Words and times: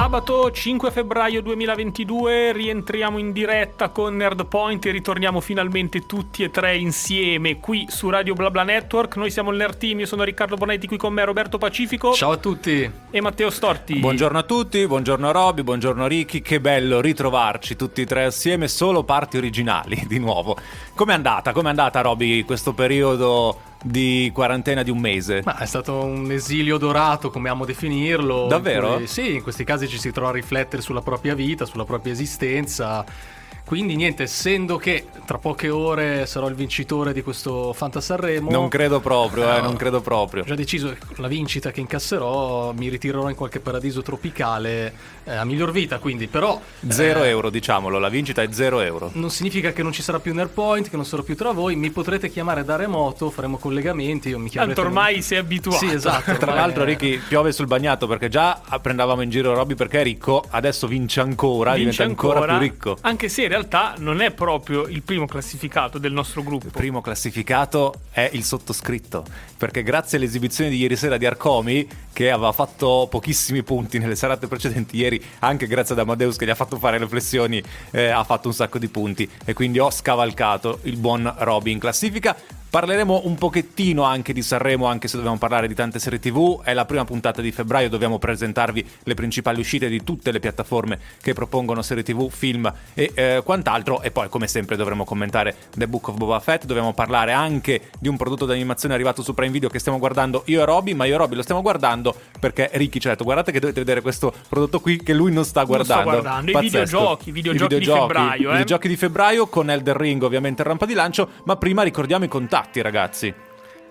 Sabato 0.00 0.50
5 0.50 0.90
febbraio 0.90 1.42
2022 1.42 2.52
rientriamo 2.52 3.18
in 3.18 3.32
diretta 3.32 3.90
con 3.90 4.16
Nerd 4.16 4.46
Point 4.46 4.86
e 4.86 4.92
ritorniamo 4.92 5.40
finalmente 5.40 6.06
tutti 6.06 6.42
e 6.42 6.50
tre 6.50 6.78
insieme 6.78 7.60
qui 7.60 7.84
su 7.90 8.08
Radio 8.08 8.32
BlaBla 8.32 8.62
Network. 8.62 9.16
Noi 9.16 9.30
siamo 9.30 9.50
il 9.50 9.58
Nerd 9.58 9.76
Team, 9.76 10.00
io 10.00 10.06
sono 10.06 10.22
Riccardo 10.22 10.56
Bonetti, 10.56 10.86
qui 10.86 10.96
con 10.96 11.12
me 11.12 11.22
Roberto 11.22 11.58
Pacifico. 11.58 12.14
Ciao 12.14 12.30
a 12.30 12.38
tutti. 12.38 12.90
E 13.10 13.20
Matteo 13.20 13.50
Storti. 13.50 13.98
Buongiorno 13.98 14.38
a 14.38 14.42
tutti, 14.42 14.86
buongiorno 14.86 15.32
Roby, 15.32 15.62
buongiorno 15.64 16.06
Ricky, 16.06 16.40
che 16.40 16.62
bello 16.62 17.02
ritrovarci 17.02 17.76
tutti 17.76 18.00
e 18.00 18.06
tre 18.06 18.24
assieme, 18.24 18.68
solo 18.68 19.04
parti 19.04 19.36
originali 19.36 20.02
di 20.08 20.18
nuovo. 20.18 20.56
Com'è 20.94 21.12
andata? 21.12 21.52
Com'è 21.52 21.68
andata 21.68 22.00
Roby 22.00 22.42
questo 22.44 22.72
periodo 22.72 23.68
di 23.82 24.30
quarantena 24.32 24.82
di 24.82 24.90
un 24.90 24.98
mese. 24.98 25.42
Ma 25.44 25.56
è 25.58 25.66
stato 25.66 26.04
un 26.04 26.30
esilio 26.30 26.78
dorato, 26.78 27.30
come 27.30 27.48
amo 27.48 27.64
definirlo. 27.64 28.46
Davvero? 28.46 28.92
In 28.92 28.96
cui, 28.96 29.06
sì, 29.06 29.34
in 29.34 29.42
questi 29.42 29.64
casi 29.64 29.88
ci 29.88 29.98
si 29.98 30.10
trova 30.10 30.30
a 30.30 30.32
riflettere 30.32 30.82
sulla 30.82 31.02
propria 31.02 31.34
vita, 31.34 31.64
sulla 31.64 31.84
propria 31.84 32.12
esistenza 32.12 33.04
quindi 33.64 33.96
niente, 33.96 34.24
essendo 34.24 34.76
che 34.76 35.06
tra 35.24 35.38
poche 35.38 35.68
ore 35.70 36.26
sarò 36.26 36.48
il 36.48 36.54
vincitore 36.54 37.12
di 37.12 37.22
questo 37.22 37.72
Fanta 37.72 38.00
Sanremo. 38.00 38.50
Non 38.50 38.68
credo 38.68 39.00
proprio, 39.00 39.46
no, 39.46 39.56
eh, 39.56 39.60
non 39.60 39.76
credo 39.76 40.00
proprio. 40.00 40.42
Ho 40.42 40.46
già 40.46 40.54
deciso 40.54 40.94
la 41.16 41.28
vincita 41.28 41.70
che 41.70 41.80
incasserò 41.80 42.72
mi 42.72 42.88
ritirerò 42.88 43.28
in 43.28 43.36
qualche 43.36 43.60
paradiso 43.60 44.02
tropicale 44.02 44.92
eh, 45.24 45.34
a 45.34 45.44
miglior 45.44 45.70
vita, 45.70 45.98
quindi 45.98 46.26
però... 46.26 46.60
Zero 46.88 47.22
eh, 47.22 47.28
euro, 47.28 47.50
diciamolo, 47.50 47.98
la 47.98 48.08
vincita 48.08 48.42
è 48.42 48.48
zero 48.50 48.80
euro. 48.80 49.10
Non 49.14 49.30
significa 49.30 49.72
che 49.72 49.82
non 49.82 49.92
ci 49.92 50.02
sarà 50.02 50.18
più 50.18 50.34
Point, 50.40 50.88
che 50.88 50.96
non 50.96 51.04
sarò 51.04 51.22
più 51.22 51.36
tra 51.36 51.52
voi, 51.52 51.76
mi 51.76 51.90
potrete 51.90 52.30
chiamare 52.30 52.64
da 52.64 52.76
remoto, 52.76 53.30
faremo 53.30 53.58
collegamenti, 53.58 54.30
io 54.30 54.38
mi 54.38 54.48
chiamerò... 54.48 54.74
Tanto 54.74 54.88
ormai 54.88 55.20
sei 55.22 55.38
abituato. 55.38 55.84
Sì, 55.84 55.92
esatto. 55.92 56.32
tra 56.38 56.54
l'altro, 56.54 56.84
Ricky, 56.84 57.18
piove 57.18 57.52
sul 57.52 57.66
bagnato 57.66 58.06
perché 58.06 58.28
già 58.28 58.60
prendavamo 58.80 59.20
in 59.20 59.30
giro 59.30 59.54
Robby 59.54 59.74
perché 59.74 60.00
è 60.00 60.02
ricco, 60.02 60.42
adesso 60.50 60.86
vince 60.86 61.20
ancora, 61.20 61.74
vince 61.74 61.90
diventa 61.90 62.04
ancora, 62.04 62.40
ancora 62.40 62.58
più 62.58 62.68
ricco. 62.68 62.96
Anche 63.02 63.28
se 63.28 63.48
realtà 63.50 63.70
realtà 63.70 63.94
non 63.98 64.20
è 64.20 64.32
proprio 64.32 64.86
il 64.86 65.02
primo 65.02 65.26
classificato 65.26 65.98
del 65.98 66.12
nostro 66.12 66.42
gruppo. 66.42 66.66
Il 66.66 66.72
primo 66.72 67.00
classificato 67.00 68.00
è 68.10 68.28
il 68.32 68.42
sottoscritto, 68.42 69.24
perché 69.56 69.82
grazie 69.82 70.18
all'esibizione 70.18 70.70
di 70.70 70.76
ieri 70.78 70.96
sera 70.96 71.16
di 71.16 71.26
Arcomi, 71.26 71.86
che 72.12 72.30
aveva 72.30 72.52
fatto 72.52 73.06
pochissimi 73.08 73.62
punti 73.62 73.98
nelle 73.98 74.16
serate 74.16 74.48
precedenti, 74.48 74.96
ieri 74.96 75.22
anche 75.40 75.66
grazie 75.66 75.94
ad 75.94 76.00
Amadeus 76.00 76.36
che 76.36 76.46
gli 76.46 76.50
ha 76.50 76.54
fatto 76.54 76.78
fare 76.78 76.98
le 76.98 77.06
flessioni, 77.06 77.62
eh, 77.90 78.08
ha 78.08 78.24
fatto 78.24 78.48
un 78.48 78.54
sacco 78.54 78.78
di 78.78 78.88
punti 78.88 79.28
e 79.44 79.52
quindi 79.52 79.78
ho 79.78 79.90
scavalcato 79.90 80.80
il 80.82 80.96
buon 80.96 81.32
Roby 81.38 81.72
in 81.72 81.78
classifica. 81.78 82.59
Parleremo 82.70 83.22
un 83.24 83.34
pochettino 83.34 84.04
anche 84.04 84.32
di 84.32 84.42
Sanremo, 84.42 84.86
anche 84.86 85.08
se 85.08 85.16
dobbiamo 85.16 85.38
parlare 85.38 85.66
di 85.66 85.74
tante 85.74 85.98
serie 85.98 86.20
TV. 86.20 86.62
È 86.62 86.72
la 86.72 86.84
prima 86.84 87.04
puntata 87.04 87.42
di 87.42 87.50
febbraio, 87.50 87.88
dobbiamo 87.88 88.20
presentarvi 88.20 88.88
le 89.02 89.14
principali 89.14 89.58
uscite 89.58 89.88
di 89.88 90.04
tutte 90.04 90.30
le 90.30 90.38
piattaforme 90.38 91.00
che 91.20 91.32
propongono 91.32 91.82
serie 91.82 92.04
TV, 92.04 92.30
film 92.30 92.72
e 92.94 93.10
eh, 93.12 93.42
quant'altro. 93.44 94.02
E 94.02 94.12
poi, 94.12 94.28
come 94.28 94.46
sempre, 94.46 94.76
dovremo 94.76 95.04
commentare 95.04 95.56
The 95.74 95.88
Book 95.88 96.08
of 96.08 96.16
Boba 96.16 96.38
Fett. 96.38 96.64
Dobbiamo 96.64 96.92
parlare 96.92 97.32
anche 97.32 97.88
di 97.98 98.06
un 98.06 98.16
prodotto 98.16 98.46
d'animazione 98.46 98.94
arrivato 98.94 99.20
su 99.22 99.34
Prime 99.34 99.50
Video 99.50 99.68
che 99.68 99.80
stiamo 99.80 99.98
guardando 99.98 100.44
io 100.46 100.62
e 100.62 100.64
Roby. 100.64 100.94
Ma 100.94 101.06
io 101.06 101.14
e 101.14 101.18
Roby 101.18 101.34
lo 101.34 101.42
stiamo 101.42 101.62
guardando 101.62 102.14
perché 102.38 102.70
Ricky 102.74 103.00
ci 103.00 103.08
ha 103.08 103.10
detto: 103.10 103.24
Guardate 103.24 103.50
che 103.50 103.58
dovete 103.58 103.80
vedere 103.80 104.00
questo 104.00 104.32
prodotto 104.48 104.78
qui 104.78 105.02
che 105.02 105.12
lui 105.12 105.32
non 105.32 105.44
sta 105.44 105.64
guardando. 105.64 106.04
Non 106.04 106.12
sto 106.12 106.20
guardando. 106.20 106.50
I 106.52 106.62
videogiochi, 106.62 107.32
videogiochi, 107.32 107.74
I 107.74 107.78
videogiochi 107.78 108.06
di 108.06 108.14
febbraio. 108.14 108.48
I 108.48 108.52
videogiochi 108.52 108.88
di 108.88 108.96
febbraio 108.96 109.46
con 109.48 109.70
Elder 109.70 109.96
Ring, 109.96 110.22
ovviamente, 110.22 110.62
rampa 110.62 110.86
di 110.86 110.94
lancio. 110.94 111.28
Ma 111.42 111.56
prima 111.56 111.82
ricordiamo 111.82 112.24
i 112.24 112.28
contatti 112.28 112.58
contatti, 112.60 112.82
ragazzi. 112.82 113.34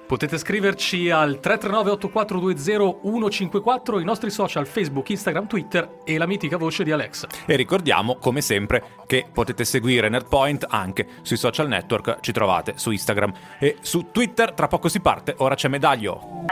Potete 0.06 0.40
scriverci 0.40 1.12
al 1.12 1.40
339 1.40 1.92
8420 1.92 3.00
154 3.30 4.00
i 4.00 4.04
nostri 4.04 4.32
social 4.32 4.66
Facebook, 4.66 5.10
Instagram, 5.10 5.46
Twitter 5.46 6.00
e 6.04 6.18
la 6.18 6.26
mitica 6.26 6.58
voce 6.58 6.84
di 6.84 6.92
Alexa. 6.92 7.28
E 7.46 7.56
ricordiamo, 7.56 8.16
come 8.16 8.42
sempre, 8.42 8.84
che 9.06 9.26
potete 9.32 9.64
seguire 9.66 10.10
Nerdpoint 10.10 10.66
anche 10.68 11.08
sui 11.22 11.38
social 11.38 11.68
network, 11.68 12.22
ci 12.22 12.32
trovate 12.32 12.74
su 12.78 12.90
Instagram 12.90 13.34
e 13.60 13.78
su 13.82 14.08
Twitter. 14.12 14.54
Tra 14.54 14.68
poco 14.68 14.88
si 14.88 15.00
parte, 15.00 15.36
ora 15.38 15.54
c'è 15.54 15.68
Medaglio. 15.68 16.48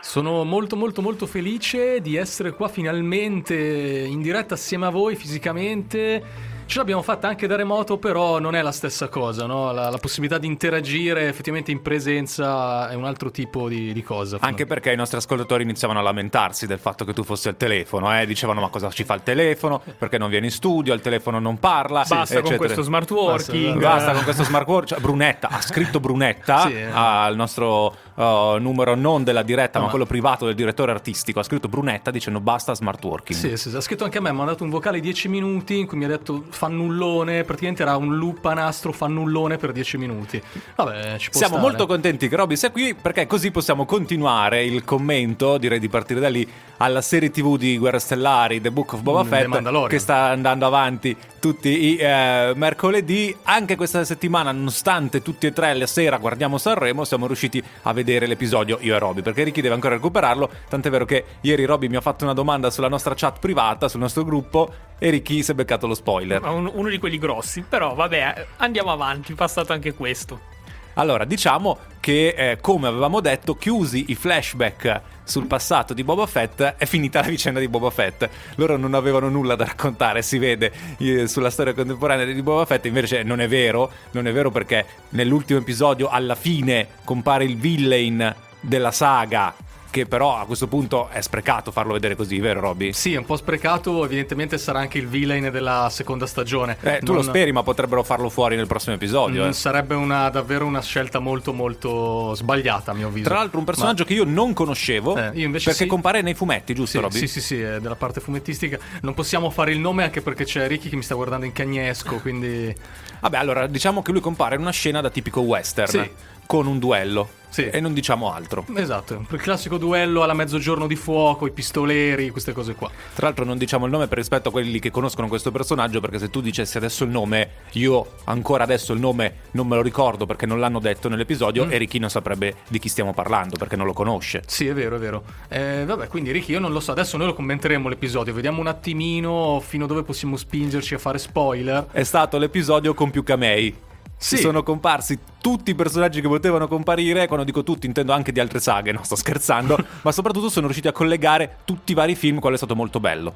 Sono 0.00 0.42
molto 0.44 0.74
molto 0.74 1.02
molto 1.02 1.26
felice 1.26 2.00
di 2.00 2.16
essere 2.16 2.52
qua 2.52 2.68
finalmente 2.68 3.54
in 3.54 4.22
diretta 4.22 4.54
assieme 4.54 4.86
a 4.86 4.90
voi 4.90 5.16
fisicamente 5.16 6.47
Ce 6.68 6.76
l'abbiamo 6.76 7.00
fatta 7.00 7.28
anche 7.28 7.46
da 7.46 7.56
remoto, 7.56 7.96
però 7.96 8.38
non 8.38 8.54
è 8.54 8.60
la 8.60 8.72
stessa 8.72 9.08
cosa, 9.08 9.46
no? 9.46 9.72
la, 9.72 9.88
la, 9.88 9.96
possibilità 9.96 10.36
di 10.36 10.46
interagire 10.46 11.26
effettivamente 11.26 11.70
in 11.70 11.80
presenza 11.80 12.90
è 12.90 12.94
un 12.94 13.06
altro 13.06 13.30
tipo 13.30 13.68
di, 13.68 13.94
di 13.94 14.02
cosa. 14.02 14.36
Anche 14.40 14.66
perché 14.66 14.92
i 14.92 14.96
nostri 14.96 15.16
ascoltatori 15.16 15.62
iniziavano 15.62 15.98
a 15.98 16.02
lamentarsi 16.02 16.66
del 16.66 16.78
fatto 16.78 17.06
che 17.06 17.14
tu 17.14 17.24
fossi 17.24 17.48
al 17.48 17.56
telefono, 17.56 18.14
eh? 18.20 18.26
dicevano 18.26 18.60
ma 18.60 18.68
cosa 18.68 18.90
ci 18.90 19.04
fa 19.04 19.14
il 19.14 19.22
telefono, 19.22 19.80
perché 19.96 20.18
non 20.18 20.28
viene 20.28 20.44
in 20.44 20.52
studio, 20.52 20.92
il 20.92 21.00
telefono 21.00 21.38
non 21.38 21.58
parla. 21.58 22.00
Basta 22.00 22.20
eccetera. 22.20 22.42
con 22.42 22.56
questo 22.58 22.82
smart 22.82 23.10
working. 23.10 23.80
Basta, 23.80 23.88
basta 23.88 24.12
con 24.12 24.24
questo 24.24 24.44
smart 24.44 24.66
working. 24.66 24.88
Cioè, 24.88 25.00
Brunetta, 25.00 25.48
ha 25.48 25.62
scritto 25.62 26.00
Brunetta 26.00 26.60
sì, 26.68 26.74
eh. 26.74 26.90
al 26.92 27.34
nostro 27.34 27.96
uh, 28.18 28.58
numero 28.58 28.94
non 28.94 29.22
della 29.22 29.42
diretta, 29.42 29.78
no, 29.78 29.84
ma 29.84 29.90
quello 29.90 30.06
privato 30.06 30.44
del 30.44 30.54
direttore 30.54 30.90
artistico. 30.90 31.40
Ha 31.40 31.42
scritto 31.42 31.68
Brunetta 31.68 32.10
dicendo 32.10 32.40
basta 32.40 32.74
smart 32.74 33.02
working. 33.02 33.38
Sì, 33.38 33.56
sì, 33.56 33.74
ha 33.74 33.80
scritto 33.80 34.04
anche 34.04 34.18
a 34.18 34.20
me, 34.20 34.32
mi 34.32 34.40
ha 34.40 34.44
dato 34.44 34.64
un 34.64 34.70
vocale 34.70 35.00
10 35.00 35.28
minuti 35.28 35.78
in 35.78 35.86
cui 35.86 35.96
mi 35.96 36.04
ha 36.04 36.08
detto 36.08 36.44
fannullone, 36.48 37.44
praticamente 37.44 37.82
era 37.82 37.96
un 37.96 38.16
loop 38.18 38.44
a 38.46 38.54
nastro 38.54 38.92
fannullone 38.92 39.56
per 39.56 39.72
10 39.72 39.96
minuti. 39.98 40.42
Vabbè, 40.74 41.18
ci 41.18 41.30
può 41.30 41.38
Siamo 41.38 41.56
stare. 41.56 41.60
molto 41.60 41.86
contenti 41.86 42.28
che 42.28 42.36
Robby 42.36 42.56
sia 42.56 42.70
qui 42.70 42.94
perché 42.94 43.26
così 43.26 43.50
possiamo 43.50 43.84
continuare 43.84 44.64
il 44.64 44.84
commento, 44.84 45.58
direi 45.58 45.78
di 45.78 45.88
partire 45.88 46.20
da 46.20 46.28
lì, 46.28 46.46
alla 46.78 47.00
serie 47.00 47.30
TV 47.30 47.56
di 47.56 47.78
Guerre 47.78 47.98
Stellari, 47.98 48.60
The 48.60 48.70
Book 48.70 48.94
of 48.94 49.00
Boba 49.00 49.24
mm, 49.24 49.28
Fett, 49.28 49.86
che 49.88 49.98
sta 49.98 50.28
andando 50.28 50.66
avanti 50.66 51.16
tutti 51.38 51.68
i 51.68 51.96
eh, 51.96 52.52
mercoledì. 52.54 53.34
Anche 53.44 53.76
questa 53.76 54.04
settimana, 54.04 54.52
nonostante 54.52 55.22
tutti 55.22 55.46
e 55.46 55.52
tre 55.52 55.74
la 55.74 55.86
sera 55.86 56.18
guardiamo 56.18 56.58
Sanremo, 56.58 57.04
siamo 57.04 57.26
riusciti 57.26 57.62
a 57.82 57.92
vedere 57.92 58.07
l'episodio 58.26 58.78
io 58.80 58.94
e 58.94 58.98
Robby, 58.98 59.22
perché 59.22 59.42
Ricky 59.42 59.60
deve 59.60 59.74
ancora 59.74 59.94
recuperarlo, 59.94 60.50
tant'è 60.68 60.90
vero 60.90 61.04
che 61.04 61.24
ieri 61.42 61.64
Robby 61.64 61.88
mi 61.88 61.96
ha 61.96 62.00
fatto 62.00 62.24
una 62.24 62.32
domanda 62.32 62.70
sulla 62.70 62.88
nostra 62.88 63.14
chat 63.14 63.38
privata, 63.38 63.88
sul 63.88 64.00
nostro 64.00 64.24
gruppo, 64.24 64.72
e 64.98 65.10
Ricky 65.10 65.42
si 65.42 65.50
è 65.50 65.54
beccato 65.54 65.86
lo 65.86 65.94
spoiler. 65.94 66.42
Un, 66.42 66.70
uno 66.72 66.88
di 66.88 66.98
quelli 66.98 67.18
grossi, 67.18 67.62
però 67.68 67.94
vabbè, 67.94 68.46
andiamo 68.56 68.90
avanti, 68.90 69.34
passato 69.34 69.72
anche 69.72 69.92
questo. 69.94 70.56
Allora, 70.94 71.24
diciamo 71.24 71.78
che, 72.00 72.34
eh, 72.36 72.58
come 72.60 72.88
avevamo 72.88 73.20
detto, 73.20 73.54
chiusi 73.54 74.06
i 74.08 74.14
flashback 74.14 75.00
sul 75.28 75.46
passato 75.46 75.92
di 75.92 76.02
Boba 76.02 76.26
Fett, 76.26 76.62
è 76.62 76.86
finita 76.86 77.20
la 77.20 77.28
vicenda 77.28 77.60
di 77.60 77.68
Boba 77.68 77.90
Fett. 77.90 78.28
Loro 78.56 78.76
non 78.76 78.94
avevano 78.94 79.28
nulla 79.28 79.54
da 79.54 79.64
raccontare, 79.66 80.22
si 80.22 80.38
vede 80.38 80.72
eh, 80.98 81.28
sulla 81.28 81.50
storia 81.50 81.74
contemporanea 81.74 82.24
di 82.24 82.42
Boba 82.42 82.64
Fett, 82.64 82.86
invece 82.86 83.22
non 83.22 83.40
è 83.40 83.48
vero, 83.48 83.90
non 84.12 84.26
è 84.26 84.32
vero 84.32 84.50
perché 84.50 84.84
nell'ultimo 85.10 85.60
episodio 85.60 86.08
alla 86.08 86.34
fine 86.34 86.88
compare 87.04 87.44
il 87.44 87.58
villain 87.58 88.34
della 88.60 88.90
saga 88.90 89.54
che 89.90 90.06
però 90.06 90.38
a 90.38 90.44
questo 90.44 90.66
punto 90.66 91.08
è 91.08 91.20
sprecato 91.20 91.70
farlo 91.70 91.92
vedere 91.92 92.14
così, 92.16 92.38
vero 92.38 92.60
Robby? 92.60 92.92
Sì, 92.92 93.14
è 93.14 93.18
un 93.18 93.24
po' 93.24 93.36
sprecato, 93.36 94.04
evidentemente 94.04 94.58
sarà 94.58 94.80
anche 94.80 94.98
il 94.98 95.08
villain 95.08 95.50
della 95.50 95.88
seconda 95.90 96.26
stagione. 96.26 96.76
Eh, 96.80 96.98
tu 96.98 97.12
non... 97.12 97.16
lo 97.16 97.22
speri, 97.22 97.52
ma 97.52 97.62
potrebbero 97.62 98.02
farlo 98.02 98.28
fuori 98.28 98.56
nel 98.56 98.66
prossimo 98.66 98.94
episodio. 98.94 99.44
Mm, 99.44 99.48
eh. 99.48 99.52
Sarebbe 99.52 99.94
una, 99.94 100.28
davvero 100.28 100.66
una 100.66 100.82
scelta 100.82 101.18
molto 101.18 101.52
molto 101.52 102.34
sbagliata 102.34 102.90
a 102.90 102.94
mio 102.94 103.08
avviso. 103.08 103.28
Tra 103.28 103.38
l'altro 103.38 103.58
un 103.58 103.64
personaggio 103.64 104.02
ma... 104.02 104.08
che 104.08 104.14
io 104.14 104.24
non 104.24 104.52
conoscevo, 104.52 105.16
eh, 105.16 105.30
io 105.34 105.50
perché 105.50 105.72
sì. 105.72 105.86
compare 105.86 106.22
nei 106.22 106.34
fumetti, 106.34 106.74
giusto 106.74 106.98
sì, 106.98 107.02
Robby? 107.02 107.18
Sì, 107.18 107.26
sì, 107.26 107.40
sì, 107.40 107.60
è 107.60 107.80
della 107.80 107.96
parte 107.96 108.20
fumettistica. 108.20 108.78
Non 109.02 109.14
possiamo 109.14 109.50
fare 109.50 109.72
il 109.72 109.78
nome 109.78 110.04
anche 110.04 110.20
perché 110.20 110.44
c'è 110.44 110.66
Ricky 110.66 110.88
che 110.88 110.96
mi 110.96 111.02
sta 111.02 111.14
guardando 111.14 111.46
in 111.46 111.52
cagnesco, 111.52 112.16
quindi... 112.16 112.74
Vabbè, 113.20 113.36
allora 113.36 113.66
diciamo 113.66 114.02
che 114.02 114.12
lui 114.12 114.20
compare 114.20 114.54
in 114.54 114.60
una 114.60 114.70
scena 114.70 115.00
da 115.00 115.10
tipico 115.10 115.40
western. 115.40 115.90
Sì. 115.90 116.10
Con 116.48 116.66
un 116.66 116.78
duello. 116.78 117.28
Sì. 117.50 117.68
E 117.68 117.78
non 117.78 117.92
diciamo 117.92 118.32
altro. 118.32 118.64
Esatto, 118.74 119.26
il 119.28 119.38
classico 119.38 119.76
duello 119.76 120.22
alla 120.22 120.32
mezzogiorno 120.32 120.86
di 120.86 120.96
fuoco, 120.96 121.46
i 121.46 121.50
pistoleri, 121.50 122.30
queste 122.30 122.52
cose 122.52 122.74
qua. 122.74 122.90
Tra 123.14 123.26
l'altro 123.26 123.44
non 123.44 123.58
diciamo 123.58 123.84
il 123.84 123.90
nome 123.90 124.06
per 124.06 124.16
rispetto 124.16 124.48
a 124.48 124.50
quelli 124.50 124.78
che 124.78 124.90
conoscono 124.90 125.28
questo 125.28 125.50
personaggio, 125.50 126.00
perché 126.00 126.18
se 126.18 126.30
tu 126.30 126.40
dicessi 126.40 126.78
adesso 126.78 127.04
il 127.04 127.10
nome, 127.10 127.50
io 127.72 128.14
ancora 128.24 128.64
adesso 128.64 128.94
il 128.94 129.00
nome 129.00 129.40
non 129.50 129.66
me 129.66 129.76
lo 129.76 129.82
ricordo 129.82 130.24
perché 130.24 130.46
non 130.46 130.58
l'hanno 130.58 130.78
detto 130.78 131.10
nell'episodio 131.10 131.66
mm. 131.66 131.72
e 131.72 131.76
Ricky 131.76 131.98
non 131.98 132.08
saprebbe 132.08 132.54
di 132.66 132.78
chi 132.78 132.88
stiamo 132.88 133.12
parlando 133.12 133.58
perché 133.58 133.76
non 133.76 133.84
lo 133.84 133.92
conosce. 133.92 134.42
Sì, 134.46 134.66
è 134.66 134.72
vero, 134.72 134.96
è 134.96 134.98
vero. 134.98 135.24
Eh, 135.48 135.84
vabbè, 135.84 136.08
quindi 136.08 136.32
Ricky 136.32 136.52
io 136.52 136.60
non 136.60 136.72
lo 136.72 136.80
so, 136.80 136.92
adesso 136.92 137.18
noi 137.18 137.26
lo 137.26 137.34
commenteremo 137.34 137.90
l'episodio, 137.90 138.32
vediamo 138.32 138.60
un 138.60 138.68
attimino 138.68 139.60
fino 139.60 139.84
a 139.84 139.86
dove 139.86 140.02
possiamo 140.02 140.34
spingerci 140.34 140.94
a 140.94 140.98
fare 140.98 141.18
spoiler. 141.18 141.88
È 141.92 142.04
stato 142.04 142.38
l'episodio 142.38 142.94
con 142.94 143.10
più 143.10 143.22
camei. 143.22 143.86
Sì. 144.18 144.36
Sono 144.36 144.64
comparsi 144.64 145.16
tutti 145.40 145.70
i 145.70 145.74
personaggi 145.74 146.20
che 146.20 146.26
potevano 146.26 146.66
comparire. 146.66 147.26
Quando 147.28 147.44
dico 147.44 147.62
tutti, 147.62 147.86
intendo 147.86 148.12
anche 148.12 148.32
di 148.32 148.40
altre 148.40 148.58
saghe, 148.58 148.92
no? 148.92 149.02
Sto 149.04 149.16
scherzando. 149.16 149.78
ma 150.02 150.12
soprattutto 150.12 150.48
sono 150.48 150.66
riusciti 150.66 150.88
a 150.88 150.92
collegare 150.92 151.58
tutti 151.64 151.92
i 151.92 151.94
vari 151.94 152.16
film, 152.16 152.40
quello 152.40 152.56
è 152.56 152.58
stato 152.58 152.74
molto 152.74 152.98
bello. 152.98 153.34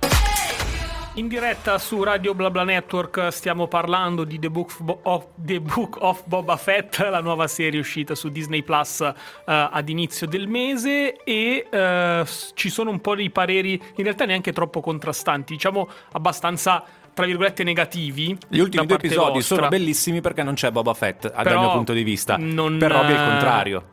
In 1.16 1.28
diretta 1.28 1.76
su 1.76 2.02
Radio 2.02 2.32
BlaBla 2.32 2.64
Network 2.64 3.28
stiamo 3.32 3.68
parlando 3.68 4.24
di 4.24 4.38
The 4.38 4.48
Book 4.48 4.74
of, 5.02 5.26
The 5.34 5.60
Book 5.60 5.98
of 6.00 6.24
Boba 6.24 6.56
Fett, 6.56 6.98
la 7.00 7.20
nuova 7.20 7.48
serie 7.48 7.78
uscita 7.78 8.14
su 8.14 8.30
Disney 8.30 8.62
Plus 8.62 9.00
uh, 9.00 9.12
ad 9.44 9.90
inizio 9.90 10.26
del 10.26 10.48
mese 10.48 11.16
e 11.22 11.66
uh, 11.70 12.26
ci 12.54 12.70
sono 12.70 12.88
un 12.88 13.02
po' 13.02 13.14
dei 13.14 13.28
pareri 13.28 13.72
in 13.96 14.04
realtà 14.04 14.24
neanche 14.24 14.54
troppo 14.54 14.80
contrastanti, 14.80 15.52
diciamo 15.52 15.86
abbastanza 16.12 16.82
tra 17.14 17.26
virgolette 17.26 17.62
negativi. 17.64 18.36
Gli 18.48 18.58
ultimi 18.58 18.86
due 18.86 18.96
episodi 18.96 19.32
vostra. 19.34 19.56
sono 19.56 19.68
bellissimi 19.68 20.20
perché 20.20 20.42
non 20.42 20.54
c'è 20.54 20.70
Boba 20.70 20.94
Fett, 20.94 21.30
dal 21.42 21.58
mio 21.58 21.72
punto 21.72 21.92
di 21.92 22.02
vista. 22.02 22.36
non- 22.38 22.78
per 22.78 22.92
è 22.92 23.10
il 23.10 23.28
contrario. 23.28 23.84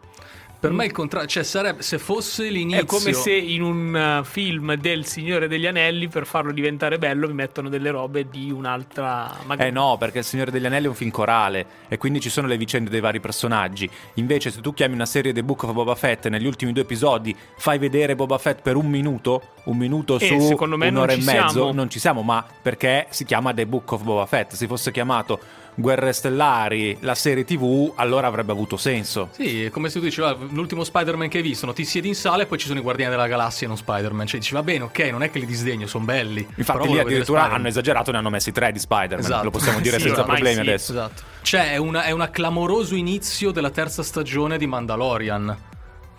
Per 0.60 0.72
me 0.72 0.84
il 0.86 0.92
contrario, 0.92 1.26
cioè 1.30 1.44
sarebbe 1.44 1.82
se 1.84 1.98
fosse 2.00 2.50
l'inizio 2.50 2.82
È 2.82 2.86
come 2.86 3.14
se 3.14 3.32
in 3.32 3.62
un 3.62 4.20
uh, 4.20 4.26
film 4.26 4.76
del 4.76 5.06
Signore 5.06 5.48
degli 5.48 5.66
Anelli, 5.66 6.10
per 6.10 6.26
farlo 6.26 6.52
diventare 6.52 6.98
bello, 6.98 7.28
mi 7.28 7.34
mettono 7.34 7.70
delle 7.70 7.92
robe 7.92 8.28
di 8.30 8.52
un'altra. 8.52 9.38
Eh 9.58 9.72
no, 9.72 9.96
perché 9.98 10.18
Il 10.18 10.26
Signore 10.26 10.52
degli 10.52 10.66
Anelli 10.66 10.88
è 10.88 10.90
un 10.90 10.96
film 10.96 11.12
corale 11.12 11.66
e 11.88 11.98
quindi 11.98 12.20
ci 12.20 12.30
sono 12.30 12.46
le 12.48 12.58
vicende 12.58 12.90
dei 12.90 13.00
vari 13.00 13.22
personaggi. 13.22 13.90
Invece, 14.16 14.52
se 14.52 14.60
tu 14.60 14.74
chiami 14.74 14.96
una 14.96 15.06
serie 15.06 15.32
The 15.32 15.44
Book 15.44 15.64
of 15.64 15.72
Boba 15.72 15.96
Fett 15.96 16.28
negli 16.28 16.46
ultimi 16.46 16.74
due 16.74 16.84
episodi 16.84 17.34
fai 17.58 17.78
vedere 17.78 18.16
Boba 18.16 18.38
Fett 18.38 18.62
per 18.62 18.76
un 18.76 18.88
minuto, 18.88 19.54
un 19.64 19.78
minuto 19.78 20.20
Eh, 20.20 20.28
su 20.28 20.40
secondo 20.42 20.76
me 20.76 20.90
un'ora 20.90 21.14
e 21.14 21.18
mezzo, 21.18 21.50
siamo. 21.52 21.72
non 21.72 21.90
ci 21.90 22.00
siamo, 22.00 22.22
ma 22.22 22.46
perché 22.62 23.08
si 23.12 23.24
chiama 23.24 23.54
The 23.54 23.66
Book 23.66 23.90
of 23.94 24.04
Boba 24.04 24.26
Fett. 24.26 24.56
Se 24.56 24.68
fosse 24.68 24.92
chiamato 24.92 25.40
Guerre 25.80 26.12
Stellari, 26.14 26.98
la 27.02 27.16
serie 27.16 27.46
TV, 27.46 27.94
allora 27.96 28.28
avrebbe 28.28 28.52
avuto 28.52 28.78
senso. 28.78 29.30
Sì, 29.32 29.66
è 29.66 29.70
come 29.70 29.90
se 29.90 30.00
tu 30.00 30.06
dici, 30.06 30.22
"Ah, 30.22 30.36
l'ultimo 30.52 30.84
Spider-Man 30.84 31.30
che 31.30 31.38
hai 31.38 31.44
visto, 31.44 31.66
no? 31.66 31.74
ti 31.74 31.86
siedi 31.86 32.10
in 32.10 32.16
sala 32.16 32.44
e 32.44 32.46
poi 32.46 32.58
ci 32.58 32.68
sono 32.68 32.80
i 32.80 32.82
Guardiani 32.82 33.12
della 33.12 33.28
Galassia 33.28 33.66
e 33.66 33.70
non 33.70 33.78
Spider-Man. 33.78 34.28
Cioè 34.28 34.40
dici, 34.40 34.54
va 34.54 34.64
bene, 34.64 34.84
ok, 34.84 35.00
non 35.12 35.24
è 35.24 35.32
che 35.32 35.40
li 35.40 35.46
disdegno, 35.46 35.88
sono 35.88 36.04
belli. 36.04 36.46
Infatti, 36.56 36.88
lì 36.90 37.00
addirittura 37.00 37.50
hanno 37.50 37.68
esagerato, 37.68 38.12
ne 38.12 38.18
hanno 38.18 38.30
messi 38.30 38.52
tre 38.52 38.72
di 38.72 38.80
Spider-Man. 38.80 39.20
Esatto. 39.20 39.44
Lo 39.44 39.52
possiamo 39.52 39.80
dire 39.80 39.98
Sì, 39.98 40.08
senza 40.08 40.24
problemi 40.24 40.56
sì. 40.56 40.60
adesso. 40.60 40.92
Esatto. 40.92 41.22
Cioè, 41.42 41.72
è 41.74 41.78
un 41.78 41.96
è 41.96 42.30
clamoroso 42.30 42.96
inizio 42.96 43.52
della 43.52 43.70
terza 43.70 44.04
stagione 44.04 44.58
di 44.58 44.68
Mandalorian. 44.68 45.58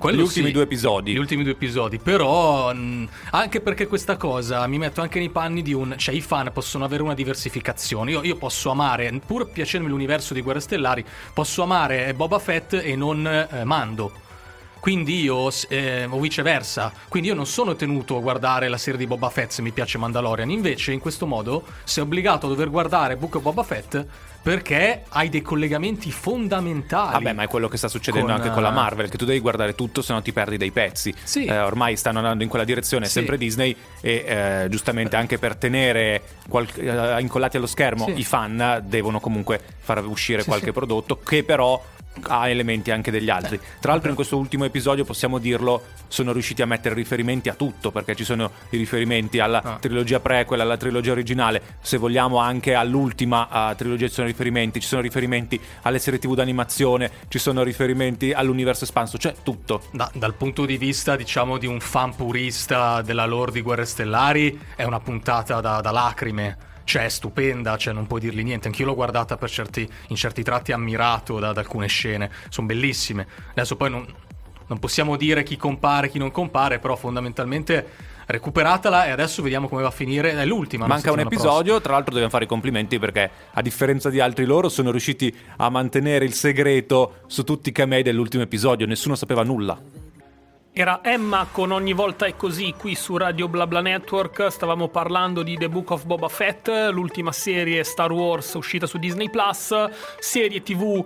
Quello 0.01 0.17
Gli 0.17 0.23
ultimi 0.23 0.47
sì, 0.47 0.53
due 0.53 0.63
episodi. 0.63 1.13
Gli 1.13 1.19
ultimi 1.19 1.43
due 1.43 1.53
episodi. 1.53 1.99
Però, 1.99 2.73
mh, 2.73 3.09
anche 3.33 3.61
perché 3.61 3.87
questa 3.87 4.17
cosa 4.17 4.67
mi 4.67 4.79
metto 4.79 5.03
anche 5.03 5.19
nei 5.19 5.29
panni 5.29 5.61
di 5.61 5.75
un. 5.75 5.95
Cioè, 5.95 6.15
i 6.15 6.23
fan 6.23 6.51
possono 6.55 6.87
avere 6.87 7.03
una 7.03 7.13
diversificazione. 7.13 8.13
Io, 8.13 8.23
io 8.25 8.37
posso 8.37 8.71
amare, 8.71 9.13
pur 9.25 9.51
piacermi 9.51 9.89
l'universo 9.89 10.33
di 10.33 10.41
Guerre 10.41 10.61
Stellari, 10.61 11.05
posso 11.35 11.63
amare 11.63 12.15
Boba 12.15 12.39
Fett 12.39 12.73
e 12.73 12.97
non 12.97 13.27
eh, 13.27 13.65
Mando. 13.65 14.29
Quindi 14.81 15.21
io, 15.21 15.51
eh, 15.69 16.07
o 16.09 16.19
viceversa, 16.19 16.91
quindi 17.11 17.29
io 17.29 17.35
non 17.35 17.45
sono 17.45 17.77
tenuto 17.77 18.17
a 18.17 18.21
guardare 18.21 18.69
la 18.69 18.79
serie 18.79 18.99
di 18.99 19.07
Boba 19.07 19.29
Fett 19.29 19.51
se 19.51 19.61
mi 19.61 19.73
piace 19.73 19.99
Mandalorian. 19.99 20.49
Invece, 20.49 20.93
in 20.93 21.01
questo 21.01 21.27
modo, 21.27 21.65
sei 21.85 22.03
obbligato 22.03 22.47
a 22.47 22.49
dover 22.49 22.71
guardare 22.71 23.19
Book 23.19 23.35
of 23.35 23.43
Boba 23.43 23.63
Fett 23.63 24.07
perché 24.43 25.03
hai 25.09 25.29
dei 25.29 25.43
collegamenti 25.43 26.11
fondamentali. 26.11 27.13
Vabbè, 27.13 27.33
ma 27.33 27.43
è 27.43 27.49
quello 27.49 27.69
che 27.69 27.77
sta 27.77 27.89
succedendo 27.89 28.29
Con, 28.29 28.37
anche 28.37 28.51
con 28.51 28.63
la 28.63 28.71
eh, 28.71 28.75
Marvel, 28.75 29.09
che 29.11 29.19
tu 29.19 29.25
devi 29.25 29.39
guardare 29.41 29.75
tutto, 29.75 30.03
se 30.03 30.13
no 30.13 30.23
ti 30.23 30.33
perdi 30.33 30.57
dei 30.57 30.71
pezzi. 30.71 31.15
Sì. 31.23 31.45
Eh, 31.45 31.59
ormai 31.59 31.97
stanno 31.97 32.19
andando 32.19 32.43
in 32.43 32.49
quella 32.49 32.65
direzione, 32.65 33.07
Sì. 33.07 33.13
sempre 33.13 33.37
Disney, 33.37 33.77
e 34.01 34.25
eh, 34.27 34.67
giustamente 34.71 35.17
anche 35.17 35.39
per 35.39 35.57
tenere 35.57 36.23
qual- 36.49 36.67
eh, 36.75 37.21
incollati 37.21 37.57
allo 37.57 37.67
schermo 37.67 38.07
Sì. 38.07 38.19
i 38.19 38.25
fan 38.25 38.83
devono 38.87 39.21
comunque 39.21 39.61
far 39.79 40.05
uscire 40.05 40.43
Sì, 40.43 40.49
qualche 40.49 40.73
prodotto 40.73 41.19
che 41.21 41.45
però 41.45 41.83
ha 42.27 42.49
elementi 42.49 42.91
anche 42.91 43.11
degli 43.11 43.31
altri. 43.31 43.59
Tra 43.81 43.93
l'altro 43.93 44.09
in 44.11 44.15
questo 44.15 44.37
ultimo 44.37 44.65
episodio 44.65 45.05
possiamo 45.05 45.39
dirlo, 45.39 45.83
sono 46.09 46.33
riusciti 46.33 46.63
a 46.63 46.67
mettere 46.67 46.95
riferimenti 46.95 47.49
a 47.49 47.55
tutto, 47.55 47.91
perché 47.91 48.15
ci 48.15 48.25
sono 48.25 48.51
i 48.71 48.77
riferimenti 48.77 49.39
alla 49.39 49.63
Ah. 49.63 49.77
trilogia 49.81 50.21
prequel, 50.21 50.61
alla 50.61 50.77
trilogia 50.77 51.13
originale, 51.13 51.63
se 51.81 51.97
vogliamo 51.97 52.39
anche 52.39 52.75
all'ultima 52.75 53.71
eh, 53.71 53.75
trilogia 53.77 54.07
ci 54.09 54.15
sono 54.15 54.27
riferimenti, 54.27 54.81
ci 54.81 54.87
sono 54.89 55.01
riferimenti 55.03 55.61
alle 55.83 55.99
serie 55.99 56.19
TV 56.19 56.35
d'animazione, 56.35 57.11
ci 57.29 57.39
sono 57.39 57.63
riferimenti 57.63 58.33
all'universo 58.33 58.85
espanso, 58.85 59.19
cioè 59.19 59.35
tutto. 59.43 59.83
Da- 59.93 60.11
dal 60.15 60.35
punto 60.35 60.65
di 60.67 60.77
vista, 60.77 61.17
diciamo, 61.17 61.59
di 61.59 61.67
un 61.67 61.81
fan 61.81 62.15
purista 62.17 63.03
della 63.03 63.27
lore 63.27 63.53
di 63.53 63.61
Guerre 63.61 63.85
Stellari, 63.85 64.59
è 64.77 64.85
una 64.85 65.01
puntata 65.01 65.61
da, 65.61 65.81
da 65.81 65.91
lacrime. 65.91 66.57
Cioè, 66.91 67.05
è 67.05 67.09
stupenda, 67.09 67.77
cioè, 67.77 67.95
non 67.95 68.09
puoi 68.09 68.19
dirgli 68.19 68.43
niente. 68.43 68.67
Anch'io 68.67 68.85
l'ho 68.85 68.97
guardata 68.97 69.37
per 69.37 69.49
certi, 69.49 69.89
in 70.09 70.17
certi 70.17 70.43
tratti 70.43 70.73
ammirato 70.73 71.39
da, 71.39 71.53
da 71.53 71.61
alcune 71.61 71.87
scene. 71.87 72.29
Sono 72.49 72.67
bellissime. 72.67 73.29
Adesso 73.51 73.77
poi 73.77 73.91
non, 73.91 74.05
non 74.67 74.79
possiamo 74.81 75.15
dire 75.15 75.45
chi 75.45 75.57
compare, 75.57 76.09
chi 76.09 76.19
non 76.19 76.33
compare, 76.33 76.81
però 76.81 76.97
fondamentalmente 76.97 77.87
recuperatela 78.27 79.07
e 79.07 79.11
adesso 79.11 79.41
vediamo 79.41 79.69
come 79.69 79.83
va 79.83 79.87
a 79.87 79.93
finire. 79.93 80.33
È 80.33 80.45
l'ultima. 80.45 80.89
Manca 80.89 81.13
un 81.13 81.21
episodio, 81.21 81.81
tra 81.81 81.93
l'altro 81.93 82.11
dobbiamo 82.11 82.33
fare 82.33 82.47
i 82.47 82.49
complimenti 82.49 82.99
perché 82.99 83.31
a 83.53 83.63
differenza 83.63 84.11
di 84.11 84.19
altri 84.19 84.45
loro 84.45 84.69
sono 84.69 84.91
riusciti 84.91 85.33
a 85.59 85.71
mantenere 85.71 86.25
il 86.25 86.35
segreto 86.35 87.21
su 87.29 87.45
tutti 87.45 87.69
i 87.69 87.73
camei 87.73 88.03
dell'ultimo 88.03 88.43
episodio, 88.43 88.85
nessuno 88.85 89.15
sapeva 89.15 89.45
nulla. 89.45 90.10
Era 90.73 91.01
Emma 91.03 91.49
con 91.51 91.73
Ogni 91.73 91.93
volta 91.93 92.27
è 92.27 92.37
così 92.37 92.73
qui 92.79 92.95
su 92.95 93.17
Radio 93.17 93.49
BlaBla 93.49 93.81
Network. 93.81 94.47
Stavamo 94.51 94.89
parlando 94.89 95.43
di 95.43 95.57
The 95.59 95.69
Book 95.69 95.91
of 95.91 96.05
Boba 96.05 96.29
Fett, 96.29 96.69
l'ultima 96.93 97.33
serie 97.33 97.83
Star 97.83 98.13
Wars 98.13 98.55
uscita 98.55 98.87
su 98.87 98.97
Disney 98.99 99.29
Plus, 99.31 99.75
serie 100.21 100.63
TV 100.63 101.05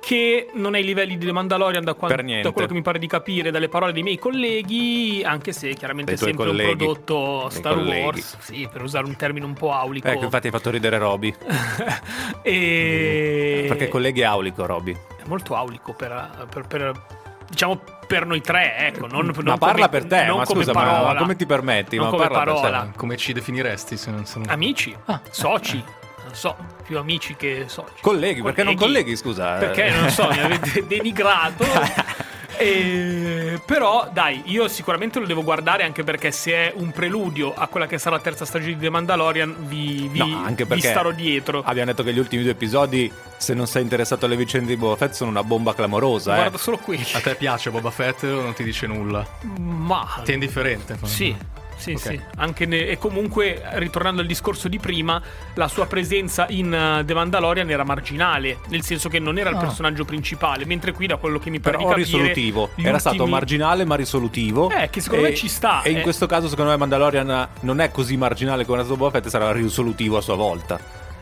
che 0.00 0.50
non 0.52 0.76
è 0.76 0.78
ai 0.78 0.84
livelli 0.84 1.16
di 1.18 1.24
The 1.26 1.32
Mandalorian 1.32 1.82
da, 1.82 1.94
quan- 1.94 2.14
Per 2.14 2.22
niente. 2.22 2.46
da 2.46 2.52
quello 2.52 2.68
che 2.68 2.74
mi 2.74 2.82
pare 2.82 2.98
di 3.00 3.08
capire 3.08 3.50
dalle 3.50 3.68
parole 3.68 3.92
dei 3.92 4.04
miei 4.04 4.18
colleghi, 4.18 5.22
anche 5.24 5.50
se 5.52 5.72
chiaramente 5.74 6.12
è 6.12 6.16
sempre 6.16 6.44
un 6.44 6.50
colleghi. 6.50 6.76
prodotto 6.76 7.46
Dei 7.48 7.58
Star 7.58 7.74
colleghi. 7.74 8.00
Wars, 8.02 8.36
sì, 8.38 8.68
per 8.70 8.82
usare 8.82 9.06
un 9.06 9.16
termine 9.16 9.46
un 9.46 9.54
po' 9.54 9.72
aulico. 9.72 10.06
Ecco, 10.06 10.24
infatti 10.24 10.46
hai 10.46 10.52
fatto 10.52 10.70
ridere 10.70 10.98
Roby. 10.98 11.34
e... 12.42 13.64
Perché 13.66 13.88
colleghi 13.88 14.20
è 14.20 14.24
aulico, 14.24 14.64
Roby. 14.66 14.92
È 14.92 15.22
molto 15.26 15.56
aulico 15.56 15.92
per, 15.94 16.46
per- 16.50 16.66
per- 16.68 17.06
diciamo 17.48 17.80
per 18.06 18.24
noi 18.26 18.40
tre, 18.40 18.76
ecco. 18.78 19.06
Non, 19.06 19.26
non 19.26 19.34
Ma 19.44 19.58
parla 19.58 19.86
come- 19.86 20.00
per 20.00 20.06
te, 20.06 20.24
non 20.26 20.38
ma 20.38 20.44
come 20.44 20.60
scusa, 20.64 20.72
ma- 20.72 20.84
parola. 20.84 21.12
ma 21.12 21.18
come 21.18 21.36
ti 21.36 21.46
permetti? 21.46 21.96
Non 21.96 22.04
Ma 22.06 22.10
come 22.10 22.28
parla 22.28 22.44
per 22.44 22.54
te. 22.54 22.60
parola. 22.60 22.92
Come 22.96 23.16
ci 23.16 23.32
definiresti? 23.32 23.96
Se 23.96 24.10
non, 24.10 24.24
se 24.26 24.38
non- 24.38 24.48
Amici, 24.48 24.96
Ah, 25.06 25.20
soci, 25.30 25.76
non 26.24 26.34
so, 26.34 26.56
più 26.84 26.98
amici 26.98 27.34
che 27.36 27.64
soci. 27.68 27.92
Colleghi, 28.00 28.42
perché 28.42 28.62
non 28.62 28.74
colleghi, 28.76 29.16
scusa? 29.16 29.54
Perché 29.56 29.90
non 29.90 30.08
so, 30.10 30.28
mi 30.30 30.40
avete 30.40 30.84
denigrato. 30.88 31.64
E- 32.58 33.60
però 33.64 34.08
dai, 34.12 34.42
io 34.46 34.68
sicuramente 34.68 35.18
lo 35.18 35.26
devo 35.26 35.42
guardare 35.42 35.82
anche 35.82 36.04
perché 36.04 36.30
se 36.30 36.52
è 36.52 36.72
un 36.76 36.90
preludio 36.90 37.54
a 37.54 37.66
quella 37.68 37.86
che 37.86 37.98
sarà 37.98 38.16
la 38.16 38.22
terza 38.22 38.44
stagione 38.44 38.74
di 38.74 38.80
The 38.80 38.90
Mandalorian 38.90 39.54
vi, 39.66 40.08
vi, 40.10 40.18
No, 40.18 40.44
vi 40.68 40.80
starò 40.80 41.10
dietro. 41.12 41.62
Abbiamo 41.64 41.90
detto 41.90 42.02
che 42.02 42.12
gli 42.12 42.18
ultimi 42.18 42.42
due 42.42 42.52
episodi, 42.52 43.10
se 43.36 43.54
non 43.54 43.66
sei 43.66 43.82
interessato 43.82 44.26
alle 44.26 44.36
vicende 44.36 44.68
di 44.68 44.76
Boba 44.76 44.96
Fett, 44.96 45.12
sono 45.12 45.30
una 45.30 45.42
bomba 45.44 45.74
clamorosa. 45.74 46.32
eh. 46.32 46.36
Guardo 46.36 46.58
solo 46.58 46.78
quelli. 46.78 47.04
A 47.12 47.20
te 47.20 47.34
piace 47.34 47.70
Boba 47.70 47.90
Fett 47.90 48.22
o 48.24 48.40
non 48.42 48.52
ti 48.54 48.64
dice 48.64 48.86
nulla? 48.86 49.26
Ma 49.58 50.20
Ti 50.24 50.30
è 50.30 50.34
indifferente? 50.34 50.98
Sì, 51.04 51.34
sì, 51.76 51.92
Ok. 51.92 51.98
sì. 52.00 52.20
Anche 52.36 52.66
ne- 52.66 52.86
e 52.88 52.98
comunque, 52.98 53.62
ritornando 53.74 54.20
al 54.22 54.26
discorso 54.26 54.68
di 54.68 54.78
prima, 54.78 55.20
la 55.54 55.68
sua 55.68 55.86
presenza 55.86 56.46
in 56.50 56.66
uh, 57.00 57.04
The 57.04 57.14
Mandalorian 57.14 57.70
era 57.70 57.84
marginale, 57.84 58.58
nel 58.68 58.82
senso 58.82 59.08
che 59.08 59.18
non 59.18 59.38
era 59.38 59.50
il 59.50 59.56
Ah. 59.56 59.60
personaggio 59.60 60.04
principale, 60.04 60.64
mentre 60.64 60.92
qui 60.92 61.06
da 61.06 61.16
quello 61.16 61.38
che 61.38 61.50
mi 61.50 61.60
pare 61.60 61.76
Però 61.76 61.88
di 61.94 62.02
capire... 62.02 62.18
risolutivo. 62.18 62.70
Era 62.76 62.98
stato 62.98 63.16
ultimi- 63.16 63.32
marginale 63.32 63.84
ma 63.84 63.94
risolutivo. 63.94 64.70
Eh, 64.70 64.90
che 64.90 65.00
secondo 65.00 65.26
E- 65.26 65.30
me 65.30 65.34
ci 65.36 65.48
sta, 65.48 65.82
E 65.82 65.90
in 65.90 65.98
eh. 65.98 66.02
questo 66.02 66.26
caso, 66.26 66.48
secondo 66.48 66.70
me, 66.70 66.76
Mandalorian 66.76 67.48
non 67.60 67.80
è 67.80 67.90
così 67.90 68.16
marginale 68.16 68.64
come 68.64 68.80
è 68.80 68.82
stato 68.84 68.96
Boba 68.98 69.10
Fett, 69.18 69.28
sarà 69.28 69.52
risolutivo 69.52 70.16
a 70.16 70.20
sua 70.20 70.34
volta. 70.34 70.78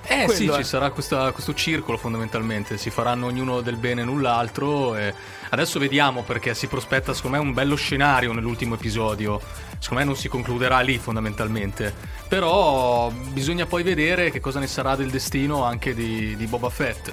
Eh 0.07 0.25
Quello 0.26 0.33
sì, 0.33 0.47
è. 0.49 0.52
ci 0.57 0.64
sarà 0.64 0.90
questa- 0.90 1.33
questo 1.33 1.55
circolo 1.55 1.97
fondamentalmente, 1.97 2.76
si 2.76 2.90
faranno 2.90 3.25
ognuno 3.26 3.62
del 3.62 3.76
bene 3.76 4.02
e 4.02 4.05
null'altro 4.05 4.95
e 4.97 5.14
adesso 5.51 5.79
vediamo 5.79 6.23
perché 6.23 6.55
si 6.55 6.67
prospetta 6.67 7.13
secondo 7.15 7.37
me 7.39 7.43
un 7.43 7.53
bello 7.53 7.75
scenario 7.77 8.33
nell'ultimo 8.33 8.75
episodio, 8.75 9.41
secondo 9.79 10.03
me 10.03 10.05
non 10.05 10.17
si 10.17 10.29
concluderà 10.29 10.81
lì 10.81 10.99
fondamentalmente, 10.99 11.95
però 12.29 13.11
bisogna 13.11 13.67
poi 13.67 13.83
vedere 13.83 14.31
che 14.31 14.41
cosa 14.41 14.59
ne 14.61 14.67
sarà 14.67 14.97
del 14.97 15.11
destino 15.11 15.65
anche 15.65 15.95
di, 15.95 16.37
di 16.37 16.47
Boba 16.47 16.71
Fett. 16.71 17.13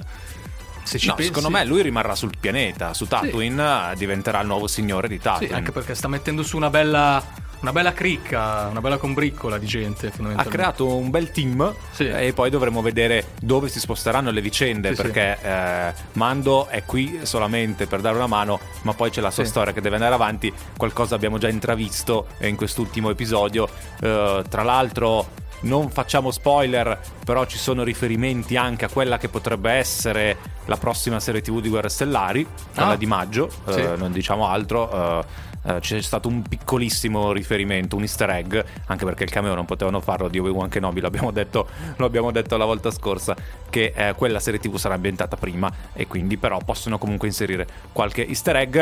Se 0.84 0.98
ci 0.98 1.06
No, 1.06 1.14
pensi- 1.14 1.32
secondo 1.32 1.56
me 1.56 1.64
lui 1.64 1.80
rimarrà 1.82 2.14
sul 2.16 2.32
pianeta, 2.38 2.92
su 2.92 3.06
Tatooine, 3.06 3.92
eh, 3.92 3.96
diventerà 3.96 4.40
il 4.40 4.46
nuovo 4.48 4.66
signore 4.66 5.06
di 5.06 5.14
Sì, 5.14 5.20
Tatooine. 5.22 5.54
anche 5.54 5.70
perché 5.70 5.94
sta 5.94 6.08
mettendo 6.08 6.42
su 6.42 6.56
una 6.56 6.70
bella, 6.70 7.22
una 7.62 7.72
bella 7.72 7.92
cricca, 7.92 8.66
una 8.70 8.80
bella 8.80 8.96
combriccola 8.98 9.56
di 9.56 9.66
gente 9.66 10.08
ha 10.08 10.10
fondamentalmente. 10.10 10.56
creato 10.56 10.96
un 10.96 11.10
bel 11.10 11.30
team 11.30 11.74
Sì. 11.92 12.08
e 12.08 12.32
poi 12.32 12.50
dovremo 12.50 12.82
vedere 12.82 13.28
dove 13.40 13.68
si 13.68 13.78
sposteranno 13.78 14.30
le 14.30 14.40
vicende 14.40 14.88
Sì, 14.90 14.96
sì. 14.96 15.02
perché 15.02 15.38
eh, 15.40 15.92
Mando 16.14 16.66
è 16.66 16.84
qui 16.84 17.20
solamente 17.22 17.86
per 17.86 18.00
dare 18.00 18.16
una 18.16 18.26
mano 18.26 18.58
ma 18.82 18.92
poi 18.94 19.10
c'è 19.10 19.20
la 19.20 19.30
sua 19.30 19.44
Sì. 19.44 19.50
storia 19.50 19.72
che 19.72 19.80
deve 19.80 19.94
andare 19.94 20.14
avanti 20.14 20.52
qualcosa 20.76 21.14
abbiamo 21.14 21.38
già 21.38 21.48
intravisto 21.48 22.26
eh, 22.38 22.48
in 22.48 22.56
quest'ultimo 22.56 23.10
episodio 23.10 23.68
Eh, 24.00 24.42
tra 24.48 24.62
l'altro 24.64 25.26
non 25.62 25.90
facciamo 25.90 26.30
spoiler 26.30 26.98
però 27.24 27.44
ci 27.46 27.58
sono 27.58 27.82
riferimenti 27.82 28.56
anche 28.56 28.84
a 28.84 28.88
quella 28.88 29.18
che 29.18 29.28
potrebbe 29.28 29.70
essere 29.72 30.36
la 30.66 30.76
prossima 30.76 31.20
serie 31.20 31.40
tv 31.40 31.60
di 31.60 31.68
Guerre 31.68 31.88
Stellari 31.88 32.46
quella 32.74 32.90
Ah. 32.90 32.96
di 32.96 33.06
maggio 33.06 33.50
eh, 33.66 33.72
Sì. 33.72 33.82
non 33.96 34.12
diciamo 34.12 34.46
altro 34.46 35.20
eh, 35.20 35.50
eh, 35.64 35.78
c'è 35.78 36.00
stato 36.02 36.26
un 36.26 36.42
piccolissimo 36.42 37.30
riferimento, 37.30 37.94
un 37.94 38.02
easter 38.02 38.28
egg, 38.30 38.58
anche 38.86 39.04
perché 39.04 39.22
il 39.22 39.30
cameo 39.30 39.54
non 39.54 39.64
potevano 39.64 40.00
farlo 40.00 40.26
di 40.26 40.40
Obi-Wan 40.40 40.68
Kenobi, 40.68 41.00
l'abbiamo 41.00 41.30
detto, 41.30 41.68
lo 41.98 42.04
abbiamo 42.04 42.32
detto 42.32 42.56
la 42.56 42.64
volta 42.64 42.90
scorsa, 42.90 43.36
che 43.70 43.92
eh, 43.94 44.12
quella 44.16 44.40
serie 44.40 44.58
TV 44.58 44.74
sarà 44.76 44.94
ambientata 44.94 45.36
prima 45.36 45.70
e 45.92 46.08
quindi 46.08 46.36
però 46.36 46.58
possono 46.64 46.98
comunque 46.98 47.28
inserire 47.28 47.64
qualche 47.92 48.26
easter 48.26 48.56
egg 48.56 48.76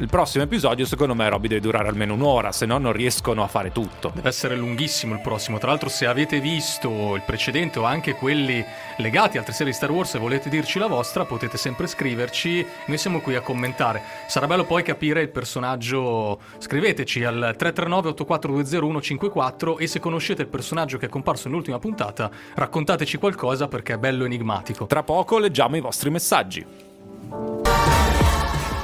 il 0.00 0.06
prossimo 0.06 0.44
episodio, 0.44 0.86
secondo 0.86 1.12
me, 1.14 1.28
Robby 1.28 1.48
deve 1.48 1.60
durare 1.60 1.88
almeno 1.88 2.14
un'ora, 2.14 2.52
se 2.52 2.66
no 2.66 2.78
non 2.78 2.92
riescono 2.92 3.42
a 3.42 3.48
fare 3.48 3.72
tutto. 3.72 4.12
Deve 4.14 4.28
essere 4.28 4.54
lunghissimo 4.54 5.14
il 5.14 5.20
prossimo. 5.20 5.58
Tra 5.58 5.70
l'altro, 5.70 5.88
se 5.88 6.06
avete 6.06 6.38
visto 6.38 7.16
il 7.16 7.22
precedente 7.26 7.80
o 7.80 7.82
anche 7.82 8.14
quelli 8.14 8.64
legati 8.98 9.36
a 9.36 9.40
altre 9.40 9.54
serie 9.54 9.72
di 9.72 9.76
Star 9.76 9.90
Wars 9.90 10.14
e 10.14 10.20
volete 10.20 10.48
dirci 10.48 10.78
la 10.78 10.86
vostra, 10.86 11.24
potete 11.24 11.56
sempre 11.56 11.88
scriverci. 11.88 12.64
Noi 12.86 12.96
siamo 12.96 13.20
qui 13.20 13.34
a 13.34 13.40
commentare. 13.40 14.00
Sarà 14.28 14.46
bello 14.46 14.64
poi 14.64 14.84
capire 14.84 15.20
il 15.20 15.30
personaggio. 15.30 16.38
Scriveteci 16.58 17.24
al 17.24 17.56
339-8420-154 17.58 19.80
e 19.80 19.88
se 19.88 19.98
conoscete 19.98 20.42
il 20.42 20.48
personaggio 20.48 20.98
che 20.98 21.06
è 21.06 21.08
comparso 21.08 21.48
nell'ultima 21.48 21.80
puntata, 21.80 22.30
raccontateci 22.54 23.18
qualcosa 23.18 23.66
perché 23.66 23.94
è 23.94 23.98
bello 23.98 24.24
enigmatico. 24.24 24.86
Tra 24.86 25.02
poco 25.02 25.38
leggiamo 25.38 25.76
i 25.76 25.80
vostri 25.80 26.10
messaggi. 26.10 26.64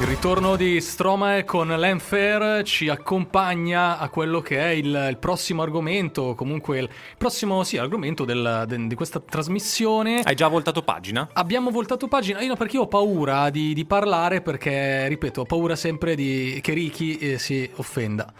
Il 0.00 0.08
ritorno 0.08 0.56
di 0.56 0.80
Stromae 0.80 1.44
con 1.44 1.68
Lenfair 1.68 2.64
ci 2.64 2.88
accompagna 2.88 3.96
a 3.98 4.08
quello 4.08 4.40
che 4.40 4.58
è 4.58 4.70
il, 4.70 5.06
il 5.08 5.16
prossimo 5.18 5.62
argomento, 5.62 6.34
comunque 6.34 6.80
il 6.80 6.88
prossimo 7.16 7.62
sì, 7.62 7.78
argomento 7.78 8.24
del, 8.24 8.64
de, 8.66 8.88
di 8.88 8.94
questa 8.96 9.20
trasmissione. 9.20 10.20
Hai 10.24 10.34
già 10.34 10.48
voltato 10.48 10.82
pagina? 10.82 11.28
Abbiamo 11.32 11.70
voltato 11.70 12.08
pagina, 12.08 12.42
io 12.42 12.48
no, 12.48 12.56
perché 12.56 12.74
io 12.74 12.82
ho 12.82 12.88
paura 12.88 13.50
di, 13.50 13.72
di 13.72 13.84
parlare 13.84 14.42
perché, 14.42 15.06
ripeto, 15.06 15.42
ho 15.42 15.44
paura 15.44 15.76
sempre 15.76 16.16
di, 16.16 16.58
che 16.60 16.72
Ricky 16.72 17.16
eh, 17.16 17.38
si 17.38 17.70
offenda. 17.76 18.32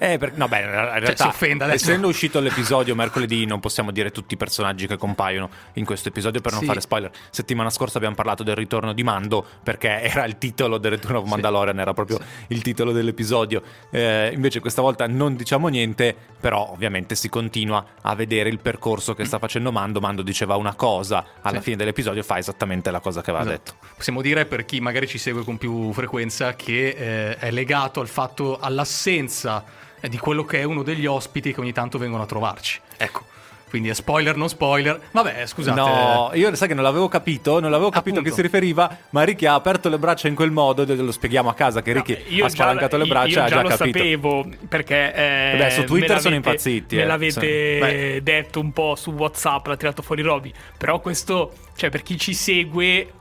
Eh, 0.00 0.16
per, 0.16 0.36
no, 0.36 0.46
beh, 0.46 0.60
in 0.60 0.70
realtà, 0.70 1.14
cioè, 1.14 1.26
offenda 1.26 1.64
adesso. 1.64 1.84
essendo 1.86 2.06
uscito 2.08 2.38
l'episodio 2.40 2.94
mercoledì, 2.94 3.44
non 3.46 3.58
possiamo 3.58 3.90
dire 3.90 4.10
tutti 4.12 4.34
i 4.34 4.36
personaggi 4.36 4.86
che 4.86 4.96
compaiono 4.96 5.50
in 5.74 5.84
questo 5.84 6.08
episodio 6.08 6.40
per 6.40 6.52
non 6.52 6.60
Sì. 6.60 6.66
fare 6.66 6.80
spoiler. 6.80 7.10
Settimana 7.30 7.68
scorsa 7.70 7.96
abbiamo 7.98 8.14
parlato 8.14 8.42
del 8.44 8.54
ritorno 8.54 8.92
di 8.92 9.02
Mando 9.02 9.44
perché 9.62 10.00
era 10.02 10.24
il 10.24 10.38
titolo 10.38 10.78
del 10.78 10.92
Return 10.92 11.16
of 11.16 11.24
Sì. 11.24 11.30
Mandalorian, 11.30 11.78
era 11.80 11.92
proprio 11.94 12.18
il 12.48 12.62
titolo 12.62 12.92
dell'episodio. 12.92 13.60
Eh, 13.90 14.30
invece 14.32 14.60
questa 14.60 14.82
volta 14.82 15.06
non 15.08 15.34
diciamo 15.34 15.66
niente, 15.68 16.14
però 16.38 16.70
ovviamente 16.70 17.16
si 17.16 17.28
continua 17.28 17.84
a 18.02 18.14
vedere 18.14 18.48
il 18.48 18.60
percorso 18.60 19.14
che 19.14 19.24
sta 19.24 19.38
facendo 19.40 19.72
Mando. 19.72 19.98
Mando 20.00 20.22
diceva 20.22 20.54
una 20.56 20.74
cosa, 20.76 21.24
alla 21.42 21.58
Sì. 21.58 21.64
fine 21.64 21.76
dell'episodio 21.76 22.22
fa 22.22 22.38
esattamente 22.38 22.90
la 22.92 23.00
cosa 23.00 23.20
che 23.20 23.30
aveva 23.30 23.50
Esatto. 23.50 23.72
detto. 23.80 23.94
Possiamo 23.96 24.22
dire 24.22 24.46
per 24.46 24.64
chi 24.64 24.80
magari 24.80 25.08
ci 25.08 25.18
segue 25.18 25.42
con 25.42 25.58
più 25.58 25.92
frequenza 25.92 26.54
che 26.54 26.88
eh, 26.90 27.36
è 27.36 27.50
legato 27.50 28.00
al 28.00 28.06
fatto, 28.08 28.58
all'assenza 28.60 29.64
eh, 30.00 30.08
di 30.08 30.18
quello 30.18 30.44
che 30.44 30.60
è 30.60 30.64
uno 30.64 30.82
degli 30.82 31.06
ospiti 31.06 31.52
che 31.52 31.60
ogni 31.60 31.72
tanto 31.72 31.98
vengono 31.98 32.22
a 32.22 32.26
trovarci. 32.26 32.80
Ecco, 32.96 33.24
quindi 33.68 33.90
è 33.90 33.94
spoiler, 33.94 34.34
non 34.36 34.48
spoiler. 34.48 34.98
Vabbè, 35.10 35.46
scusate. 35.46 35.78
No, 35.78 36.30
io 36.32 36.54
sai 36.54 36.68
che 36.68 36.74
non 36.74 36.82
l'avevo 36.84 37.06
capito, 37.08 37.60
non 37.60 37.70
l'avevo 37.70 37.90
capito 37.90 38.20
a 38.20 38.22
che 38.22 38.30
si 38.30 38.40
riferiva, 38.40 38.96
ma 39.10 39.22
Ricky 39.24 39.44
ha 39.44 39.52
aperto 39.54 39.88
le 39.90 39.98
braccia 39.98 40.26
in 40.28 40.34
quel 40.34 40.50
modo, 40.50 40.84
lo 40.86 41.12
spieghiamo 41.12 41.50
a 41.50 41.54
casa 41.54 41.82
che 41.82 41.92
Ricky 41.92 42.16
Io 42.28 42.44
ha 42.44 42.48
già- 42.48 42.54
spalancato 42.54 42.96
le 42.96 43.04
io- 43.04 43.08
braccia, 43.10 43.28
io 43.28 43.40
ha 43.40 43.48
già 43.48 43.56
già 43.56 43.62
lo 43.62 43.68
capito. 43.68 43.98
sapevo 43.98 44.48
perché 44.68 45.14
eh, 45.14 45.56
Beh, 45.58 45.70
su 45.70 45.84
Twitter 45.84 46.18
sono 46.20 46.34
impazziti, 46.34 46.96
Me 46.96 47.02
eh. 47.02 47.04
l'avete 47.04 48.14
Sì. 48.14 48.22
Detto 48.22 48.60
un 48.60 48.72
po' 48.72 48.94
su 48.96 49.10
WhatsApp, 49.10 49.66
l'ha 49.66 49.76
tirato 49.76 50.00
fuori 50.02 50.22
Roby. 50.22 50.50
Però 50.78 50.98
questo, 51.00 51.52
cioè, 51.76 51.90
per 51.90 52.02
chi 52.02 52.16
ci 52.18 52.32
segue, 52.32 53.12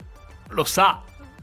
lo 0.50 0.64
sa. 0.64 1.02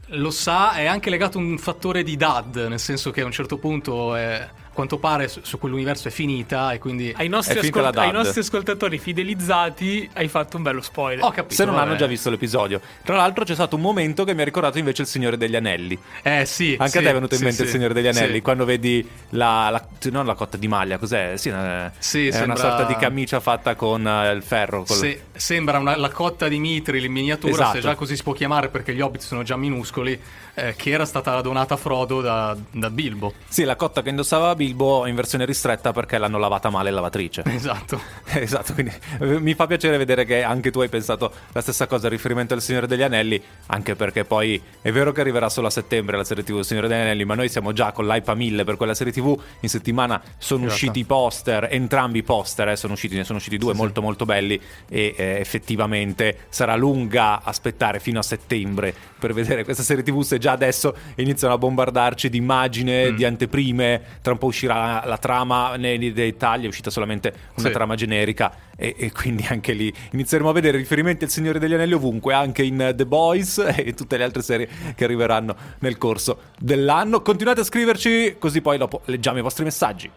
Lo 0.09 0.29
sa, 0.31 0.73
è 0.73 0.85
anche 0.85 1.09
legato 1.09 1.37
a 1.39 1.41
un 1.41 1.57
fattore 1.57 2.03
di 2.03 2.15
dad, 2.15 2.55
nel 2.69 2.79
senso 2.79 3.09
che 3.11 3.21
a 3.21 3.25
un 3.25 3.31
certo 3.31 3.57
punto, 3.57 4.15
è- 4.15 4.33
a 4.35 4.64
quanto 4.75 4.99
pare, 4.99 5.27
su, 5.27 5.39
su 5.41 5.57
quell'universo 5.57 6.09
è 6.09 6.11
finita 6.11 6.71
e 6.73 6.77
quindi... 6.77 7.11
Ai 7.17 7.27
nostri, 7.29 7.57
ascol- 7.57 7.91
ai 7.95 8.11
nostri 8.11 8.41
ascoltatori 8.41 8.99
fidelizzati, 8.99 10.07
hai 10.13 10.27
fatto 10.27 10.57
un 10.57 10.63
bello 10.63 10.81
spoiler. 10.81 11.23
Ho 11.23 11.31
capito. 11.31 11.55
Se 11.55 11.65
non 11.65 11.75
hanno 11.75 11.85
vabbè. 11.87 11.97
già 11.97 12.05
visto 12.05 12.29
l'episodio. 12.29 12.79
Tra 13.03 13.15
l'altro 13.15 13.43
c'è 13.43 13.53
stato 13.53 13.75
un 13.75 13.81
momento 13.81 14.23
che 14.23 14.33
mi 14.35 14.41
ha 14.41 14.43
ricordato 14.45 14.77
invece 14.77 15.01
il 15.03 15.07
Signore 15.07 15.37
degli 15.37 15.55
Anelli. 15.55 15.97
Eh 16.21 16.45
sì. 16.45 16.75
Anche 16.77 16.91
sì, 16.91 16.97
a 16.97 17.01
te 17.01 17.09
è 17.09 17.13
venuto 17.13 17.33
in 17.33 17.39
sì, 17.39 17.45
mente 17.45 17.61
il 17.63 17.67
sì. 17.69 17.73
Signore 17.73 17.93
degli 17.93 18.07
Anelli, 18.07 18.33
Sì. 18.35 18.41
quando 18.41 18.65
vedi 18.65 19.07
la, 19.29 19.69
la- 19.69 19.87
non 20.11 20.25
la 20.25 20.33
cotta 20.35 20.57
di 20.57 20.67
maglia, 20.67 20.97
cos'è? 20.97 21.37
Sì, 21.37 21.49
eh, 21.49 21.91
Sì, 21.97 22.27
è 22.27 22.31
sembra- 22.31 22.53
una 22.53 22.61
sorta 22.61 22.83
di 22.83 22.95
camicia 22.95 23.39
fatta 23.39 23.75
con 23.75 24.05
eh, 24.05 24.31
il 24.31 24.43
ferro. 24.43 24.83
col- 24.83 24.97
Se- 24.97 25.21
sembra 25.33 25.79
una- 25.79 25.95
la 25.95 26.09
cotta 26.09 26.47
di 26.47 26.59
Mithril 26.59 27.03
in 27.05 27.11
miniatura, 27.11 27.53
Esatto. 27.53 27.75
se 27.75 27.79
già 27.81 27.95
così 27.95 28.15
si 28.15 28.23
può 28.23 28.33
chiamare 28.33 28.67
perché 28.69 28.93
gli 28.93 29.01
hobbit 29.01 29.21
sono 29.21 29.43
già 29.43 29.55
minuscoli, 29.55 30.19
eh, 30.57 30.73
che 30.75 30.89
era 30.91 31.05
stata 31.05 31.39
donata 31.41 31.73
a 31.75 31.77
Frodo 31.77 32.21
da, 32.21 32.55
da 32.71 32.89
Bilbo. 32.89 33.33
Sì, 33.47 33.63
la 33.63 33.75
cotta 33.75 34.01
che 34.01 34.09
indossava 34.09 34.53
Bilbo 34.55 34.63
in 34.69 35.15
versione 35.15 35.45
ristretta 35.45 35.91
perché 35.91 36.17
l'hanno 36.17 36.37
lavata 36.37 36.69
male 36.69 36.89
in 36.89 36.95
lavatrice. 36.95 37.43
Esatto. 37.55 37.99
Esatto, 38.35 38.73
quindi 38.73 38.91
eh, 39.19 39.39
mi 39.39 39.53
fa 39.53 39.65
piacere 39.65 39.97
vedere 39.97 40.25
che 40.25 40.43
anche 40.43 40.69
tu 40.71 40.79
hai 40.81 40.89
pensato 40.89 41.31
la 41.53 41.61
stessa 41.61 41.87
cosa 41.87 42.09
riferimento 42.09 42.53
al 42.53 42.61
Signore 42.61 42.85
degli 42.87 43.01
Anelli, 43.01 43.41
anche 43.67 43.95
perché 43.95 44.25
poi 44.25 44.61
è 44.81 44.91
vero 44.91 45.11
che 45.11 45.21
arriverà 45.21 45.49
solo 45.49 45.67
a 45.67 45.69
settembre 45.69 46.17
la 46.17 46.23
serie 46.23 46.43
TV 46.43 46.55
del 46.55 46.65
Signore 46.65 46.87
degli 46.87 46.97
Anelli, 46.99 47.23
ma 47.25 47.33
noi 47.35 47.49
siamo 47.49 47.71
già 47.73 47.91
con 47.91 48.05
l'hype 48.07 48.29
a 48.31 48.35
mille 48.35 48.63
per 48.63 48.75
quella 48.77 48.93
serie 48.93 49.13
TV, 49.13 49.39
in 49.61 49.69
settimana 49.69 50.21
sono 50.37 50.61
Esatto. 50.65 50.73
usciti 50.73 50.99
i 50.99 51.03
poster, 51.05 51.67
entrambi 51.71 52.19
i 52.19 52.23
poster, 52.23 52.69
eh, 52.69 52.75
sono 52.75 52.93
usciti, 52.93 53.15
ne 53.15 53.23
sono 53.23 53.37
usciti 53.37 53.57
due 53.57 53.73
molto 53.73 54.01
molto 54.01 54.25
belli 54.25 54.59
e 54.89 55.13
eh, 55.17 55.39
effettivamente 55.39 56.37
sarà 56.49 56.75
lunga 56.75 57.41
aspettare 57.43 57.99
fino 57.99 58.19
a 58.19 58.23
settembre 58.23 58.93
per 59.17 59.33
vedere 59.33 59.63
questa 59.63 59.83
serie 59.83 60.03
TV 60.03 60.21
se 60.21 60.37
già 60.37 60.51
adesso 60.51 60.95
iniziano 61.15 61.53
a 61.53 61.57
bombardarci 61.57 62.29
di 62.29 62.37
immagine, 62.37 63.11
Mm. 63.11 63.15
di 63.15 63.25
anteprime, 63.25 64.01
tra 64.21 64.31
un 64.33 64.37
po' 64.37 64.47
uscirà 64.55 65.03
la, 65.05 65.17
trama 65.17 65.75
nei 65.75 66.13
dettagli, 66.13 66.63
è 66.63 66.67
uscita 66.67 66.89
solamente 66.89 67.33
una 67.57 67.67
Sì. 67.67 67.73
trama 67.73 67.95
generica 67.95 68.53
e, 68.77 68.95
e 68.97 69.11
quindi 69.11 69.45
anche 69.49 69.73
lì 69.73 69.93
inizieremo 70.11 70.49
a 70.49 70.53
vedere 70.53 70.77
riferimenti 70.77 71.25
al 71.25 71.29
Signore 71.29 71.59
degli 71.59 71.73
Anelli 71.73 71.93
ovunque, 71.93 72.33
anche 72.33 72.63
in 72.63 72.93
The 72.95 73.05
Boys 73.05 73.57
e 73.75 73.93
tutte 73.93 74.17
le 74.17 74.23
altre 74.23 74.41
serie 74.41 74.67
che 74.95 75.03
arriveranno 75.03 75.55
nel 75.79 75.97
corso 75.97 76.39
dell'anno. 76.57 77.21
Continuate 77.21 77.59
a 77.61 77.63
scriverci 77.63 78.37
così 78.39 78.61
poi 78.61 78.77
dopo 78.77 79.01
leggiamo 79.05 79.37
i 79.37 79.41
vostri 79.41 79.63
messaggi. 79.65 80.09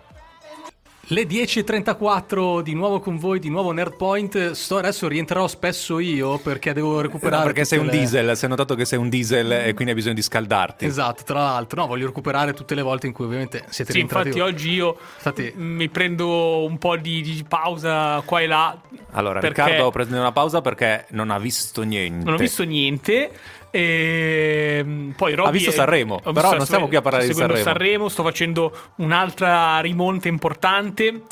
Le 1.11 1.23
10.34 1.23 2.61
di 2.61 2.75
nuovo 2.75 3.01
con 3.01 3.17
voi, 3.17 3.39
di 3.39 3.49
nuovo 3.49 3.73
Nerdpoint. 3.73 4.51
Sto 4.51 4.77
adesso 4.77 5.09
rientrerò 5.09 5.49
spesso 5.49 5.99
io 6.01 6.37
perché 6.37 6.75
devo 6.75 7.01
recuperare. 7.01 7.39
No, 7.39 7.45
perché 7.47 7.65
sei 7.65 7.79
un 7.79 7.87
le- 7.87 7.93
diesel, 7.93 8.37
si 8.37 8.45
è 8.45 8.49
notato 8.49 8.75
che 8.75 8.85
sei 8.85 8.99
un 8.99 9.09
diesel 9.09 9.51
e 9.51 9.73
quindi 9.73 9.93
hai 9.93 9.95
bisogno 9.95 10.15
di 10.15 10.21
scaldarti. 10.21 10.85
Esatto, 10.85 11.23
tra 11.25 11.39
l'altro, 11.41 11.81
no, 11.81 11.87
voglio 11.87 12.05
recuperare 12.09 12.53
tutte 12.53 12.75
le 12.75 12.83
volte 12.83 13.07
in 13.07 13.15
cui 13.15 13.25
ovviamente 13.25 13.65
siete 13.71 13.91
Sì, 13.93 13.97
rientrati. 13.99 14.29
infatti 14.29 14.45
oggi 14.47 14.71
io 14.71 14.99
Infatti- 15.17 15.51
mi 15.57 15.89
prendo 15.89 16.65
un 16.67 16.77
po' 16.77 16.97
di, 16.99 17.23
di 17.23 17.43
pausa 17.49 18.21
qua 18.27 18.41
e 18.41 18.47
là. 18.47 18.79
Allora, 19.13 19.41
perché 19.41 19.63
Riccardo 19.65 19.91
prende 19.91 20.19
una 20.19 20.33
pausa 20.33 20.61
perché 20.61 21.07
non 21.13 21.31
ha 21.31 21.39
visto 21.39 21.81
niente. 21.85 22.23
Non 22.27 22.35
ho 22.35 22.37
visto 22.37 22.65
niente. 22.65 23.31
E 23.71 24.81
mm, 24.85 25.11
poi 25.11 25.35
Robby 25.35 25.49
Ha 25.49 25.53
visto 25.53 25.71
è- 25.71 25.73
Sanremo, 25.75 26.21
ho 26.23 26.33
però 26.33 26.49
sto- 26.49 26.57
non 26.57 26.67
stiamo 26.67 26.87
qui 26.89 26.97
a 26.97 27.01
parlare 27.03 27.25
sto 27.25 27.33
di 27.35 27.39
seguendo 27.39 27.63
Sanremo. 27.63 28.09
Sto 28.09 28.23
facendo 28.23 28.77
un'altra 28.97 29.79
rimonta 29.81 30.29
importante. 30.29 31.23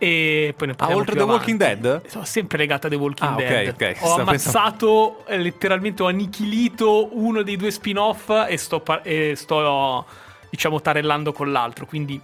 E 0.00 0.54
poi 0.56 0.68
ne 0.68 0.74
Ah, 0.74 0.76
parliamo 0.76 1.00
oltre 1.00 1.16
più 1.16 1.24
The 1.24 1.30
Walking 1.30 1.60
avanti. 1.60 1.80
Dead? 1.80 2.06
Sono 2.06 2.24
sempre 2.24 2.58
legata 2.58 2.86
a 2.86 2.90
The 2.90 2.96
Walking 2.96 3.30
Ah, 3.32 3.34
Dead. 3.34 3.68
ok. 3.68 3.96
Ho 4.00 4.06
Stavo 4.06 4.20
ammazzato, 4.20 5.24
eh, 5.26 5.38
letteralmente 5.38 6.02
ho 6.04 6.06
annichilito 6.06 7.08
uno 7.18 7.42
dei 7.42 7.56
due 7.56 7.72
spin-off 7.72 8.30
e 8.48 8.56
sto, 8.58 8.78
par- 8.78 9.00
e 9.02 9.34
sto 9.34 10.04
diciamo, 10.50 10.80
tarellando 10.80 11.32
con 11.32 11.50
l'altro. 11.50 11.84
Quindi 11.84 12.20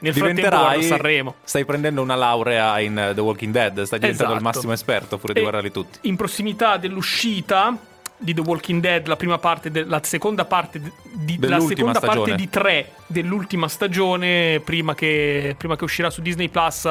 nel 0.00 0.12
Diventerai 0.12 0.82
Sanremo. 0.82 1.36
Stai 1.42 1.64
prendendo 1.64 2.02
una 2.02 2.16
laurea 2.16 2.78
in 2.80 3.12
The 3.14 3.20
Walking 3.20 3.52
Dead, 3.52 3.82
stai 3.82 3.98
diventando 3.98 4.32
il 4.34 4.38
Esatto. 4.40 4.54
massimo 4.56 4.72
esperto 4.74 5.16
pure 5.16 5.32
di 5.32 5.38
E 5.38 5.42
guardarli 5.42 5.70
tutti. 5.70 5.98
In 6.02 6.16
prossimità 6.16 6.76
dell'uscita 6.76 7.74
di 8.20 8.34
The 8.34 8.42
Walking 8.42 8.80
Dead, 8.82 9.06
la 9.06 9.16
prima 9.16 9.38
parte, 9.38 9.70
de- 9.70 9.84
la 9.84 10.00
seconda 10.04 10.44
parte 10.44 10.80
di, 11.12 11.38
la 11.40 11.58
seconda 11.60 12.00
parte 12.00 12.34
di 12.34 12.48
tre 12.48 12.92
dell'ultima 13.06 13.66
stagione, 13.68 14.60
prima 14.64 14.94
che, 14.94 15.54
prima 15.58 15.74
che 15.76 15.84
uscirà 15.84 16.10
su 16.10 16.20
Disney 16.20 16.48
Plus, 16.48 16.88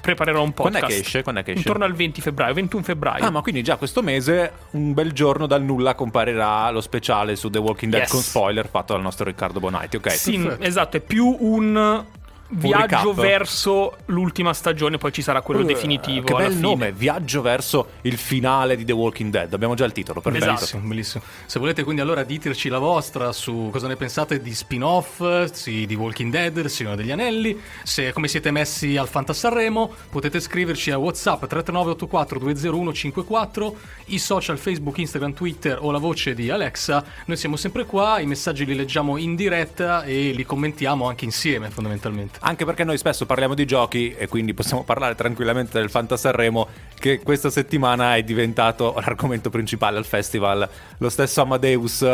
preparerò 0.00 0.42
un 0.42 0.52
Quando 0.52 0.78
podcast. 0.78 0.92
è 0.92 0.94
che 0.96 1.00
esce? 1.06 1.22
Quando 1.22 1.40
è 1.40 1.44
che 1.44 1.52
esce? 1.52 1.62
Intorno 1.62 1.84
al 1.86 1.94
20 1.94 2.20
febbraio, 2.20 2.52
21 2.52 2.82
febbraio. 2.82 3.24
Ah, 3.24 3.30
ma 3.30 3.40
quindi 3.40 3.62
già 3.62 3.76
questo 3.76 4.02
mese, 4.02 4.52
un 4.72 4.92
bel 4.92 5.12
giorno 5.12 5.46
dal 5.46 5.62
nulla, 5.62 5.94
comparirà 5.94 6.70
lo 6.70 6.82
speciale 6.82 7.36
su 7.36 7.48
The 7.48 7.58
Walking 7.58 7.90
Dead 7.90 8.02
Yes. 8.02 8.10
con 8.10 8.20
spoiler 8.20 8.68
fatto 8.68 8.92
dal 8.92 9.02
nostro 9.02 9.24
Riccardo 9.24 9.60
Bonatti, 9.60 9.96
ok? 9.96 10.10
Sì, 10.12 10.46
esatto, 10.58 10.98
è 10.98 11.00
più 11.00 11.34
un 11.40 12.04
Viaggio 12.48 13.10
recap. 13.10 13.14
verso 13.14 13.96
l'ultima 14.06 14.52
stagione, 14.52 14.98
poi 14.98 15.12
ci 15.12 15.22
sarà 15.22 15.40
quello 15.40 15.62
Uh, 15.62 15.64
definitivo. 15.64 16.24
Che 16.26 16.32
alla 16.32 16.42
bel 16.44 16.52
fine. 16.52 16.62
nome, 16.66 16.92
Viaggio 16.92 17.40
verso 17.42 17.88
il 18.02 18.16
finale 18.18 18.76
di 18.76 18.84
The 18.84 18.92
Walking 18.92 19.30
Dead. 19.30 19.52
Abbiamo 19.52 19.74
già 19.74 19.84
il 19.84 19.92
titolo, 19.92 20.20
perfetto. 20.20 20.44
Esatto. 20.44 20.58
Bellissimo, 20.58 20.88
bellissimo. 20.88 21.24
Se 21.46 21.58
volete 21.58 21.82
quindi 21.84 22.00
allora 22.02 22.22
ditirci 22.22 22.68
la 22.68 22.78
vostra 22.78 23.32
su 23.32 23.68
cosa 23.72 23.88
ne 23.88 23.96
pensate 23.96 24.40
di 24.40 24.54
spin-off, 24.54 25.50
sì, 25.52 25.86
di 25.86 25.94
Walking 25.94 26.30
Dead, 26.30 26.52
del 26.52 26.70
Signore 26.70 26.96
degli 26.96 27.10
Anelli, 27.10 27.58
se 27.82 28.12
come 28.12 28.28
siete 28.28 28.50
messi 28.50 28.96
al 28.96 29.08
Fantasarremo, 29.08 29.92
potete 30.10 30.38
scriverci 30.40 30.90
a 30.90 30.98
WhatsApp 30.98 31.44
33984 31.46 32.38
20154, 32.38 33.76
i 34.06 34.18
social 34.18 34.58
Facebook, 34.58 34.98
Instagram, 34.98 35.32
Twitter 35.34 35.78
o 35.80 35.90
la 35.90 35.98
voce 35.98 36.34
di 36.34 36.50
Alexa. 36.50 37.04
Noi 37.26 37.36
siamo 37.36 37.56
sempre 37.56 37.84
qua, 37.84 38.20
i 38.20 38.26
messaggi 38.26 38.64
li 38.64 38.74
leggiamo 38.74 39.16
in 39.16 39.34
diretta 39.34 40.04
e 40.04 40.32
li 40.32 40.44
commentiamo 40.44 41.08
anche 41.08 41.24
insieme 41.24 41.70
fondamentalmente. 41.70 42.33
Anche 42.40 42.64
perché 42.64 42.84
noi 42.84 42.98
spesso 42.98 43.26
parliamo 43.26 43.54
di 43.54 43.64
giochi 43.64 44.14
e 44.16 44.28
quindi 44.28 44.54
possiamo 44.54 44.82
parlare 44.82 45.14
tranquillamente 45.14 45.78
del 45.78 45.90
Fantasarremo 45.90 46.68
che 46.98 47.20
questa 47.20 47.50
settimana 47.50 48.16
è 48.16 48.22
diventato 48.22 48.94
l'argomento 48.96 49.50
principale 49.50 49.98
al 49.98 50.04
festival. 50.04 50.68
Lo 50.98 51.08
stesso 51.08 51.42
Amadeus 51.42 52.06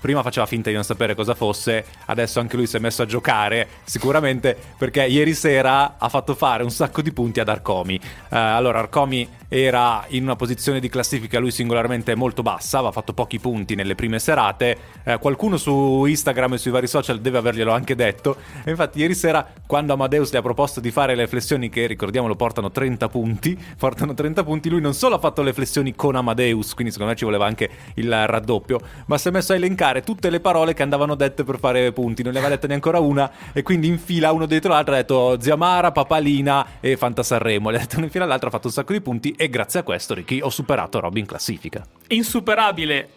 prima 0.00 0.22
faceva 0.22 0.46
finta 0.46 0.68
di 0.68 0.74
non 0.76 0.84
sapere 0.84 1.14
cosa 1.14 1.34
fosse, 1.34 1.84
adesso 2.06 2.38
anche 2.38 2.56
lui 2.56 2.66
si 2.66 2.76
è 2.76 2.78
messo 2.78 3.02
a 3.02 3.06
giocare, 3.06 3.66
sicuramente 3.84 4.56
perché 4.78 5.04
ieri 5.04 5.34
sera 5.34 5.96
ha 5.98 6.08
fatto 6.08 6.34
fare 6.34 6.62
un 6.62 6.70
sacco 6.70 7.02
di 7.02 7.12
punti 7.12 7.40
ad 7.40 7.48
Arcomi. 7.48 7.96
Eh, 7.96 8.36
allora 8.36 8.78
Arcomi 8.78 9.28
era 9.48 10.04
in 10.08 10.22
una 10.22 10.36
posizione 10.36 10.80
di 10.80 10.88
classifica 10.88 11.38
lui 11.38 11.50
singolarmente 11.50 12.14
molto 12.14 12.42
bassa, 12.42 12.78
aveva 12.78 12.92
fatto 12.92 13.12
pochi 13.12 13.38
punti 13.38 13.74
nelle 13.74 13.94
prime 13.94 14.18
serate, 14.18 14.94
Eh, 15.04 15.18
qualcuno 15.18 15.56
su 15.56 16.04
Instagram 16.04 16.54
e 16.54 16.58
sui 16.58 16.72
vari 16.72 16.88
social 16.88 17.20
deve 17.20 17.38
averglielo 17.38 17.70
anche 17.70 17.94
detto, 17.94 18.36
e 18.64 18.70
infatti 18.70 18.98
ieri 18.98 19.14
sera 19.14 19.46
quando 19.66 19.92
Amadeus 19.92 20.32
le 20.32 20.38
ha 20.38 20.42
proposto 20.42 20.80
di 20.80 20.90
fare 20.90 21.14
le 21.14 21.28
flessioni 21.28 21.68
che 21.68 21.86
ricordiamolo 21.86 22.34
portano 22.34 22.72
30 22.72 23.08
punti, 23.08 23.56
portano 23.78 24.14
30 24.14 24.42
punti, 24.42 24.68
lui 24.68 24.80
non 24.80 24.94
solo 24.94 25.14
ha 25.14 25.18
fatto 25.18 25.42
le 25.42 25.52
flessioni 25.52 25.94
con 25.94 26.16
Amadeus, 26.16 26.74
quindi 26.74 26.92
secondo 26.92 27.12
me 27.12 27.18
ci 27.18 27.24
voleva 27.24 27.46
anche 27.46 27.70
il 27.94 28.26
raddoppio, 28.26 28.80
ma 29.06 29.16
si 29.16 29.28
è 29.28 29.30
messo 29.30 29.52
a 29.52 29.56
elencare 29.56 30.02
tutte 30.02 30.28
le 30.28 30.40
parole 30.40 30.74
che 30.74 30.82
andavano 30.82 31.14
dette 31.14 31.44
per 31.44 31.60
fare 31.60 31.92
punti, 31.92 32.24
non 32.24 32.32
ne 32.32 32.38
aveva 32.38 32.54
dette 32.54 32.66
neanche 32.66 32.88
una 32.88 33.30
e 33.52 33.62
quindi 33.62 33.88
in 33.88 33.98
fila 33.98 34.32
uno 34.32 34.46
dietro 34.46 34.72
l'altro 34.72 34.94
ha 34.94 34.96
detto 34.96 35.40
Zia 35.40 35.56
Mara, 35.56 35.92
Papalina 35.92 36.66
e 36.80 36.96
Fantasarremo, 36.96 37.70
le 37.70 37.76
ha 37.76 37.80
detto 37.80 38.00
in 38.00 38.10
fila 38.10 38.24
all'altro, 38.24 38.48
ha 38.48 38.50
fatto 38.50 38.68
un 38.68 38.72
sacco 38.72 38.92
di 38.92 39.00
punti 39.00 39.34
e 39.36 39.48
grazie 39.48 39.80
a 39.80 39.82
questo 39.82 40.14
Ricky 40.14 40.40
ho 40.40 40.50
superato 40.50 41.00
Robby 41.00 41.20
in 41.20 41.26
classifica. 41.26 41.86
Insuperabile. 42.08 43.10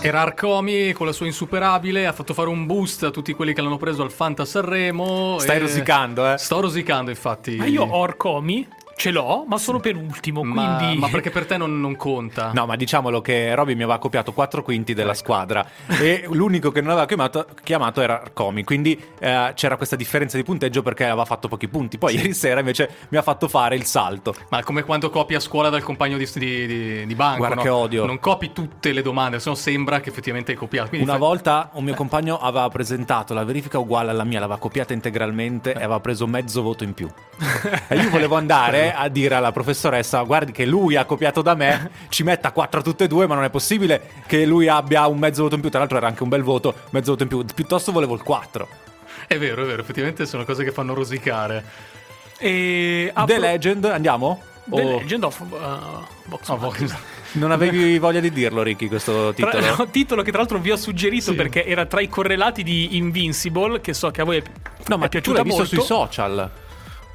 Era 0.00 0.22
Arcomi 0.22 0.92
con 0.92 1.04
la 1.04 1.12
sua 1.12 1.26
insuperabile, 1.26 2.06
ha 2.06 2.12
fatto 2.12 2.32
fare 2.32 2.48
un 2.48 2.64
boost 2.64 3.02
a 3.04 3.10
tutti 3.10 3.34
quelli 3.34 3.52
che 3.52 3.60
l'hanno 3.60 3.76
preso 3.76 4.02
al 4.02 4.10
Fanta 4.10 4.46
Sanremo. 4.46 5.36
Stai 5.38 5.56
e- 5.56 5.60
rosicando, 5.60 6.32
eh? 6.32 6.38
Sto 6.38 6.60
rosicando, 6.60 7.10
infatti. 7.10 7.56
Ma 7.56 7.66
io 7.66 7.84
ho 7.84 7.98
Orcomi, 7.98 8.66
ce 9.00 9.10
l'ho, 9.12 9.44
ma 9.48 9.56
sono 9.56 9.80
penultimo, 9.80 10.42
Ma, 10.42 10.76
quindi... 10.76 10.98
ma 10.98 11.08
perché 11.08 11.30
per 11.30 11.46
te 11.46 11.56
non, 11.56 11.80
non 11.80 11.96
conta? 11.96 12.50
No, 12.52 12.66
ma 12.66 12.76
diciamolo 12.76 13.22
che 13.22 13.54
Robby 13.54 13.74
mi 13.74 13.82
aveva 13.84 13.96
copiato 13.96 14.34
4 14.34 14.62
quinti 14.62 14.92
della 14.92 15.14
squadra 15.14 15.66
e 15.98 16.26
l'unico 16.30 16.70
che 16.70 16.82
non 16.82 16.90
aveva 16.90 17.06
chiamato, 17.06 17.46
chiamato 17.64 18.02
era 18.02 18.20
Arcomi, 18.20 18.62
quindi 18.62 19.02
eh, 19.18 19.52
c'era 19.54 19.76
questa 19.78 19.96
differenza 19.96 20.36
di 20.36 20.42
punteggio 20.42 20.82
perché 20.82 21.04
aveva 21.04 21.24
fatto 21.24 21.48
pochi 21.48 21.66
punti. 21.66 21.96
Poi 21.96 22.14
ieri 22.14 22.34
sera 22.34 22.60
invece 22.60 22.90
mi 23.08 23.16
ha 23.16 23.22
fatto 23.22 23.48
fare 23.48 23.74
il 23.74 23.84
salto. 23.84 24.34
Ma 24.50 24.62
come 24.62 24.82
quando 24.82 25.08
copi 25.08 25.34
a 25.34 25.40
scuola 25.40 25.70
dal 25.70 25.82
compagno 25.82 26.18
di, 26.18 26.28
di, 26.34 26.66
di- 26.66 27.06
di 27.06 27.14
banco. 27.14 27.38
Guarda 27.38 27.54
no? 27.56 27.62
che 27.62 27.68
odio. 27.70 28.04
Non 28.04 28.18
copi 28.18 28.52
tutte 28.52 28.92
le 28.92 29.00
domande, 29.00 29.40
se 29.40 29.48
no 29.48 29.54
sembra 29.54 30.00
che 30.00 30.10
effettivamente 30.10 30.50
hai 30.52 30.58
copiato. 30.58 30.90
Quindi 30.90 31.08
Una 31.08 31.16
fai- 31.16 31.26
volta 31.26 31.70
un 31.72 31.84
mio 31.84 31.94
compagno 31.94 32.38
aveva 32.38 32.68
presentato 32.68 33.32
la 33.32 33.44
verifica 33.44 33.78
uguale 33.78 34.10
alla 34.10 34.24
mia, 34.24 34.40
l'aveva 34.40 34.58
copiata 34.58 34.92
integralmente 34.92 35.72
e 35.72 35.76
aveva 35.78 36.00
preso 36.00 36.26
mezzo 36.26 36.60
voto 36.60 36.84
in 36.84 36.92
più. 36.92 37.08
E 37.88 37.96
io 37.96 38.10
volevo 38.10 38.36
andare 38.36 38.89
a 38.92 39.08
dire 39.08 39.34
alla 39.34 39.52
professoressa: 39.52 40.20
Guardi, 40.22 40.52
che 40.52 40.66
lui 40.66 40.96
ha 40.96 41.04
copiato 41.04 41.42
da 41.42 41.54
me, 41.54 41.90
ci 42.08 42.22
metta 42.22 42.52
4 42.52 42.82
tutte 42.82 43.04
e 43.04 43.06
due, 43.08 43.26
ma 43.26 43.34
non 43.34 43.44
è 43.44 43.50
possibile 43.50 44.00
che 44.26 44.44
lui 44.46 44.68
abbia 44.68 45.06
un 45.06 45.18
mezzo 45.18 45.42
voto 45.42 45.54
in 45.54 45.60
più. 45.60 45.70
Tra 45.70 45.78
l'altro, 45.80 45.96
era 45.96 46.06
anche 46.06 46.22
un 46.22 46.28
bel 46.28 46.42
voto, 46.42 46.74
mezzo 46.90 47.10
voto 47.12 47.22
in 47.24 47.28
più. 47.28 47.44
Piuttosto 47.54 47.92
volevo 47.92 48.14
il 48.14 48.22
4. 48.22 48.68
È 49.26 49.38
vero, 49.38 49.62
è 49.62 49.66
vero, 49.66 49.82
effettivamente 49.82 50.26
sono 50.26 50.44
cose 50.44 50.64
che 50.64 50.72
fanno 50.72 50.94
rosicare. 50.94 51.64
E... 52.38 53.12
The 53.26 53.38
Legend, 53.38 53.84
andiamo? 53.84 54.42
The 54.64 54.82
O 54.82 54.98
Legend 54.98 55.24
of 55.24 55.40
uh, 55.40 55.46
Vox 56.26 56.48
Oh, 56.48 56.56
Machina. 56.56 56.88
vo- 56.94 56.98
non 57.32 57.50
avevi 57.50 57.98
voglia 58.00 58.20
di 58.20 58.30
dirlo, 58.32 58.62
Ricky, 58.62 58.88
questo 58.88 59.32
Tra- 59.34 59.50
titolo? 59.50 59.76
no, 59.76 59.90
titolo 59.90 60.22
che 60.22 60.30
tra 60.30 60.40
l'altro 60.40 60.58
vi 60.58 60.70
ho 60.70 60.76
suggerito 60.76 61.30
Sì. 61.30 61.34
perché 61.36 61.64
era 61.64 61.86
tra 61.86 62.00
i 62.00 62.08
correlati 62.08 62.62
di 62.62 62.96
Invincible, 62.96 63.80
che 63.80 63.92
so 63.94 64.10
che 64.10 64.20
a 64.20 64.24
voi 64.24 64.38
è, 64.38 64.42
No, 64.86 64.96
ma 64.96 65.04
è 65.06 65.08
tu 65.08 65.20
piaciuta 65.20 65.36
l'hai 65.38 65.44
visto 65.44 65.58
molto. 65.60 65.74
sui 65.76 65.84
social. 65.84 66.50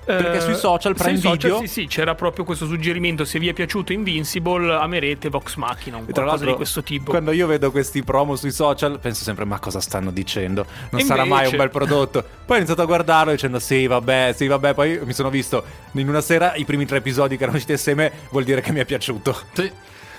Perché 0.06 0.38
Eh, 0.38 0.42
sui 0.42 0.56
social, 0.56 0.94
Prime 0.94 1.18
sui 1.18 1.30
social, 1.30 1.52
Video- 1.52 1.60
Sì, 1.62 1.68
sì, 1.68 1.88
c'era 1.88 2.14
proprio 2.14 2.46
questo 2.46 2.68
suggerimento. 2.68 3.26
Se 3.26 3.40
vi 3.40 3.48
è 3.48 3.54
piaciuto 3.54 3.92
Invincible, 3.92 4.72
amerete 4.76 5.30
Vox 5.30 5.56
Machina, 5.56 5.98
un 5.98 6.04
E 6.08 6.12
tra 6.14 6.24
qualcosa 6.24 6.46
di 6.46 6.54
questo 6.54 6.84
tipo. 6.84 7.10
quando 7.10 7.32
io 7.32 7.48
vedo 7.48 7.72
questi 7.72 8.04
promo 8.04 8.36
sui 8.36 8.52
social, 8.52 9.00
penso 9.00 9.24
sempre: 9.24 9.46
ma 9.46 9.58
cosa 9.60 9.80
stanno 9.80 10.12
dicendo? 10.12 10.66
Non 10.92 11.02
E 11.02 11.04
sarà 11.04 11.24
mai 11.26 11.46
un 11.48 11.54
invece- 11.54 11.58
bel 11.58 11.70
prodotto. 11.72 12.22
Poi 12.46 12.56
ho 12.56 12.58
iniziato 12.58 12.84
a 12.84 12.86
guardarlo 12.86 13.32
dicendo: 13.32 13.58
sì, 13.60 13.88
vabbè, 13.88 14.34
sì, 14.36 14.46
vabbè. 14.46 14.74
Poi 14.76 15.00
mi 15.04 15.14
sono 15.14 15.30
visto 15.32 15.64
in 15.94 16.08
una 16.08 16.22
sera 16.22 16.54
i 16.56 16.66
primi 16.66 16.86
tre 16.86 16.98
episodi 16.98 17.36
che 17.36 17.42
erano 17.44 17.58
usciti 17.58 17.74
assieme, 17.74 18.12
vuol 18.30 18.44
dire 18.44 18.62
che 18.62 18.72
mi 18.72 18.80
è 18.82 18.86
piaciuto. 18.86 19.36
Sì. 19.54 19.72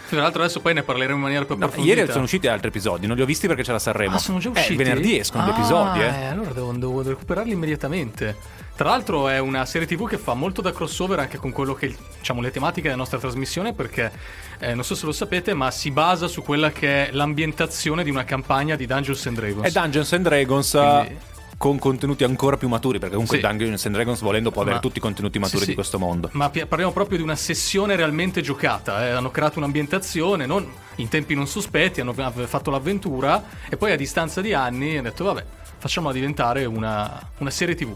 Tra 0.09 0.20
l'altro 0.20 0.40
adesso 0.42 0.61
poi 0.61 0.72
ne 0.72 0.85
parleremo 0.85 1.16
in 1.16 1.20
maniera 1.20 1.44
più 1.44 1.57
No, 1.57 1.64
approfondita. 1.64 1.96
ieri 2.01 2.12
sono 2.12 2.25
usciti 2.25 2.46
altri 2.46 2.68
episodi, 2.68 3.09
non 3.09 3.16
li 3.16 3.22
ho 3.22 3.27
visti 3.27 3.49
perché 3.49 3.64
c'era 3.64 3.81
Sanremo. 3.81 4.14
Ah, 4.14 4.18
sono 4.18 4.38
già 4.38 4.51
usciti? 4.51 4.75
Eh, 4.75 4.77
venerdì 4.77 5.18
escono 5.18 5.44
gli 5.44 5.49
Ah, 5.49 5.53
episodi, 5.53 6.01
eh. 6.01 6.25
allora 6.27 6.53
devo, 6.53 6.70
devo 6.72 7.03
recuperarli 7.03 7.51
immediatamente. 7.53 8.37
Tra 8.77 8.91
l'altro 8.91 9.29
è 9.29 9.39
una 9.39 9.65
serie 9.65 9.87
tv 9.87 10.07
che 10.07 10.19
fa 10.19 10.35
molto 10.35 10.61
da 10.61 10.71
crossover 10.71 11.19
anche 11.19 11.39
con 11.39 11.51
quello 11.51 11.73
che 11.73 11.97
diciamo 12.19 12.43
le 12.43 12.51
tematiche 12.51 12.89
della 12.89 12.99
nostra 13.01 13.19
trasmissione 13.19 13.73
perché 13.73 14.12
eh, 14.59 14.75
non 14.75 14.85
so 14.85 14.95
se 14.95 15.07
lo 15.07 15.12
sapete 15.12 15.55
ma 15.55 15.71
si 15.71 15.91
basa 15.91 16.29
su 16.29 16.43
quella 16.43 16.71
che 16.71 17.09
è 17.09 17.12
l'ambientazione 17.12 18.05
di 18.05 18.11
una 18.11 18.25
campagna 18.25 18.77
di 18.77 18.85
Dungeons 18.85 19.25
and 19.27 19.37
Dragons. 19.39 19.67
È 19.67 19.71
Dungeons 19.71 20.12
and 20.12 20.25
Dragons. 20.25 20.71
Quindi- 20.73 21.35
Con 21.59 21.79
contenuti 21.79 22.23
ancora 22.23 22.59
più 22.59 22.69
maturi, 22.69 22.99
perché 22.99 23.15
comunque 23.15 23.39
Sì. 23.39 23.43
Dungeons 23.43 23.87
and 23.87 23.95
Dragons, 23.95 24.21
volendo, 24.21 24.51
può 24.51 24.61
avere 24.61 24.77
Ma- 24.77 24.83
tutti 24.83 24.99
i 24.99 25.01
contenuti 25.01 25.39
maturi 25.39 25.57
Sì, 25.61 25.65
sì. 25.65 25.69
di 25.71 25.75
questo 25.75 25.99
mondo. 25.99 26.29
Ma 26.33 26.51
parliamo 26.51 26.93
proprio 26.93 27.17
di 27.17 27.23
una 27.23 27.35
sessione 27.35 27.97
realmente 27.97 28.43
giocata. 28.43 29.07
eh. 29.07 29.11
Hanno 29.12 29.31
creato 29.31 29.57
un'ambientazione 29.59 30.45
non- 30.45 30.71
in 30.97 31.09
tempi 31.09 31.35
non 31.35 31.47
sospetti, 31.47 32.03
hanno 32.03 32.12
fatto 32.12 32.71
l'avventura 32.71 33.43
e 33.71 33.79
poi 33.79 33.91
a 33.93 33.97
distanza 33.97 34.43
di 34.43 34.53
anni 34.53 34.99
hanno 34.99 35.09
detto 35.09 35.25
vabbè, 35.25 35.45
facciamola 35.79 36.12
diventare 36.12 36.67
una, 36.67 37.19
una 37.39 37.51
serie 37.51 37.75
tv. 37.75 37.95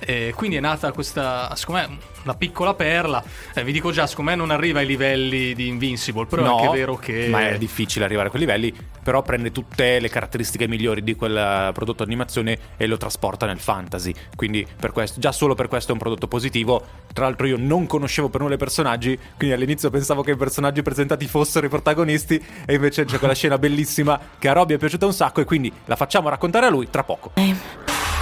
E 0.00 0.32
quindi 0.34 0.56
è 0.56 0.60
nata 0.60 0.92
questa, 0.92 1.54
secondo 1.56 1.80
me, 1.80 1.98
una 2.22 2.34
piccola 2.34 2.74
perla. 2.74 3.22
Eh, 3.54 3.64
vi 3.64 3.72
dico 3.72 3.90
già, 3.90 4.06
secondo 4.06 4.30
me 4.30 4.36
non 4.36 4.50
arriva 4.50 4.80
ai 4.80 4.86
livelli 4.86 5.54
di 5.54 5.68
Invincible, 5.68 6.26
però 6.26 6.42
no, 6.42 6.58
è 6.58 6.64
anche 6.64 6.76
vero 6.76 6.96
che... 6.96 7.28
Ma 7.28 7.48
è 7.48 7.58
difficile 7.58 8.04
arrivare 8.04 8.28
a 8.28 8.30
quei 8.30 8.42
livelli. 8.42 8.74
Però 9.02 9.22
prende 9.22 9.50
tutte 9.50 9.98
le 9.98 10.08
caratteristiche 10.08 10.68
migliori 10.68 11.02
di 11.02 11.14
quel 11.14 11.36
eh, 11.36 11.70
prodotto 11.72 12.02
animazione 12.02 12.58
e 12.76 12.86
lo 12.86 12.96
trasporta 12.96 13.46
nel 13.46 13.58
fantasy. 13.58 14.12
Quindi 14.36 14.66
per 14.78 14.92
questo, 14.92 15.18
già 15.18 15.32
solo 15.32 15.54
per 15.54 15.68
questo 15.68 15.90
è 15.90 15.92
un 15.92 15.98
prodotto 15.98 16.28
positivo. 16.28 16.84
Tra 17.12 17.24
l'altro, 17.24 17.46
io 17.46 17.56
non 17.58 17.86
conoscevo 17.86 18.28
per 18.28 18.42
nulla 18.42 18.54
i 18.54 18.58
personaggi. 18.58 19.18
Quindi 19.36 19.54
all'inizio 19.54 19.90
pensavo 19.90 20.22
che 20.22 20.32
i 20.32 20.36
personaggi 20.36 20.82
presentati 20.82 21.26
fossero 21.26 21.66
i 21.66 21.70
protagonisti. 21.70 22.42
E 22.66 22.74
invece 22.74 23.04
c'è 23.04 23.18
quella 23.18 23.34
scena 23.34 23.58
bellissima 23.58 24.20
che 24.38 24.48
a 24.48 24.52
Robby 24.52 24.74
è 24.74 24.78
piaciuta 24.78 25.06
un 25.06 25.14
sacco. 25.14 25.40
E 25.40 25.44
quindi 25.44 25.72
la 25.86 25.96
facciamo 25.96 26.28
raccontare 26.28 26.66
a 26.66 26.70
lui 26.70 26.88
tra 26.90 27.02
poco. 27.02 27.32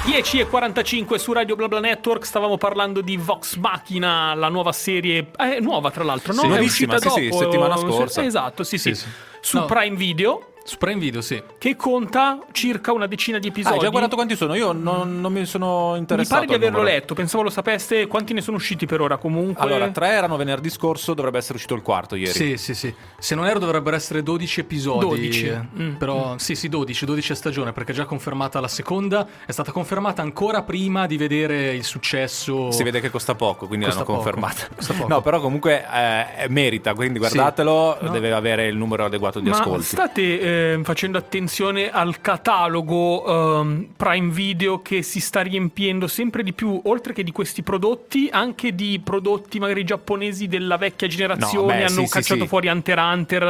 10 0.07 0.39
e 0.39 0.47
45 0.47 1.19
su 1.19 1.33
Radio 1.33 1.57
BlaBla 1.69 1.81
Network 1.81 2.25
stavamo 2.25 2.57
parlando 2.57 3.01
di 3.01 3.17
Vox 3.17 3.57
Machina, 3.57 4.35
la 4.35 4.49
nuova 4.49 4.73
serie, 4.73 5.31
è 5.37 5.59
nuova 5.61 5.91
tra 5.91 6.05
l'altro, 6.05 6.33
no? 6.33 6.43
Sì, 6.43 6.49
è 6.49 6.61
uscita 6.61 6.99
sì, 6.99 7.09
sì, 7.09 7.31
settimana 7.33 7.75
eh, 7.75 7.79
scorsa. 7.79 8.25
Esatto, 8.25 8.63
sì, 8.63 8.79
sì. 8.79 8.95
Sì, 8.95 9.03
sì. 9.03 9.09
Su 9.41 9.59
No. 9.59 9.65
Prime 9.67 9.97
Video 9.97 10.53
Su 10.67 10.79
Prime 10.79 10.99
Video, 10.99 11.21
sì. 11.21 11.41
che 11.59 11.77
conta 11.77 12.41
circa 12.51 12.93
una 12.93 13.07
decina 13.07 13.39
di 13.39 13.47
Ah, 13.47 13.51
episodi. 13.51 13.75
hai 13.77 13.81
già 13.81 13.89
guardato 13.89 14.17
quanti 14.17 14.35
sono? 14.35 14.55
Io 14.57 14.73
non, 14.73 15.21
non 15.21 15.33
mi 15.33 15.45
sono 15.47 15.93
Mi 15.93 15.99
interessato. 15.99 16.35
pare 16.35 16.47
di 16.47 16.55
averlo 16.55 16.79
numero. 16.79 16.95
letto, 16.97 17.15
pensavo 17.15 17.45
lo 17.45 17.51
sapeste. 17.51 18.07
Quanti 18.09 18.33
ne 18.33 18.41
sono 18.41 18.57
usciti 18.57 18.85
per 18.85 19.01
ora 19.01 19.17
comunque? 19.17 19.63
Allora, 19.63 19.89
tre 19.91 20.09
erano 20.09 20.37
venerdì 20.37 20.69
scorso, 20.69 21.15
dovrebbe 21.15 21.39
essere 21.39 21.55
uscito 21.55 21.75
il 21.75 21.83
quarto 21.83 22.17
ieri. 22.17 22.33
Sì, 22.33 22.57
sì, 22.57 22.75
sì. 22.75 22.93
Se 23.17 23.35
non 23.37 23.47
erro 23.47 23.61
dovrebbero 23.61 23.95
essere 23.95 24.25
12 24.25 24.61
episodi. 24.61 25.07
12. 25.07 25.47
eh. 25.47 25.61
Mm. 25.81 25.95
Però 25.95 26.35
sì, 26.39 26.57
sì, 26.57 26.69
12, 26.69 27.05
12 27.05 27.33
a 27.33 27.35
stagione 27.37 27.73
perché 27.73 27.93
è 27.93 27.95
già 27.95 28.05
confermata 28.05 28.59
la 28.59 28.69
seconda. 28.69 29.25
È 29.47 29.53
stata 29.53 29.71
confermata 29.71 30.23
ancora 30.23 30.63
prima 30.63 31.07
di 31.07 31.17
vedere 31.17 31.75
il 31.75 31.85
successo. 31.85 32.73
Si 32.73 32.83
vede 32.83 33.01
che 33.01 33.11
costa 33.11 33.37
poco, 33.37 33.69
quindi 33.69 33.85
Costa 33.87 34.01
l'hanno 34.01 34.13
poco, 34.13 34.25
confermata. 34.25 34.67
costa 34.75 34.95
poco. 34.95 35.09
No, 35.09 35.21
però 35.23 35.39
comunque 35.41 35.85
eh, 35.93 36.49
merita, 36.49 36.93
quindi 36.95 37.19
guardatelo, 37.21 37.99
No. 38.01 38.11
deve 38.11 38.33
avere 38.33 38.67
il 38.67 38.77
numero 38.77 39.05
adeguato 39.05 39.39
di 39.41 39.49
Ma 39.49 39.59
ascolti. 39.59 39.85
state 39.85 40.41
eh, 40.41 40.55
facendo 40.83 41.19
attenzione 41.19 41.91
al 41.91 42.21
catalogo 42.21 43.61
ehm, 43.61 43.89
Prime 43.97 44.31
Video 44.33 44.81
che 44.83 45.03
si 45.03 45.21
sta 45.21 45.41
riempiendo 45.43 46.07
sempre 46.07 46.43
di 46.43 46.53
più, 46.53 46.81
oltre 46.85 47.13
che 47.13 47.23
di 47.23 47.33
questi 47.33 47.63
prodotti, 47.63 48.29
anche 48.31 48.75
di 48.75 49.01
prodotti 49.03 49.59
magari 49.59 49.85
giapponesi 49.85 50.47
della 50.49 50.77
vecchia 50.77 51.07
generazione. 51.09 51.67
No, 51.73 51.79
beh, 51.79 51.85
hanno 51.85 52.05
sì, 52.07 52.09
cacciato 52.09 52.35
sì, 52.35 52.41
sì. 52.41 52.47
fuori 52.47 52.69
Hunter 52.69 52.99
Hunter. 52.99 53.43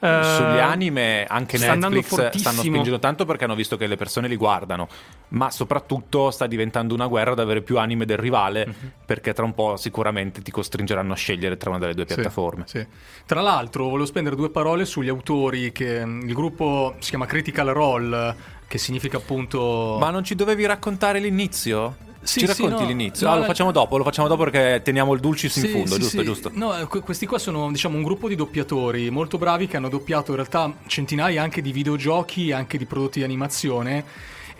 eh, 0.00 0.20
Sugli 0.24 0.58
anime 0.58 1.24
anche 1.28 1.58
sta 1.58 1.74
Netflix 1.74 2.36
stanno 2.36 2.60
spingendo 2.60 2.98
tanto 2.98 3.24
perché 3.24 3.44
hanno 3.44 3.54
visto 3.54 3.76
che 3.76 3.86
le 3.86 3.96
persone 3.96 4.28
li 4.28 4.36
guardano, 4.36 4.88
ma 5.28 5.50
soprattutto 5.50 6.30
sta 6.30 6.46
diventando 6.46 6.94
una 6.94 7.06
guerra 7.06 7.32
ad 7.32 7.38
avere 7.40 7.62
più 7.62 7.78
anime 7.78 8.04
del 8.04 8.18
rivale 8.18 8.64
Mhm. 8.66 8.92
perché 9.04 9.32
tra 9.32 9.44
un 9.44 9.54
po' 9.54 9.76
sicuramente 9.76 10.42
ti 10.42 10.50
costringeranno 10.50 11.12
a 11.12 11.16
scegliere 11.16 11.56
tra 11.56 11.70
una 11.70 11.78
delle 11.78 11.94
due 11.94 12.04
Sì, 12.06 12.14
piattaforme. 12.14 12.64
sì. 12.66 12.84
Tra 13.26 13.40
l'altro, 13.40 13.84
volevo 13.84 14.06
spendere 14.06 14.36
due 14.36 14.50
parole 14.50 14.84
sugli 14.84 15.08
autori. 15.08 15.72
Che 15.72 15.84
il 15.84 16.32
gruppo 16.36 16.94
si 17.00 17.08
chiama 17.10 17.26
Critical 17.26 17.66
Role, 17.70 18.36
che 18.68 18.78
significa 18.78 19.16
appunto. 19.16 19.96
Ma 19.98 20.10
non 20.10 20.22
ci 20.22 20.36
dovevi 20.36 20.64
raccontare 20.66 21.18
l'inizio? 21.18 21.96
Sì, 22.26 22.40
ci 22.40 22.46
sì, 22.46 22.62
racconti 22.62 22.82
no. 22.82 22.88
l'inizio? 22.88 23.26
No, 23.26 23.32
Ah, 23.32 23.34
lo 23.36 23.40
la- 23.42 23.46
facciamo 23.46 23.70
dopo, 23.70 23.96
lo 23.96 24.02
facciamo 24.04 24.26
dopo 24.26 24.42
perché 24.44 24.82
teniamo 24.82 25.12
il 25.14 25.20
dulcis 25.20 25.54
in 25.56 25.62
Sì, 25.62 25.68
fondo, 25.68 25.94
sì, 25.94 26.00
giusto, 26.00 26.18
sì. 26.18 26.24
giusto. 26.24 26.50
No, 26.54 26.76
eh, 26.76 26.86
que- 26.86 27.00
questi 27.00 27.24
qua 27.24 27.38
sono 27.38 27.70
diciamo 27.70 27.96
un 27.96 28.02
gruppo 28.02 28.26
di 28.28 28.34
doppiatori 28.34 29.10
molto 29.10 29.38
bravi 29.38 29.68
che 29.68 29.76
hanno 29.76 29.88
doppiato 29.88 30.30
in 30.32 30.36
realtà 30.38 30.72
centinaia 30.86 31.40
anche 31.42 31.62
di 31.62 31.70
videogiochi, 31.70 32.50
anche 32.50 32.78
di 32.78 32.84
prodotti 32.84 33.18
di 33.20 33.24
animazione. 33.24 34.04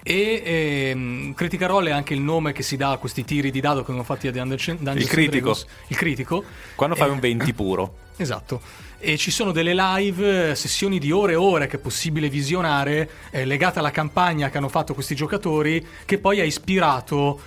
E 0.08 0.40
ehm, 0.44 1.34
Critical 1.34 1.68
Role 1.68 1.90
è 1.90 1.92
anche 1.92 2.14
il 2.14 2.20
nome 2.20 2.52
che 2.52 2.62
si 2.62 2.76
dà 2.76 2.92
a 2.92 2.96
questi 2.96 3.24
tiri 3.24 3.50
di 3.50 3.58
dado 3.58 3.80
che 3.80 3.86
vengono 3.86 4.04
fatti 4.04 4.28
a 4.28 4.30
Dungeons 4.30 4.80
Il 4.94 5.08
critico. 5.08 5.56
Il 5.88 5.96
critico. 5.96 6.44
Quando 6.76 6.94
fai 6.94 7.08
Eh, 7.08 7.10
un 7.10 7.18
20 7.18 7.52
puro. 7.54 7.94
Esatto. 8.16 8.60
E 9.00 9.16
ci 9.16 9.32
sono 9.32 9.50
delle 9.50 9.74
live, 9.74 10.50
eh, 10.50 10.54
sessioni 10.54 11.00
di 11.00 11.10
ore 11.10 11.32
e 11.32 11.34
ore 11.34 11.66
che 11.66 11.78
è 11.78 11.80
possibile 11.80 12.28
visionare, 12.28 13.10
eh, 13.32 13.44
legate 13.44 13.80
alla 13.80 13.90
campagna 13.90 14.48
che 14.48 14.58
hanno 14.58 14.68
fatto 14.68 14.94
questi 14.94 15.16
giocatori, 15.16 15.84
che 16.04 16.18
poi 16.18 16.38
ha 16.38 16.44
ispirato 16.44 17.40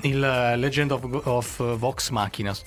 il 0.00 0.20
eh, 0.20 0.56
Legend 0.56 0.90
of, 0.90 1.20
of 1.22 1.76
Vox 1.76 2.10
Machinas. 2.10 2.64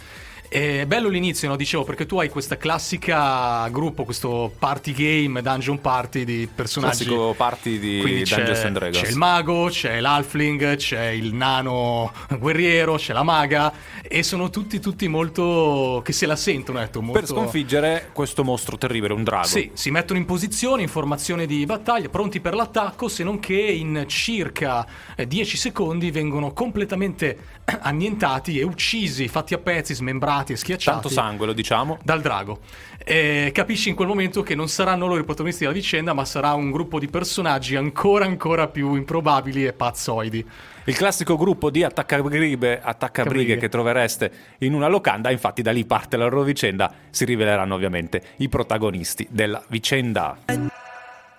È 0.54 0.86
bello 0.86 1.10
l'inizio, 1.10 1.48
no? 1.48 1.56
dicevo, 1.56 1.84
perché 1.84 2.06
tu 2.06 2.20
hai 2.20 2.30
questa 2.30 2.58
classica 2.58 3.68
gruppo, 3.70 4.04
questo 4.04 4.54
party 4.60 4.92
game, 4.92 5.42
dungeon 5.42 5.82
party 5.82 6.24
di 6.26 6.48
personaggi. 6.54 7.06
Classico 7.06 7.34
party 7.36 7.80
di 7.80 7.98
Quindi 8.00 8.24
Dungeons 8.24 8.60
c'è, 8.60 8.66
and 8.68 8.76
Dragons. 8.78 9.04
c'è 9.04 9.10
il 9.10 9.16
mago, 9.16 9.66
c'è 9.70 10.00
l'halfling, 10.00 10.76
c'è 10.76 11.06
il 11.08 11.34
nano 11.34 12.12
guerriero, 12.38 12.98
c'è 12.98 13.14
la 13.14 13.24
maga 13.24 13.74
e 14.04 14.22
sono 14.22 14.52
tutti 14.52 14.80
tutti 14.80 15.08
molto 15.08 16.04
che 16.06 16.14
se 16.14 16.28
la 16.28 16.36
sentono, 16.36 16.82
ecco, 16.82 17.02
molto 17.02 17.20
Per 17.22 17.30
sconfiggere 17.30 18.10
questo 18.14 18.44
mostro 18.44 18.78
terribile, 18.78 19.14
un 19.14 19.24
drago. 19.24 19.48
Sì, 19.48 19.72
si 19.74 19.90
mettono 19.90 20.20
in 20.20 20.26
posizione, 20.26 20.84
informazione 20.84 21.48
di 21.48 21.66
battaglia, 21.66 22.10
pronti 22.10 22.40
per 22.42 22.54
l'attacco, 22.54 23.08
se 23.08 23.24
non 23.24 23.40
che 23.40 23.56
in 23.56 24.04
circa 24.06 24.86
eh, 25.16 25.26
10 25.26 25.58
secondi 25.58 26.12
vengono 26.12 26.54
completamente 26.54 27.38
annientati 27.82 28.60
e 28.60 28.64
uccisi, 28.64 29.28
fatti 29.28 29.56
a 29.56 29.58
pezzi, 29.58 29.96
smembrati 29.96 30.42
e 30.52 30.58
schiacciati 30.58 31.00
Tanto 31.00 31.10
sangue, 31.10 31.46
lo 31.46 31.54
diciamo. 31.54 32.00
dal 32.04 32.20
drago. 32.22 32.60
E 33.06 33.52
capisci 33.54 33.90
in 33.90 33.96
quel 33.96 34.08
momento 34.08 34.44
che 34.44 34.56
non 34.56 34.68
saranno 34.68 35.08
loro 35.08 35.20
i 35.22 35.24
protagonisti 35.24 35.62
della 35.64 35.74
vicenda, 35.76 36.14
ma 36.14 36.26
sarà 36.26 36.54
un 36.54 36.72
gruppo 36.72 37.00
di 37.00 37.08
personaggi 37.08 37.76
ancora 37.78 38.26
ancora 38.26 38.68
più 38.68 38.96
improbabili 38.96 39.66
e 39.66 39.74
pazzoidi. 39.74 40.46
Il 40.86 40.96
classico 40.96 41.38
gruppo 41.38 41.70
di 41.70 41.84
attaccabrighe, 41.84 42.82
attaccabrighe 42.82 42.84
Attaccabrighe. 42.84 43.58
che 43.58 43.70
trovereste 43.70 44.32
in 44.60 44.74
una 44.74 44.88
locanda, 44.88 45.32
infatti 45.32 45.62
da 45.62 45.72
lì 45.72 45.86
parte 45.86 46.18
la 46.18 46.26
loro 46.26 46.44
vicenda, 46.44 46.92
si 47.10 47.24
riveleranno 47.24 47.74
ovviamente 47.76 48.22
i 48.38 48.50
protagonisti 48.50 49.26
della 49.30 49.64
vicenda. 49.70 50.38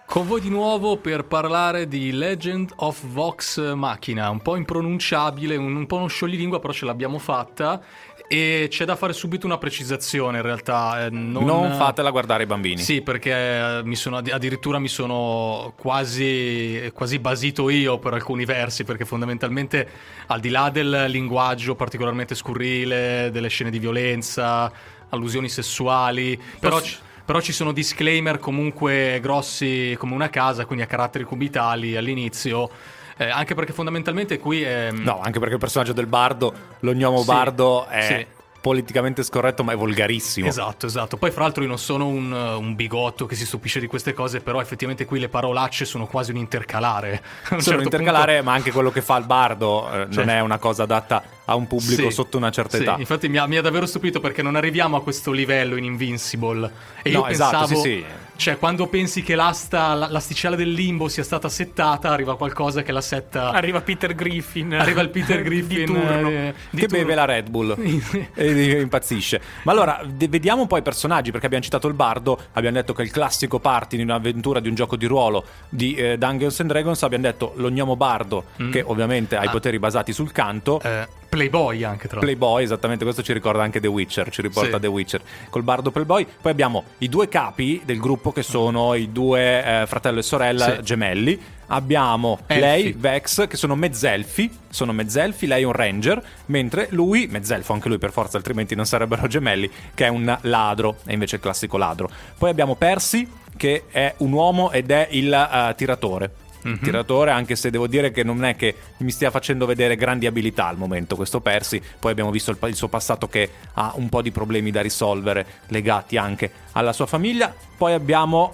Con 0.06 0.28
voi 0.28 0.40
di 0.40 0.48
nuovo 0.50 0.96
per 0.98 1.24
parlare 1.24 1.88
di 1.88 2.12
Legend 2.12 2.72
of 2.76 3.02
Vox 3.04 3.72
Machina, 3.74 4.30
un 4.30 4.40
po' 4.40 4.54
impronunciabile, 4.54 5.56
un, 5.56 5.86
po' 5.86 5.96
uno 5.96 6.06
scioglilingua, 6.06 6.60
però 6.60 6.72
ce 6.72 6.84
l'abbiamo 6.84 7.18
fatta. 7.18 7.80
E 8.28 8.68
c'è 8.70 8.84
da 8.84 8.94
fare 8.96 9.12
subito 9.12 9.44
una 9.46 9.58
precisazione 9.58 10.36
in 10.36 10.42
realtà. 10.44 11.06
eh, 11.06 11.10
Non, 11.10 11.44
Non, 11.44 11.72
fatela 11.72 12.10
guardare 12.10 12.44
i 12.44 12.46
bambini. 12.46 12.80
Sì, 12.80 13.00
perché 13.02 13.32
eh, 13.32 13.80
mi 13.84 13.96
sono, 13.96 14.18
addirittura 14.18 14.78
mi 14.78 14.88
sono 14.88 15.72
quasi, 15.76 16.90
quasi 16.94 17.18
basito 17.18 17.68
io 17.68 17.98
per 17.98 18.14
alcuni 18.14 18.44
versi, 18.44 18.84
perché 18.84 19.04
fondamentalmente 19.04 19.88
al 20.28 20.38
di 20.40 20.48
là 20.50 20.70
del 20.70 21.06
linguaggio 21.08 21.74
particolarmente 21.74 22.34
scurrile, 22.36 23.30
delle 23.32 23.48
scene 23.48 23.70
di 23.70 23.78
violenza, 23.80 24.70
allusioni 25.08 25.48
sessuali, 25.48 26.40
però, 26.60 26.76
Posso- 26.78 26.86
ci- 26.88 26.98
però 27.24 27.40
ci 27.40 27.52
sono 27.52 27.72
disclaimer 27.72 28.38
comunque 28.38 29.18
grossi 29.20 29.94
come 29.98 30.14
una 30.14 30.30
casa, 30.30 30.64
quindi 30.66 30.84
a 30.84 30.86
caratteri 30.86 31.24
cubitali 31.24 31.96
all'inizio. 31.96 32.68
eh, 33.16 33.28
anche 33.28 33.54
perché 33.54 33.72
fondamentalmente 33.72 34.38
qui 34.38 34.62
è... 34.62 34.90
No, 34.92 35.20
anche 35.20 35.38
perché 35.38 35.54
il 35.54 35.60
personaggio 35.60 35.92
del 35.92 36.06
bardo, 36.06 36.52
lo 36.80 36.92
gnomo 36.92 37.18
Sì, 37.20 37.26
bardo, 37.26 37.86
è 37.86 38.02
sì. 38.02 38.33
Politicamente 38.64 39.22
scorretto 39.22 39.62
ma 39.62 39.72
è 39.72 39.76
volgarissimo. 39.76 40.48
Esatto, 40.48 40.86
esatto. 40.86 41.18
Poi, 41.18 41.30
fra 41.30 41.42
l'altro, 41.42 41.62
io 41.62 41.68
non 41.68 41.76
sono 41.76 42.06
un, 42.06 42.32
un 42.32 42.74
bigotto 42.74 43.26
che 43.26 43.34
si 43.34 43.44
stupisce 43.44 43.78
di 43.78 43.86
queste 43.86 44.14
cose, 44.14 44.40
però 44.40 44.58
effettivamente 44.58 45.04
qui 45.04 45.18
le 45.20 45.28
parolacce 45.28 45.84
sono 45.84 46.06
quasi 46.06 46.30
un 46.30 46.38
intercalare. 46.38 47.20
A 47.50 47.56
un 47.56 47.60
Sono 47.60 47.76
certo 47.76 47.82
intercalare, 47.82 48.40
ma 48.40 48.54
anche 48.54 48.72
quello 48.72 48.90
che 48.90 49.02
fa 49.02 49.18
il 49.18 49.26
bardo 49.26 49.86
eh, 49.92 49.96
non 49.98 50.10
Cioè- 50.12 50.24
è 50.24 50.40
una 50.40 50.56
cosa 50.56 50.84
adatta 50.84 51.22
a 51.44 51.54
un 51.56 51.66
pubblico 51.66 52.04
Sì, 52.08 52.10
sotto 52.10 52.38
una 52.38 52.50
certa 52.50 52.78
sì, 52.78 52.84
età. 52.84 52.96
Infatti 52.98 53.28
mi 53.28 53.36
ha, 53.36 53.46
mi 53.46 53.58
ha 53.58 53.60
davvero 53.60 53.84
stupito 53.84 54.18
perché 54.18 54.40
non 54.40 54.56
arriviamo 54.56 54.96
a 54.96 55.02
questo 55.02 55.30
livello 55.30 55.76
in 55.76 55.84
Invincible. 55.84 56.70
E 57.02 57.10
io 57.10 57.18
No, 57.18 57.26
esatto, 57.26 57.58
pensavo, 57.58 57.80
sì, 57.82 57.88
sì. 57.90 58.04
Cioè, 58.36 58.58
quando 58.58 58.86
pensi 58.88 59.22
che 59.22 59.34
l'asta, 59.34 59.94
la- 59.94 60.08
l'asticella 60.10 60.56
del 60.56 60.72
limbo 60.72 61.08
sia 61.08 61.22
stata 61.22 61.48
settata, 61.48 62.10
arriva 62.10 62.36
qualcosa 62.36 62.82
che 62.82 62.92
la 62.92 63.00
setta. 63.00 63.50
Arriva 63.50 63.80
Peter 63.80 64.14
Griffin. 64.14 64.74
Arriva 64.74 65.00
il 65.02 65.10
Peter 65.10 65.40
Griffin 65.44 65.76
di 65.78 65.84
turno. 65.84 66.28
eh, 66.28 66.54
di 66.70 66.80
che 66.80 66.86
turno. 66.88 67.02
beve 67.02 67.14
la 67.14 67.24
Red 67.24 67.48
Bull 67.50 67.76
e 68.34 68.80
impazzisce. 68.80 69.40
Ma 69.62 69.72
allora, 69.72 70.00
vediamo 70.04 70.62
un 70.62 70.66
po' 70.66 70.76
i 70.76 70.82
personaggi, 70.82 71.30
perché 71.30 71.46
abbiamo 71.46 71.64
citato 71.64 71.86
il 71.88 71.94
bardo, 71.94 72.38
abbiamo 72.52 72.76
detto 72.76 72.92
che 72.92 73.02
il 73.02 73.10
classico 73.10 73.58
party 73.60 73.96
in 73.96 74.02
un'avventura 74.02 74.60
di 74.60 74.68
un 74.68 74.74
gioco 74.74 74.96
di 74.96 75.06
ruolo 75.06 75.44
di 75.68 75.94
eh, 75.94 76.18
Dungeons 76.18 76.60
and 76.60 76.68
Dragons, 76.70 77.02
abbiamo 77.02 77.24
detto 77.24 77.52
lo 77.56 77.70
gnomo 77.70 77.96
bardo, 77.96 78.44
che 78.70 78.82
ovviamente 78.84 79.36
ha 79.36 79.44
i 79.44 79.46
Ah. 79.46 79.50
poteri 79.50 79.78
basati 79.78 80.12
sul 80.12 80.32
canto. 80.32 80.80
Eh, 80.82 81.06
Playboy 81.34 81.82
anche 81.84 82.08
tra 82.08 82.18
l'altro. 82.18 82.20
Playboy, 82.20 82.62
esattamente 82.64 83.04
questo 83.04 83.22
ci 83.22 83.32
ricorda 83.32 83.62
anche 83.62 83.80
The 83.80 83.88
Witcher, 83.88 84.30
ci 84.30 84.42
riporta 84.42 84.76
Sì. 84.76 84.80
The 84.80 84.86
Witcher 84.86 85.22
col 85.50 85.62
bardo 85.62 85.90
Playboy. 85.90 86.26
Poi 86.40 86.52
abbiamo 86.52 86.84
i 86.98 87.08
due 87.08 87.28
capi 87.28 87.82
del 87.84 87.98
gruppo 87.98 88.32
che 88.32 88.42
sono 88.42 88.94
i 88.94 89.10
due 89.12 89.82
eh, 89.82 89.86
fratello 89.86 90.20
e 90.20 90.22
sorella 90.22 90.76
Sì. 90.76 90.82
gemelli. 90.82 91.40
Abbiamo 91.68 92.40
Elfi. 92.46 92.60
lei, 92.60 92.92
Vex, 92.92 93.48
che 93.48 93.56
sono 93.56 93.74
mezzelfi, 93.74 94.50
sono 94.68 94.92
mezzelfi, 94.92 95.46
lei 95.46 95.62
è 95.62 95.64
un 95.64 95.72
ranger, 95.72 96.22
mentre 96.46 96.88
lui, 96.90 97.26
mezzelfo 97.30 97.72
anche 97.72 97.88
lui 97.88 97.96
per 97.98 98.12
forza, 98.12 98.36
altrimenti 98.36 98.74
non 98.74 98.84
sarebbero 98.84 99.26
gemelli, 99.26 99.70
che 99.94 100.04
è 100.04 100.08
un 100.08 100.36
ladro, 100.42 100.98
è 101.06 101.12
invece 101.12 101.36
il 101.36 101.42
classico 101.42 101.78
ladro. 101.78 102.10
Poi 102.36 102.50
abbiamo 102.50 102.74
Percy, 102.74 103.26
che 103.56 103.84
è 103.90 104.12
un 104.18 104.32
uomo 104.32 104.72
ed 104.72 104.90
è 104.90 105.08
il 105.12 105.32
eh, 105.32 105.74
tiratore. 105.74 106.30
Il 106.72 106.78
tiratore, 106.80 107.30
anche 107.30 107.56
se 107.56 107.70
devo 107.70 107.86
dire 107.86 108.10
che 108.10 108.22
non 108.24 108.44
è 108.44 108.56
che 108.56 108.74
mi 108.98 109.10
stia 109.10 109.30
facendo 109.30 109.66
vedere 109.66 109.96
grandi 109.96 110.26
abilità 110.26 110.66
al 110.66 110.76
momento 110.78 111.14
questo 111.16 111.40
Percy. 111.40 111.80
Poi 111.98 112.10
abbiamo 112.10 112.30
visto 112.30 112.50
il, 112.50 112.58
il 112.62 112.74
suo 112.74 112.88
passato 112.88 113.28
che 113.28 113.50
ha 113.74 113.92
un 113.96 114.08
po' 114.08 114.22
di 114.22 114.30
problemi 114.30 114.70
da 114.70 114.80
risolvere 114.80 115.46
legati 115.68 116.16
anche 116.16 116.50
alla 116.72 116.92
sua 116.92 117.06
famiglia. 117.06 117.54
Poi 117.76 117.92
abbiamo 117.92 118.52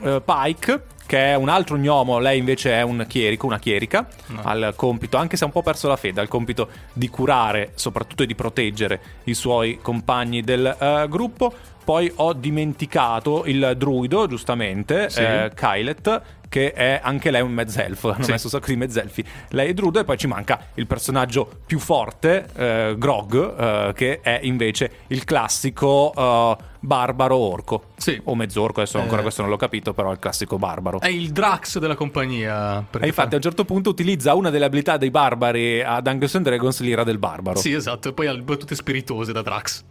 uh, 0.00 0.08
uh, 0.08 0.22
Pike, 0.24 0.82
che 1.06 1.32
è 1.32 1.34
un 1.34 1.48
altro 1.48 1.76
gnomo, 1.76 2.18
lei 2.20 2.38
invece 2.38 2.72
è 2.72 2.82
un 2.82 3.04
chierico, 3.08 3.46
una 3.46 3.58
chierica, 3.58 4.06
No. 4.26 4.40
ha 4.44 4.54
il 4.54 4.72
compito, 4.76 5.16
anche 5.16 5.36
se 5.36 5.42
ha 5.42 5.46
un 5.46 5.52
po' 5.52 5.62
perso 5.62 5.88
la 5.88 5.96
fede, 5.96 6.20
ha 6.20 6.22
il 6.22 6.28
compito 6.28 6.68
di 6.92 7.08
curare, 7.08 7.72
soprattutto 7.74 8.24
di 8.24 8.34
proteggere 8.36 9.00
i 9.24 9.34
suoi 9.34 9.78
compagni 9.82 10.42
del 10.42 10.64
eh, 10.66 11.06
gruppo. 11.08 11.52
Poi 11.82 12.12
ho 12.16 12.32
dimenticato 12.34 13.44
il 13.46 13.74
druido, 13.76 14.28
giustamente, 14.28 15.10
Sì. 15.10 15.20
eh, 15.20 15.50
Kylet, 15.54 16.22
che 16.50 16.72
è 16.72 17.00
anche 17.02 17.30
lei 17.30 17.40
un 17.42 17.52
mezzelfo, 17.52 18.10
hanno 18.10 18.24
Sì. 18.24 18.32
messo 18.32 18.46
un 18.46 18.50
sacco 18.50 18.66
di 18.66 18.76
mezzelfi. 18.76 19.24
Lei 19.50 19.70
è 19.70 19.72
druido 19.72 20.00
e 20.00 20.04
poi 20.04 20.18
ci 20.18 20.26
manca 20.26 20.58
il 20.74 20.86
personaggio 20.88 21.48
più 21.64 21.78
forte, 21.78 22.46
eh, 22.56 22.94
Grog, 22.98 23.58
eh, 23.88 23.92
che 23.94 24.20
è 24.20 24.40
invece 24.42 24.90
il 25.06 25.22
classico 25.24 26.12
eh, 26.12 26.56
barbaro 26.80 27.36
orco. 27.36 27.84
Sì. 27.96 28.20
O 28.24 28.34
mezzorco, 28.34 28.80
adesso 28.80 28.98
ancora 28.98 29.20
Eh. 29.20 29.22
questo 29.22 29.42
non 29.42 29.50
l'ho 29.50 29.56
capito, 29.56 29.94
però 29.94 30.08
è 30.08 30.12
il 30.12 30.18
classico 30.18 30.58
barbaro. 30.58 30.98
È 31.00 31.06
il 31.08 31.30
Drax 31.30 31.78
della 31.78 31.94
compagnia. 31.94 32.84
E 32.98 33.06
infatti 33.06 33.34
a 33.34 33.36
un 33.36 33.42
certo 33.42 33.64
punto 33.64 33.88
utilizza 33.90 34.34
una 34.34 34.50
delle 34.50 34.64
abilità 34.64 34.96
dei 34.96 35.10
barbari 35.12 35.80
a 35.82 36.00
Dungeons 36.00 36.34
and 36.34 36.44
Dragons, 36.46 36.80
l'ira 36.80 37.04
del 37.04 37.18
barbaro. 37.18 37.60
Sì, 37.60 37.72
esatto, 37.72 38.08
e 38.08 38.12
poi 38.12 38.26
ha 38.26 38.32
le 38.32 38.42
battute 38.42 38.74
spiritose 38.74 39.32
da 39.32 39.42
Drax. 39.42 39.84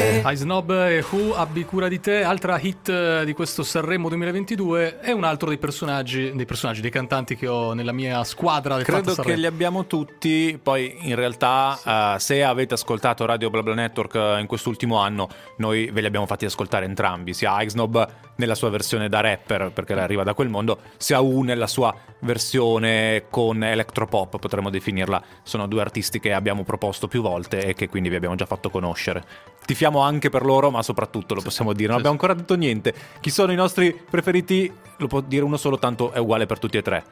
High 0.00 0.34
Snob 0.34 0.70
e 0.70 1.04
Who 1.10 1.34
abbi 1.34 1.64
cura 1.64 1.88
di 1.88 2.00
te, 2.00 2.22
altra 2.22 2.58
hit 2.58 2.88
eh, 2.88 3.22
di 3.24 3.32
questo 3.32 3.62
Sanremo 3.62 4.08
2022 4.08 5.00
è 5.00 5.12
un 5.12 5.24
altro 5.24 5.48
dei 5.48 5.58
personaggi, 5.58 6.32
dei 6.34 6.46
personaggi, 6.46 6.80
dei 6.80 6.90
cantanti 6.90 7.36
che 7.36 7.46
ho 7.46 7.72
nella 7.74 7.92
mia 7.92 8.22
squadra 8.24 8.76
del 8.76 8.84
Credo 8.84 9.14
che 9.14 9.34
li 9.34 9.46
abbiamo 9.46 9.86
tutti, 9.86 10.58
poi 10.62 10.96
in 11.08 11.14
realtà 11.14 11.78
eh, 11.84 12.18
se 12.18 12.42
avete 12.42 12.74
ascoltato 12.74 13.24
Radio 13.24 13.50
BlaBla 13.50 13.74
Network 13.74 14.14
eh, 14.14 14.40
in 14.40 14.46
quest'ultimo 14.46 14.98
anno, 14.98 15.28
noi 15.56 15.90
ve 15.90 16.00
li 16.00 16.06
abbiamo 16.06 16.26
fatti 16.26 16.44
ascoltare 16.44 16.84
entrambi, 16.84 17.32
sia 17.34 17.60
Ixnob 17.62 18.08
nella 18.36 18.54
sua 18.54 18.70
versione 18.70 19.08
da 19.08 19.20
rapper, 19.20 19.70
perché 19.72 19.92
arriva 19.92 20.22
da 20.22 20.34
quel 20.34 20.48
mondo, 20.48 20.78
sia 20.96 21.20
U 21.20 21.42
nella 21.42 21.66
sua 21.66 21.94
versione 22.20 23.24
con 23.28 23.62
electropop, 23.62 24.38
potremmo 24.38 24.70
definirla. 24.70 25.22
Sono 25.42 25.66
due 25.66 25.82
artisti 25.82 26.20
che 26.20 26.32
abbiamo 26.32 26.64
proposto 26.64 27.06
più 27.06 27.20
volte 27.20 27.64
e 27.64 27.74
che 27.74 27.88
quindi 27.88 28.08
vi 28.08 28.16
abbiamo 28.16 28.34
già 28.34 28.46
fatto 28.46 28.70
conoscere. 28.70 29.24
Tifiamo 29.64 30.00
anche 30.00 30.30
per 30.30 30.44
loro, 30.44 30.70
ma 30.70 30.82
soprattutto 30.82 31.34
lo 31.34 31.42
possiamo 31.42 31.72
dire, 31.72 31.88
non 31.92 32.00
sì, 32.00 32.06
abbiamo 32.06 32.16
ancora 32.20 32.34
detto 32.34 32.56
niente. 32.56 32.92
Chi 33.20 33.30
sono 33.30 33.52
i 33.52 33.54
nostri 33.54 33.92
preferiti? 33.92 34.72
Lo 34.96 35.06
può 35.06 35.20
dire 35.20 35.44
uno 35.44 35.56
solo, 35.56 35.78
tanto 35.78 36.12
è 36.12 36.18
uguale 36.18 36.46
per 36.46 36.58
tutti 36.58 36.76
e 36.76 36.82
tre. 36.82 37.04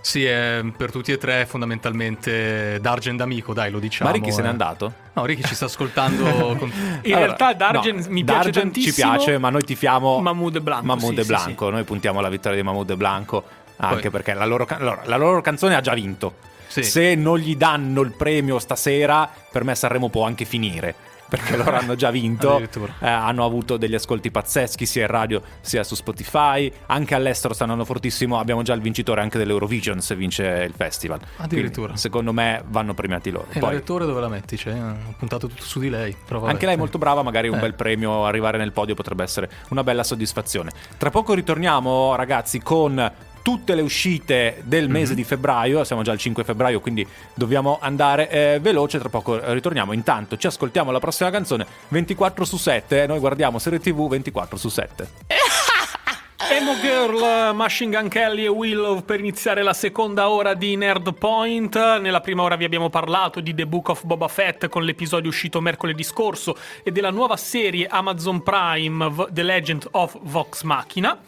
Sì, 0.00 0.24
è 0.24 0.62
per 0.76 0.92
tutti 0.92 1.10
e 1.10 1.18
tre 1.18 1.46
fondamentalmente 1.46 2.78
Dargen 2.80 3.16
d'amico, 3.16 3.52
dai, 3.52 3.70
lo 3.72 3.80
diciamo. 3.80 4.08
Ma 4.08 4.14
Ricky 4.16 4.30
se 4.30 4.40
n'è 4.40 4.46
eh. 4.46 4.50
andato? 4.50 4.92
No, 5.14 5.24
Ricky 5.24 5.42
ci 5.42 5.54
sta 5.56 5.64
ascoltando. 5.64 6.24
con- 6.56 6.70
In 7.02 7.12
Allora, 7.12 7.24
realtà 7.36 7.52
Dargen 7.54 7.96
no, 7.96 8.04
mi 8.10 8.22
piace 8.22 8.42
Dargen 8.42 8.62
tantissimo. 8.62 8.92
ci 8.94 9.00
piace, 9.00 9.38
ma 9.38 9.50
noi 9.50 9.64
tifiamo 9.64 10.20
Mahmood 10.20 10.56
e 10.56 10.60
Blanco. 10.60 10.86
Mahmood 10.86 11.14
sì, 11.14 11.18
e 11.20 11.22
sì, 11.22 11.28
Blanco. 11.28 11.70
Noi 11.70 11.82
puntiamo 11.82 12.20
alla 12.20 12.28
vittoria 12.28 12.56
di 12.56 12.62
Mahmood 12.62 12.90
e 12.90 12.96
Blanco. 12.96 13.44
Anche 13.78 14.02
Poi- 14.02 14.10
perché 14.10 14.32
la 14.34 14.44
loro, 14.46 14.64
ca- 14.64 14.76
allora, 14.76 15.02
la 15.06 15.16
loro 15.16 15.40
canzone 15.40 15.74
ha 15.74 15.80
già 15.80 15.92
vinto. 15.94 16.34
Sì. 16.68 16.82
Se 16.84 17.14
non 17.16 17.38
gli 17.38 17.56
danno 17.56 18.00
il 18.02 18.12
premio 18.12 18.58
stasera, 18.60 19.28
per 19.50 19.64
me 19.64 19.74
Sanremo 19.74 20.08
può 20.08 20.24
anche 20.24 20.44
finire. 20.44 20.94
Perché 21.28 21.56
loro 21.56 21.72
hanno 21.76 21.96
già 21.96 22.10
vinto, 22.10 22.58
eh, 22.60 22.68
hanno 23.08 23.44
avuto 23.44 23.76
degli 23.76 23.94
ascolti 23.94 24.30
pazzeschi 24.30 24.86
sia 24.86 25.02
in 25.02 25.08
radio 25.08 25.42
sia 25.60 25.82
su 25.82 25.94
Spotify. 25.96 26.70
Anche 26.86 27.14
all'estero 27.14 27.52
stanno 27.52 27.72
andando 27.72 27.90
fortissimo. 27.92 28.38
Abbiamo 28.38 28.62
già 28.62 28.74
il 28.74 28.80
vincitore 28.80 29.20
anche 29.22 29.36
dell'Eurovision 29.38 30.00
se 30.00 30.14
vince 30.14 30.44
il 30.66 30.72
festival. 30.76 31.18
Addirittura. 31.38 31.86
Quindi, 31.86 32.00
secondo 32.00 32.32
me 32.32 32.62
vanno 32.68 32.94
premiati 32.94 33.30
loro. 33.30 33.46
E 33.50 33.58
Poi- 33.58 33.70
la 33.70 33.76
lettore 33.76 34.06
dove 34.06 34.20
la 34.20 34.28
metti? 34.28 34.56
Cioè, 34.56 34.74
ho 34.74 35.14
puntato 35.18 35.48
tutto 35.48 35.62
su 35.64 35.80
di 35.80 35.90
lei. 35.90 36.14
vabbè. 36.28 36.48
anche 36.48 36.66
lei 36.66 36.74
è 36.74 36.78
molto 36.78 36.98
brava, 36.98 37.22
magari 37.22 37.48
un 37.48 37.56
Eh. 37.56 37.60
bel 37.60 37.74
premio, 37.74 38.24
arrivare 38.24 38.56
nel 38.58 38.72
podio 38.72 38.94
potrebbe 38.94 39.24
essere 39.24 39.50
una 39.70 39.82
bella 39.82 40.04
soddisfazione. 40.04 40.70
Tra 40.96 41.10
poco 41.10 41.34
ritorniamo, 41.34 42.14
ragazzi, 42.14 42.60
con 42.60 43.12
tutte 43.46 43.76
le 43.76 43.82
uscite 43.82 44.60
del 44.64 44.88
mese 44.88 45.10
Mhm. 45.12 45.16
di 45.18 45.22
febbraio, 45.22 45.84
siamo 45.84 46.02
già 46.02 46.10
al 46.10 46.18
5 46.18 46.42
febbraio, 46.42 46.80
quindi 46.80 47.06
dobbiamo 47.32 47.78
andare 47.80 48.28
eh, 48.28 48.58
veloce, 48.60 48.98
tra 48.98 49.08
poco 49.08 49.40
eh, 49.40 49.54
ritorniamo. 49.54 49.92
Intanto 49.92 50.36
ci 50.36 50.48
ascoltiamo 50.48 50.90
la 50.90 50.98
prossima 50.98 51.30
canzone 51.30 51.64
24 51.86 52.44
su 52.44 52.56
7, 52.56 53.06
noi 53.06 53.20
guardiamo 53.20 53.60
serie 53.60 53.78
TV 53.78 54.08
24 54.08 54.56
su 54.56 54.68
7. 54.68 55.08
Emo 56.50 56.74
Girl, 56.80 57.54
Machine 57.54 57.96
Gun 57.96 58.08
Kelly 58.08 58.44
e 58.44 58.48
Willow 58.48 59.02
per 59.04 59.20
iniziare 59.20 59.62
la 59.62 59.72
seconda 59.72 60.28
ora 60.28 60.54
di 60.54 60.74
Nerd 60.74 61.14
Point. 61.14 61.76
Nella 62.00 62.20
prima 62.20 62.42
ora 62.42 62.56
vi 62.56 62.64
abbiamo 62.64 62.90
parlato 62.90 63.38
di 63.38 63.54
The 63.54 63.66
Book 63.66 63.90
of 63.90 64.04
Boba 64.04 64.26
Fett 64.26 64.68
con 64.68 64.82
l'episodio 64.82 65.30
uscito 65.30 65.60
mercoledì 65.60 66.02
scorso 66.02 66.56
e 66.82 66.90
della 66.90 67.10
nuova 67.10 67.36
serie 67.36 67.86
Amazon 67.86 68.42
Prime 68.42 69.28
The 69.30 69.42
Legend 69.44 69.86
of 69.92 70.18
Vox 70.22 70.62
Machina. 70.62 71.18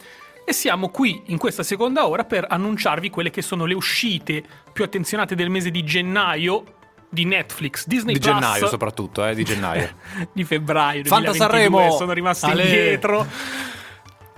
E 0.49 0.53
siamo 0.53 0.89
qui 0.89 1.21
in 1.25 1.37
questa 1.37 1.61
seconda 1.61 2.07
ora 2.07 2.23
per 2.23 2.47
annunciarvi 2.49 3.11
quelle 3.11 3.29
che 3.29 3.43
sono 3.43 3.65
le 3.65 3.75
uscite 3.75 4.43
più 4.73 4.83
attenzionate 4.83 5.35
del 5.35 5.47
mese 5.51 5.69
di 5.69 5.83
gennaio 5.83 6.63
di 7.07 7.23
Netflix, 7.23 7.85
Disney 7.85 8.15
Di 8.15 8.19
Plus, 8.19 8.33
gennaio 8.33 8.67
soprattutto, 8.67 9.23
eh, 9.23 9.35
di 9.35 9.43
gennaio. 9.43 9.93
di 10.33 10.43
febbraio 10.43 11.03
Fanta 11.03 11.33
2022, 11.33 11.69
Sanremo! 11.69 11.95
sono 11.95 12.13
rimasti 12.13 12.45
Ale! 12.49 12.63
indietro 12.63 13.27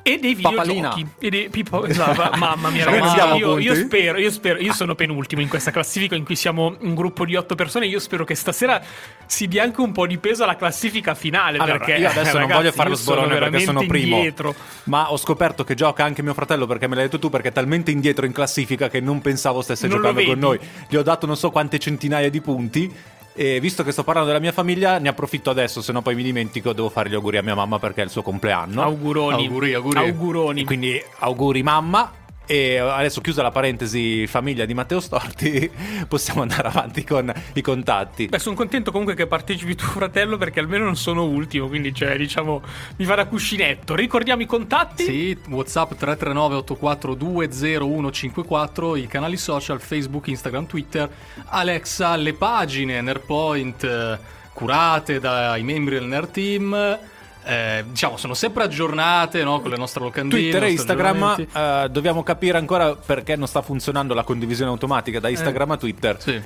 e 0.04 0.18
dei 0.20 0.34
videogiochi 0.34 1.06
e 1.20 1.30
dei, 1.30 1.50
Pippo- 1.50 1.86
esatto, 1.86 2.32
mamma 2.38 2.70
mia 2.70 2.86
ragazzi 2.86 3.38
io, 3.38 3.58
io 3.60 3.76
spero 3.76 4.18
io 4.20 4.32
spero 4.32 4.60
io 4.60 4.74
sono 4.74 4.96
penultimo 4.96 5.42
in 5.42 5.48
questa 5.48 5.72
classifica 5.72 6.16
in 6.16 6.24
cui 6.24 6.36
siamo 6.36 6.76
un 6.80 6.96
gruppo 6.96 7.26
di 7.26 7.36
otto 7.36 7.56
persone 7.56 7.86
io 7.86 8.00
spero 8.00 8.24
che 8.24 8.36
stasera 8.36 8.82
si 9.26 9.48
dia 9.48 9.64
anche 9.64 9.80
un 9.82 9.92
po' 9.92 10.08
di 10.08 10.18
peso 10.18 10.44
alla 10.44 10.56
classifica 10.56 11.16
finale 11.16 11.58
Allora, 11.58 11.78
perché 11.78 12.02
io 12.02 12.10
adesso 12.10 12.32
non 12.38 12.42
ragazzi, 12.42 12.58
voglio 12.58 12.72
fare 12.72 12.90
lo 12.90 12.96
sborone 12.96 13.38
perché 13.38 13.60
sono 13.60 13.86
primo. 13.86 14.16
indietro. 14.18 14.56
Ma 14.86 15.12
ho 15.12 15.18
scoperto 15.18 15.64
che 15.64 15.74
gioca 15.74 16.04
anche 16.04 16.22
mio 16.22 16.34
fratello 16.34 16.66
perché 16.66 16.88
me 16.88 16.96
l'hai 16.96 17.06
detto 17.06 17.20
tu 17.20 17.30
perché 17.30 17.48
è 17.50 17.52
talmente 17.52 17.92
indietro 17.92 18.26
in 18.26 18.34
classifica 18.34 18.90
che 18.90 19.00
non 19.00 19.22
pensavo 19.22 19.62
stesse 19.62 19.88
Non 19.88 19.98
giocando 19.98 20.24
con 20.24 20.40
noi. 20.40 20.60
Gli 20.90 20.96
ho 20.96 21.04
dato 21.04 21.26
non 21.26 21.38
so 21.38 21.50
quante 21.50 21.80
centinaia 21.80 22.30
di 22.30 22.42
punti. 22.42 22.94
E 23.42 23.60
visto 23.60 23.82
che 23.82 23.92
sto 23.92 24.04
parlando 24.04 24.30
della 24.30 24.40
mia 24.40 24.52
famiglia, 24.52 25.00
ne 25.00 25.10
approfitto 25.10 25.50
adesso, 25.50 25.82
se 25.82 25.92
no 25.92 26.04
poi 26.04 26.14
mi 26.14 26.22
dimentico, 26.22 26.74
devo 26.74 26.90
fare 26.90 27.10
gli 27.10 27.16
auguri 27.16 27.38
a 27.38 27.42
mia 27.42 27.56
mamma 27.56 27.80
perché 27.80 28.02
è 28.02 28.04
il 28.04 28.12
suo 28.12 28.22
compleanno. 28.22 28.84
auguroni 28.84 29.48
Auguri, 29.48 29.74
auguri. 29.74 29.98
auguroni 29.98 30.64
Quindi 30.64 31.04
auguri 31.18 31.64
mamma. 31.64 32.21
E 32.46 32.78
adesso 32.78 33.22
chiusa 33.22 33.42
la 33.42 33.52
parentesi 33.52 34.28
famiglia 34.28 34.66
di 34.66 34.74
Matteo 34.74 35.00
Storti, 35.00 35.72
possiamo 36.08 36.42
andare 36.42 36.68
avanti 36.68 37.04
con 37.04 37.32
i 37.54 37.62
contatti. 37.62 38.28
Beh, 38.28 38.40
sono 38.40 38.56
contento 38.56 38.92
comunque 38.92 39.16
che 39.16 39.28
partecipi 39.28 39.76
tuo 39.76 39.88
fratello 39.88 40.38
perché 40.38 40.60
almeno 40.60 40.84
non 40.84 40.98
sono 40.98 41.24
ultimo, 41.24 41.68
quindi 41.68 41.94
cioè, 41.94 42.18
diciamo, 42.18 42.62
mi 42.98 43.06
fa 43.06 43.16
da 43.16 43.26
cuscinetto. 43.26 43.96
Ricordiamo 43.96 44.42
i 44.42 44.46
contatti? 44.46 45.04
Sì, 45.04 45.38
WhatsApp 45.48 45.94
339 45.94 46.56
84 46.56 47.14
20154, 47.16 48.96
i 48.98 49.08
canali 49.08 49.38
social 49.38 49.80
Facebook, 49.80 50.28
Instagram, 50.28 50.66
Twitter, 50.66 51.10
Alexa, 51.46 52.16
le 52.16 52.34
pagine 52.34 53.02
Nerdpoint 53.02 53.84
eh, 53.84 54.20
curate 54.54 55.20
dai 55.20 55.64
membri 55.64 55.96
del 55.96 56.06
Nerd 56.06 56.32
Team. 56.32 57.00
Eh, 57.44 57.84
diciamo, 57.88 58.18
sono 58.18 58.34
sempre 58.34 58.64
aggiornate 58.64 59.44
no, 59.44 59.62
con 59.62 59.70
le 59.72 59.78
nostre 59.78 60.02
locandine. 60.04 60.42
Twitter 60.42 60.64
e 60.64 60.72
Instagram 60.72 61.46
eh, 61.54 61.88
dobbiamo 61.90 62.24
capire 62.24 62.58
ancora 62.58 62.96
perché 62.96 63.36
non 63.36 63.48
sta 63.48 63.62
funzionando 63.62 64.14
la 64.14 64.24
condivisione 64.24 64.70
automatica 64.72 65.20
da 65.20 65.30
Instagram 65.30 65.72
a 65.72 65.78
Twitter 65.78 66.22
sì. 66.22 66.32
Eh, 66.36 66.44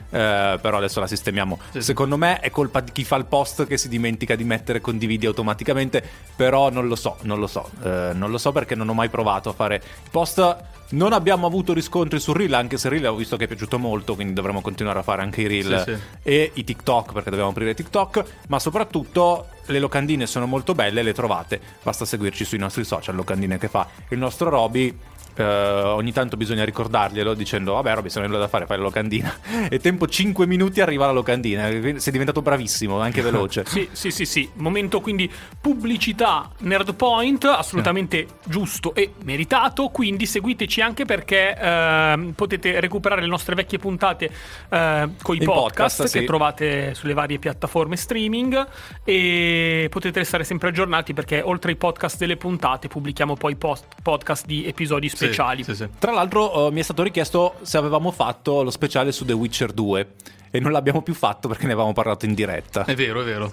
però 0.62 0.78
adesso 0.78 1.00
la 1.00 1.08
sistemiamo 1.08 1.60
Sì, 1.72 1.80
sì. 1.80 1.82
secondo 1.82 2.18
me 2.18 2.40
è 2.40 2.50
colpa 2.50 2.80
di 2.80 2.92
chi 2.92 3.04
fa 3.04 3.16
il 3.18 3.26
post 3.26 3.66
che 3.68 3.78
si 3.78 3.90
dimentica 3.90 4.36
di 4.36 4.44
mettere 4.44 4.82
condividi 4.82 5.26
automaticamente 5.26 6.04
però 6.36 6.70
non 6.70 6.88
lo 6.88 6.96
so 6.96 7.18
non 7.22 7.40
lo 7.40 7.48
so 7.48 7.70
Eh, 7.84 8.12
non 8.14 8.32
lo 8.32 8.38
so 8.38 8.52
perché 8.52 8.76
non 8.76 8.88
ho 8.90 8.94
mai 8.94 9.10
provato 9.10 9.50
a 9.50 9.54
fare 9.54 9.76
i 9.76 10.10
post 10.10 10.56
non 10.90 11.14
abbiamo 11.14 11.48
avuto 11.48 11.74
riscontri 11.74 12.20
su 12.20 12.32
Reel 12.32 12.54
anche 12.54 12.78
se 12.78 12.90
Reel 12.90 13.06
ho 13.08 13.16
visto 13.16 13.38
che 13.38 13.46
è 13.46 13.48
piaciuto 13.48 13.80
molto 13.80 14.16
quindi 14.16 14.34
dovremo 14.34 14.62
continuare 14.62 15.00
a 15.00 15.04
fare 15.04 15.22
anche 15.22 15.42
i 15.42 15.48
Reel 15.48 15.84
Sì, 15.86 15.94
sì. 15.94 16.00
e 16.24 16.52
i 16.54 16.64
TikTok 16.64 17.12
perché 17.12 17.30
dobbiamo 17.30 17.52
aprire 17.52 17.74
TikTok, 17.74 18.24
ma 18.48 18.60
soprattutto 18.60 19.48
le 19.68 19.80
locandine 19.80 20.28
sono 20.28 20.46
molto 20.46 20.76
belle, 20.76 21.02
le 21.02 21.14
trovate, 21.14 21.60
basta 21.82 22.06
seguirci 22.06 22.46
sui 22.46 22.60
nostri 22.60 22.84
social, 22.84 23.16
locandine 23.16 23.58
che 23.58 23.68
fa 23.68 23.88
il 24.10 24.20
nostro 24.20 24.50
Roby. 24.50 24.96
Eh, 25.36 25.44
ogni 25.44 26.12
tanto 26.12 26.38
bisogna 26.38 26.64
ricordarglielo 26.64 27.34
dicendo 27.34 27.74
vabbè 27.74 27.96
Roby 27.96 28.10
se 28.10 28.20
non 28.20 28.30
nulla 28.30 28.42
da 28.42 28.48
fare 28.48 28.66
fai 28.66 28.78
la 28.78 28.84
locandina 28.84 29.34
e 29.70 29.80
tempo 29.80 30.08
5 30.08 30.46
minuti 30.46 30.82
arriva 30.82 31.06
la 31.06 31.12
locandina 31.12 31.68
sei 31.70 32.12
diventato 32.12 32.42
bravissimo 32.42 33.00
anche 33.00 33.22
veloce 33.24 33.64
Sì, 33.66 33.90
sì, 33.92 34.12
sì, 34.12 34.26
sì. 34.26 34.50
Momento 34.56 35.02
quindi 35.02 35.32
pubblicità 35.60 36.50
Nerd 36.60 36.94
Point, 36.96 37.44
assolutamente 37.46 38.28
giusto 38.46 38.94
e 38.94 39.14
meritato. 39.24 39.90
Quindi 39.90 40.26
seguiteci 40.26 40.82
anche 40.82 41.06
perché 41.06 41.56
ehm, 41.58 42.32
potete 42.32 42.80
recuperare 42.80 43.22
le 43.22 43.28
nostre 43.28 43.56
vecchie 43.56 43.78
puntate 43.78 44.26
eh, 44.70 45.10
con 45.22 45.36
i 45.36 45.40
podcast, 45.40 45.98
podcast, 45.98 46.02
che 46.04 46.20
sì. 46.20 46.26
trovate 46.26 46.94
sulle 46.94 47.14
varie 47.14 47.40
piattaforme 47.40 47.96
streaming 47.96 48.68
e 49.04 49.88
potete 49.90 50.20
restare 50.20 50.44
sempre 50.44 50.70
aggiornati 50.70 51.14
perché 51.14 51.42
oltre 51.42 51.72
ai 51.72 51.78
podcast 51.78 52.18
delle 52.18 52.38
puntate 52.38 52.88
pubblichiamo 52.88 53.36
poi 53.36 53.56
post- 53.56 53.86
podcast 54.02 54.46
di 54.46 54.66
episodi 54.66 55.10
Sì, 55.10 55.16
speciali. 55.26 55.64
sì, 55.64 55.76
sì. 55.76 55.88
Tra 56.00 56.12
l'altro 56.12 56.68
eh, 56.68 56.72
mi 56.72 56.80
è 56.80 56.84
stato 56.84 57.04
richiesto 57.04 57.56
se 57.62 57.78
avevamo 57.78 58.12
fatto 58.12 58.64
lo 58.64 58.72
speciale 58.72 59.12
su 59.12 59.26
The 59.26 59.34
Witcher 59.34 59.72
2 59.72 60.08
e 60.52 60.60
non 60.60 60.72
l'abbiamo 60.72 61.02
più 61.02 61.14
fatto 61.14 61.48
perché 61.48 61.66
ne 61.66 61.74
avevamo 61.74 61.94
parlato 61.94 62.26
in 62.26 62.34
diretta 62.34 62.86
È 62.86 62.96
vero, 62.96 63.22
è 63.22 63.26
vero. 63.26 63.52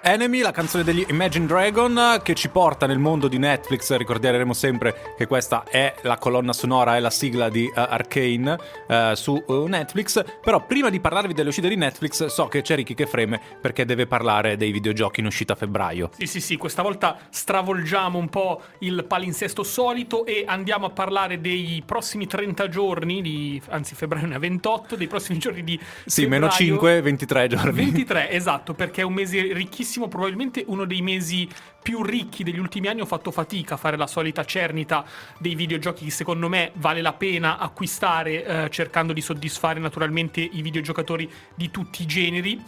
Enemy, 0.00 0.40
la 0.40 0.52
canzone 0.52 0.84
degli 0.84 1.04
Imagine 1.08 1.46
Dragon 1.46 2.20
che 2.22 2.34
ci 2.34 2.48
porta 2.48 2.86
nel 2.86 2.98
mondo 2.98 3.26
di 3.28 3.38
Netflix. 3.38 3.94
Ricorderemo 3.94 4.52
sempre 4.52 5.14
che 5.16 5.26
questa 5.26 5.64
è 5.68 5.94
la 6.02 6.16
colonna 6.18 6.52
sonora, 6.52 6.96
è 6.96 7.00
la 7.00 7.10
sigla 7.10 7.48
di 7.48 7.64
uh, 7.64 7.72
Arcane 7.74 8.56
uh, 8.86 9.14
su 9.14 9.42
uh, 9.46 9.66
Netflix. 9.66 10.22
Però 10.40 10.64
prima 10.64 10.88
di 10.88 11.00
parlarvi 11.00 11.34
delle 11.34 11.48
uscite 11.48 11.68
di 11.68 11.76
Netflix, 11.76 12.26
so 12.26 12.46
che 12.46 12.62
c'è 12.62 12.76
Ricky 12.76 12.94
che 12.94 13.06
freme 13.06 13.40
perché 13.60 13.84
deve 13.84 14.06
parlare 14.06 14.56
dei 14.56 14.70
videogiochi 14.70 15.20
in 15.20 15.26
uscita 15.26 15.54
a 15.54 15.56
febbraio. 15.56 16.10
Sì, 16.16 16.26
sì, 16.26 16.40
sì, 16.40 16.56
questa 16.56 16.82
volta 16.82 17.18
stravolgiamo 17.28 18.18
un 18.18 18.28
po' 18.28 18.62
il 18.80 19.04
palinsesto 19.04 19.62
solito 19.62 20.24
e 20.24 20.44
andiamo 20.46 20.86
a 20.86 20.90
parlare 20.90 21.40
dei 21.40 21.82
prossimi 21.84 22.26
30 22.26 22.68
giorni, 22.68 23.20
di, 23.20 23.60
anzi 23.68 23.94
febbraio 23.94 24.26
ne 24.26 24.36
ha 24.36 24.38
28, 24.38 24.96
dei 24.96 25.06
prossimi 25.08 25.38
giorni 25.38 25.64
di 25.64 25.78
Sì, 26.06 26.22
febbraio. 26.22 26.28
meno 26.28 26.52
5, 26.52 27.00
23 27.02 27.46
giorni. 27.48 27.72
23, 27.72 28.30
esatto, 28.30 28.74
perché 28.74 29.00
è 29.00 29.04
un 29.04 29.12
mese 29.14 29.40
ricchissimo, 29.52 29.86
probabilmente 30.08 30.64
uno 30.66 30.84
dei 30.84 31.00
mesi 31.00 31.48
più 31.82 32.02
ricchi 32.02 32.44
degli 32.44 32.58
ultimi 32.58 32.88
anni. 32.88 33.00
Ho 33.00 33.06
fatto 33.06 33.30
fatica 33.30 33.74
a 33.74 33.76
fare 33.78 33.96
la 33.96 34.06
solita 34.06 34.44
cernita 34.44 35.04
dei 35.38 35.54
videogiochi 35.54 36.04
che 36.04 36.10
secondo 36.10 36.48
me 36.48 36.72
vale 36.74 37.00
la 37.00 37.14
pena 37.14 37.58
acquistare, 37.58 38.44
eh, 38.44 38.70
cercando 38.70 39.12
di 39.12 39.20
soddisfare 39.20 39.80
naturalmente 39.80 40.40
i 40.40 40.60
videogiocatori 40.62 41.30
di 41.54 41.70
tutti 41.70 42.02
i 42.02 42.06
generi. 42.06 42.62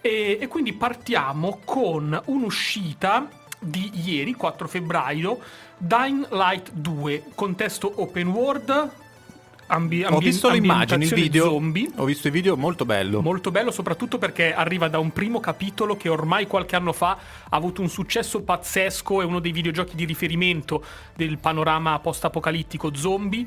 E, 0.00 0.38
e 0.40 0.46
quindi 0.48 0.72
partiamo 0.74 1.60
con 1.64 2.20
un'uscita 2.26 3.28
di 3.58 3.90
ieri, 4.04 4.34
4 4.34 4.68
febbraio, 4.68 5.38
Dying 5.78 6.28
Light 6.30 6.70
2, 6.72 7.24
contesto 7.34 7.92
open 7.96 8.28
world. 8.28 9.05
Ambi- 9.68 10.04
Ho 10.04 10.18
visto 10.18 10.48
le 10.48 10.58
immagini, 10.58 11.04
il 11.04 11.14
video. 11.14 11.44
zombie. 11.44 11.90
Ho 11.96 12.04
visto 12.04 12.28
il 12.28 12.32
video, 12.32 12.56
molto 12.56 12.84
bello. 12.84 13.20
Molto 13.20 13.50
bello, 13.50 13.70
soprattutto 13.72 14.16
perché 14.16 14.54
arriva 14.54 14.88
da 14.88 14.98
un 14.98 15.12
primo 15.12 15.40
capitolo 15.40 15.96
che 15.96 16.08
ormai 16.08 16.46
qualche 16.46 16.76
anno 16.76 16.92
fa 16.92 17.10
ha 17.10 17.56
avuto 17.56 17.82
un 17.82 17.88
successo 17.88 18.42
pazzesco, 18.42 19.22
è 19.22 19.24
uno 19.24 19.40
dei 19.40 19.52
videogiochi 19.52 19.96
di 19.96 20.04
riferimento 20.04 20.84
del 21.14 21.38
panorama 21.38 21.98
post-apocalittico 21.98 22.94
zombie. 22.94 23.44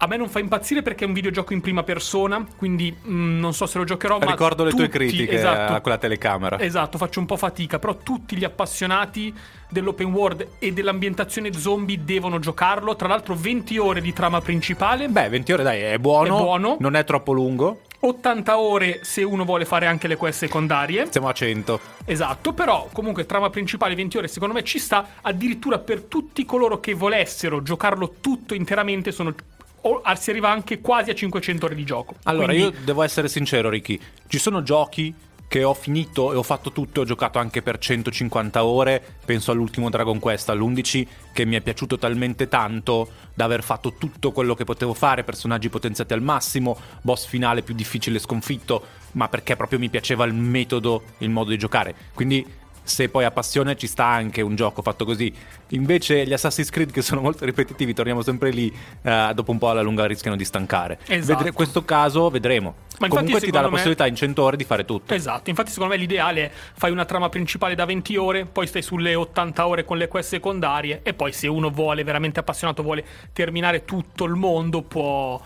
A 0.00 0.06
me 0.06 0.16
non 0.16 0.28
fa 0.28 0.38
impazzire 0.38 0.80
perché 0.82 1.04
è 1.04 1.08
un 1.08 1.12
videogioco 1.12 1.52
in 1.52 1.60
prima 1.60 1.82
persona, 1.82 2.46
quindi 2.56 2.96
mh, 3.00 3.38
non 3.40 3.52
so 3.52 3.66
se 3.66 3.78
lo 3.78 3.84
giocherò, 3.84 4.18
ma 4.20 4.26
Ricordo 4.26 4.62
le 4.62 4.70
tue 4.70 4.84
tutti- 4.84 4.96
critiche 4.96 5.36
esatto, 5.36 5.72
a 5.74 5.80
quella 5.80 5.98
telecamera. 5.98 6.60
Esatto, 6.60 6.98
faccio 6.98 7.18
un 7.18 7.26
po' 7.26 7.36
fatica, 7.36 7.80
però 7.80 7.96
tutti 7.96 8.36
gli 8.36 8.44
appassionati 8.44 9.34
dell'open 9.68 10.12
world 10.12 10.46
e 10.60 10.72
dell'ambientazione 10.72 11.52
zombie 11.52 12.04
devono 12.04 12.38
giocarlo. 12.38 12.94
Tra 12.94 13.08
l'altro 13.08 13.34
20 13.34 13.76
ore 13.78 14.00
di 14.00 14.12
trama 14.12 14.40
principale, 14.40 15.08
Beh, 15.08 15.28
20 15.30 15.52
ore 15.52 15.62
dai, 15.64 15.80
è 15.80 15.98
buono. 15.98 16.26
È 16.38 16.42
buono. 16.42 16.76
Non 16.78 16.94
è 16.94 17.02
troppo 17.02 17.32
lungo. 17.32 17.80
80 18.00 18.58
ore 18.60 19.00
se 19.02 19.24
uno 19.24 19.44
vuole 19.44 19.64
fare 19.64 19.86
anche 19.86 20.06
le 20.06 20.14
quest 20.14 20.38
secondarie. 20.38 21.08
Siamo 21.10 21.26
a 21.26 21.32
100. 21.32 21.80
Esatto, 22.04 22.52
però 22.52 22.88
comunque 22.92 23.26
trama 23.26 23.50
principale 23.50 23.96
20 23.96 24.18
ore 24.18 24.28
secondo 24.28 24.54
me 24.54 24.62
ci 24.62 24.78
sta, 24.78 25.14
addirittura 25.22 25.80
per 25.80 26.02
tutti 26.02 26.44
coloro 26.44 26.78
che 26.78 26.94
volessero 26.94 27.60
giocarlo 27.62 28.14
tutto 28.20 28.54
interamente 28.54 29.10
sono 29.10 29.34
o- 29.82 30.02
si 30.18 30.30
arriva 30.30 30.50
anche 30.50 30.80
quasi 30.80 31.10
a 31.10 31.14
500 31.14 31.66
ore 31.66 31.74
di 31.74 31.84
gioco. 31.84 32.14
Allora, 32.24 32.46
Quindi- 32.46 32.76
io 32.76 32.84
devo 32.84 33.02
essere 33.02 33.28
sincero, 33.28 33.68
Ricky. 33.68 33.98
Ci 34.26 34.38
sono 34.38 34.62
giochi 34.62 35.14
che 35.48 35.64
ho 35.64 35.72
finito 35.72 36.34
e 36.34 36.36
ho 36.36 36.42
fatto 36.42 36.72
tutto 36.72 37.00
ho 37.00 37.04
giocato 37.04 37.38
anche 37.38 37.62
per 37.62 37.78
150 37.78 38.64
ore. 38.64 39.02
Penso 39.24 39.50
all'ultimo 39.50 39.88
Dragon 39.88 40.18
Quest, 40.18 40.50
all'11, 40.50 41.06
che 41.32 41.46
mi 41.46 41.56
è 41.56 41.62
piaciuto 41.62 41.96
talmente 41.96 42.48
tanto 42.48 43.08
da 43.32 43.44
aver 43.46 43.62
fatto 43.62 43.94
tutto 43.94 44.30
quello 44.32 44.54
che 44.54 44.64
potevo 44.64 44.92
fare, 44.92 45.24
personaggi 45.24 45.70
potenziati 45.70 46.12
al 46.12 46.20
massimo, 46.20 46.76
boss 47.00 47.24
finale 47.26 47.62
più 47.62 47.74
difficile 47.74 48.18
sconfitto, 48.18 48.84
ma 49.12 49.28
perché 49.28 49.56
proprio 49.56 49.78
mi 49.78 49.88
piaceva 49.88 50.26
il 50.26 50.34
metodo, 50.34 51.04
il 51.18 51.30
modo 51.30 51.48
di 51.48 51.56
giocare. 51.56 51.94
Quindi 52.12 52.44
se 52.88 53.08
poi 53.08 53.24
ha 53.24 53.30
passione 53.30 53.76
ci 53.76 53.86
sta 53.86 54.06
anche 54.06 54.40
un 54.40 54.56
gioco 54.56 54.80
fatto 54.82 55.04
così. 55.04 55.32
Invece 55.68 56.26
gli 56.26 56.32
Assassin's 56.32 56.70
Creed 56.70 56.90
che 56.90 57.02
sono 57.02 57.20
molto 57.20 57.44
ripetitivi, 57.44 57.92
torniamo 57.92 58.22
sempre 58.22 58.50
lì, 58.50 58.74
eh, 59.02 59.30
dopo 59.34 59.50
un 59.50 59.58
po' 59.58 59.68
alla 59.68 59.82
lunga 59.82 60.06
rischiano 60.06 60.36
di 60.36 60.44
stancare. 60.44 60.98
Esatto. 61.06 61.36
Vedre- 61.36 61.52
questo 61.52 61.84
caso 61.84 62.30
vedremo. 62.30 62.74
Ma 62.98 63.06
infatti, 63.06 63.24
Comunque 63.26 63.40
ti 63.40 63.50
dà 63.50 63.60
la 63.60 63.66
me- 63.66 63.72
possibilità 63.72 64.06
in 64.06 64.16
100 64.16 64.42
ore 64.42 64.56
di 64.56 64.64
fare 64.64 64.84
tutto. 64.84 65.14
Esatto, 65.14 65.50
infatti 65.50 65.70
secondo 65.70 65.94
me 65.94 66.00
l'ideale 66.00 66.44
è 66.46 66.50
fai 66.74 66.90
una 66.90 67.04
trama 67.04 67.28
principale 67.28 67.74
da 67.74 67.84
20 67.84 68.16
ore, 68.16 68.46
poi 68.46 68.66
stai 68.66 68.82
sulle 68.82 69.14
80 69.14 69.66
ore 69.66 69.84
con 69.84 69.98
le 69.98 70.08
quest 70.08 70.30
secondarie 70.30 71.00
e 71.02 71.14
poi 71.14 71.32
se 71.32 71.46
uno 71.46 71.70
vuole, 71.70 72.02
veramente 72.02 72.40
appassionato, 72.40 72.82
vuole 72.82 73.04
terminare 73.32 73.84
tutto 73.84 74.24
il 74.24 74.34
mondo, 74.34 74.82
può, 74.82 75.40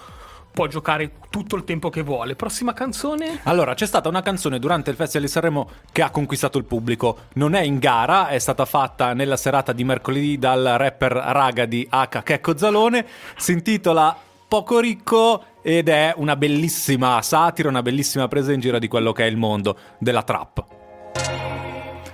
può 0.52 0.66
giocare 0.66 1.12
tutto 1.30 1.56
il 1.56 1.64
tempo 1.64 1.90
che 1.90 2.02
vuole. 2.02 2.36
Prossima 2.36 2.72
canzone? 2.72 3.40
Allora, 3.44 3.74
c'è 3.74 3.86
stata 3.86 4.08
una 4.08 4.22
canzone 4.22 4.58
durante 4.58 4.90
il 4.90 4.96
Festival 4.96 5.26
di 5.26 5.32
Sanremo 5.32 5.70
che 5.90 6.02
ha 6.02 6.10
conquistato 6.10 6.58
il 6.58 6.64
pubblico. 6.64 7.26
Non 7.34 7.54
è 7.54 7.62
in 7.62 7.78
gara, 7.78 8.28
è 8.28 8.38
stata 8.38 8.64
fatta 8.64 9.14
nella 9.14 9.36
serata 9.36 9.72
di 9.72 9.84
mercoledì 9.84 10.38
dal 10.38 10.74
rapper 10.76 11.12
raga 11.12 11.64
di 11.64 11.86
H. 11.90 12.22
Checco 12.22 12.56
Zalone. 12.56 13.06
Si 13.36 13.52
intitola 13.52 14.14
Poco 14.46 14.80
ricco 14.80 15.44
ed 15.62 15.88
è 15.88 16.12
una 16.16 16.36
bellissima 16.36 17.22
satira, 17.22 17.70
una 17.70 17.80
bellissima 17.80 18.28
presa 18.28 18.52
in 18.52 18.60
giro 18.60 18.78
di 18.78 18.86
quello 18.86 19.12
che 19.12 19.24
è 19.24 19.26
il 19.26 19.38
mondo 19.38 19.78
della 19.96 20.22
trap. 20.22 20.64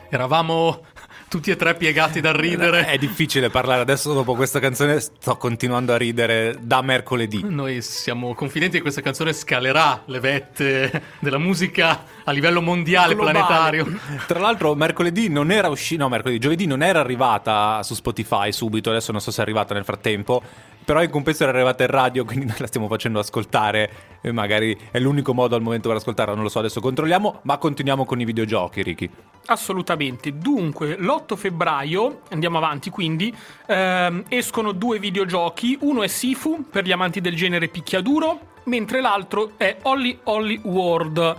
Eravamo 0.08 0.82
tutti 1.28 1.50
e 1.50 1.56
tre 1.56 1.74
piegati 1.74 2.20
dal 2.20 2.34
ridere. 2.34 2.86
È 2.86 2.96
difficile 2.96 3.50
parlare 3.50 3.82
adesso 3.82 4.12
dopo 4.12 4.34
questa 4.34 4.58
canzone, 4.58 4.98
sto 5.00 5.36
continuando 5.36 5.92
a 5.92 5.96
ridere 5.96 6.56
da 6.60 6.80
mercoledì. 6.82 7.44
Noi 7.44 7.82
siamo 7.82 8.34
confidenti 8.34 8.76
che 8.76 8.82
questa 8.82 9.02
canzone 9.02 9.32
scalerà 9.32 10.02
le 10.06 10.20
vette 10.20 11.02
della 11.20 11.38
musica 11.38 12.04
a 12.24 12.32
livello 12.32 12.62
mondiale, 12.62 13.14
Globale. 13.14 13.38
planetario. 13.38 13.98
Tra 14.26 14.38
l'altro, 14.38 14.74
mercoledì 14.74 15.28
non 15.28 15.50
era 15.50 15.68
uscita. 15.68 16.02
No, 16.02 16.08
mercoledì, 16.08 16.38
giovedì 16.38 16.66
non 16.66 16.82
era 16.82 17.00
arrivata 17.00 17.82
su 17.82 17.94
Spotify 17.94 18.52
subito. 18.52 18.90
Adesso 18.90 19.12
non 19.12 19.20
so 19.20 19.30
se 19.30 19.40
è 19.40 19.42
arrivata 19.42 19.74
nel 19.74 19.84
frattempo. 19.84 20.42
Però 20.88 21.02
in 21.02 21.10
compenso 21.10 21.42
era 21.42 21.52
arrivata 21.52 21.82
in 21.82 21.90
radio, 21.90 22.24
quindi 22.24 22.46
noi 22.46 22.56
la 22.56 22.66
stiamo 22.66 22.88
facendo 22.88 23.18
ascoltare. 23.18 23.90
E 24.22 24.32
magari 24.32 24.74
è 24.90 24.98
l'unico 24.98 25.34
modo 25.34 25.54
al 25.54 25.60
momento 25.60 25.88
per 25.88 25.98
ascoltarla, 25.98 26.32
non 26.32 26.44
lo 26.44 26.48
so. 26.48 26.60
Adesso 26.60 26.80
controlliamo. 26.80 27.40
Ma 27.42 27.58
continuiamo 27.58 28.06
con 28.06 28.18
i 28.22 28.24
videogiochi, 28.24 28.82
Ricky. 28.82 29.10
Assolutamente. 29.48 30.38
Dunque, 30.38 30.96
l'8 30.98 31.36
febbraio, 31.36 32.22
andiamo 32.30 32.56
avanti 32.56 32.88
quindi, 32.88 33.34
ehm, 33.66 34.24
escono 34.28 34.72
due 34.72 34.98
videogiochi. 34.98 35.76
Uno 35.82 36.02
è 36.02 36.06
Sifu 36.06 36.64
per 36.70 36.84
gli 36.84 36.92
amanti 36.92 37.20
del 37.20 37.36
genere 37.36 37.68
picchiaduro, 37.68 38.54
mentre 38.64 39.02
l'altro 39.02 39.52
è 39.58 39.76
Holly 39.82 40.20
Holly 40.22 40.58
World 40.62 41.36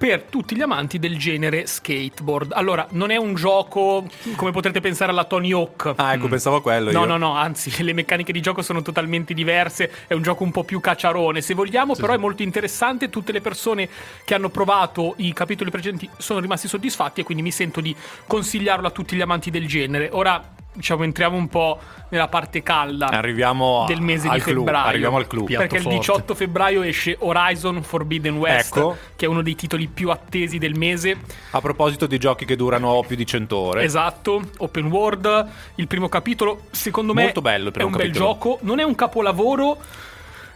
per 0.00 0.22
tutti 0.22 0.56
gli 0.56 0.62
amanti 0.62 0.98
del 0.98 1.18
genere 1.18 1.66
skateboard. 1.66 2.52
Allora, 2.54 2.86
non 2.92 3.10
è 3.10 3.18
un 3.18 3.34
gioco 3.34 4.06
come 4.34 4.50
potrete 4.50 4.80
pensare 4.80 5.10
alla 5.10 5.24
Tony 5.24 5.52
Hawk. 5.52 5.92
Ah, 5.96 6.14
ecco, 6.14 6.26
pensavo 6.26 6.56
a 6.56 6.62
quello. 6.62 6.90
No, 6.90 7.00
io. 7.00 7.04
no, 7.04 7.18
no, 7.18 7.34
anzi, 7.34 7.70
le 7.84 7.92
meccaniche 7.92 8.32
di 8.32 8.40
gioco 8.40 8.62
sono 8.62 8.80
totalmente 8.80 9.34
diverse, 9.34 9.92
è 10.06 10.14
un 10.14 10.22
gioco 10.22 10.42
un 10.42 10.52
po' 10.52 10.64
più 10.64 10.80
cacciarone, 10.80 11.42
se 11.42 11.52
vogliamo, 11.52 11.94
però 11.94 12.14
è 12.14 12.16
molto 12.16 12.42
interessante, 12.42 13.10
tutte 13.10 13.30
le 13.30 13.42
persone 13.42 13.90
che 14.24 14.32
hanno 14.32 14.48
provato 14.48 15.16
i 15.18 15.34
capitoli 15.34 15.70
precedenti 15.70 16.08
sono 16.16 16.40
rimasti 16.40 16.66
soddisfatti 16.66 17.20
e 17.20 17.24
quindi 17.24 17.42
mi 17.42 17.50
sento 17.50 17.82
di 17.82 17.94
consigliarlo 18.26 18.86
a 18.86 18.90
tutti 18.90 19.14
gli 19.14 19.20
amanti 19.20 19.50
del 19.50 19.66
genere. 19.66 20.08
Ora, 20.12 20.42
diciamo, 20.72 21.04
entriamo 21.04 21.36
un 21.36 21.48
po' 21.48 21.78
nella 22.10 22.28
parte 22.28 22.62
calda 22.62 23.06
Arriviamo 23.08 23.84
del 23.86 24.00
mese 24.00 24.28
di 24.28 24.40
clou, 24.40 24.56
febbraio. 24.64 24.86
arriviamo 24.86 25.16
al. 25.16 25.26
Piatto 25.26 25.44
Perché 25.46 25.76
il 25.76 25.82
forte. 25.82 25.98
18 25.98 26.34
febbraio 26.34 26.82
esce 26.82 27.16
Horizon 27.20 27.82
Forbidden 27.82 28.36
West, 28.36 28.76
Ecco. 28.76 28.96
che 29.16 29.26
è 29.26 29.28
uno 29.28 29.42
dei 29.42 29.54
titoli 29.54 29.86
più 29.88 30.10
attesi 30.10 30.58
del 30.58 30.76
mese. 30.76 31.18
A 31.50 31.60
proposito 31.60 32.06
di 32.06 32.18
giochi 32.18 32.44
che 32.44 32.56
durano 32.56 33.02
più 33.06 33.16
di 33.16 33.26
100 33.26 33.56
ore. 33.56 33.82
Esatto, 33.84 34.42
open 34.58 34.86
world, 34.86 35.46
il 35.76 35.86
primo 35.86 36.08
capitolo, 36.08 36.62
secondo 36.70 37.14
me 37.14 37.22
Molto 37.24 37.40
bello 37.40 37.72
è 37.72 37.82
un 37.82 37.90
bel 37.90 38.00
capitolo. 38.00 38.24
gioco, 38.24 38.58
non 38.62 38.78
è 38.80 38.82
un 38.82 38.94
capolavoro 38.94 39.76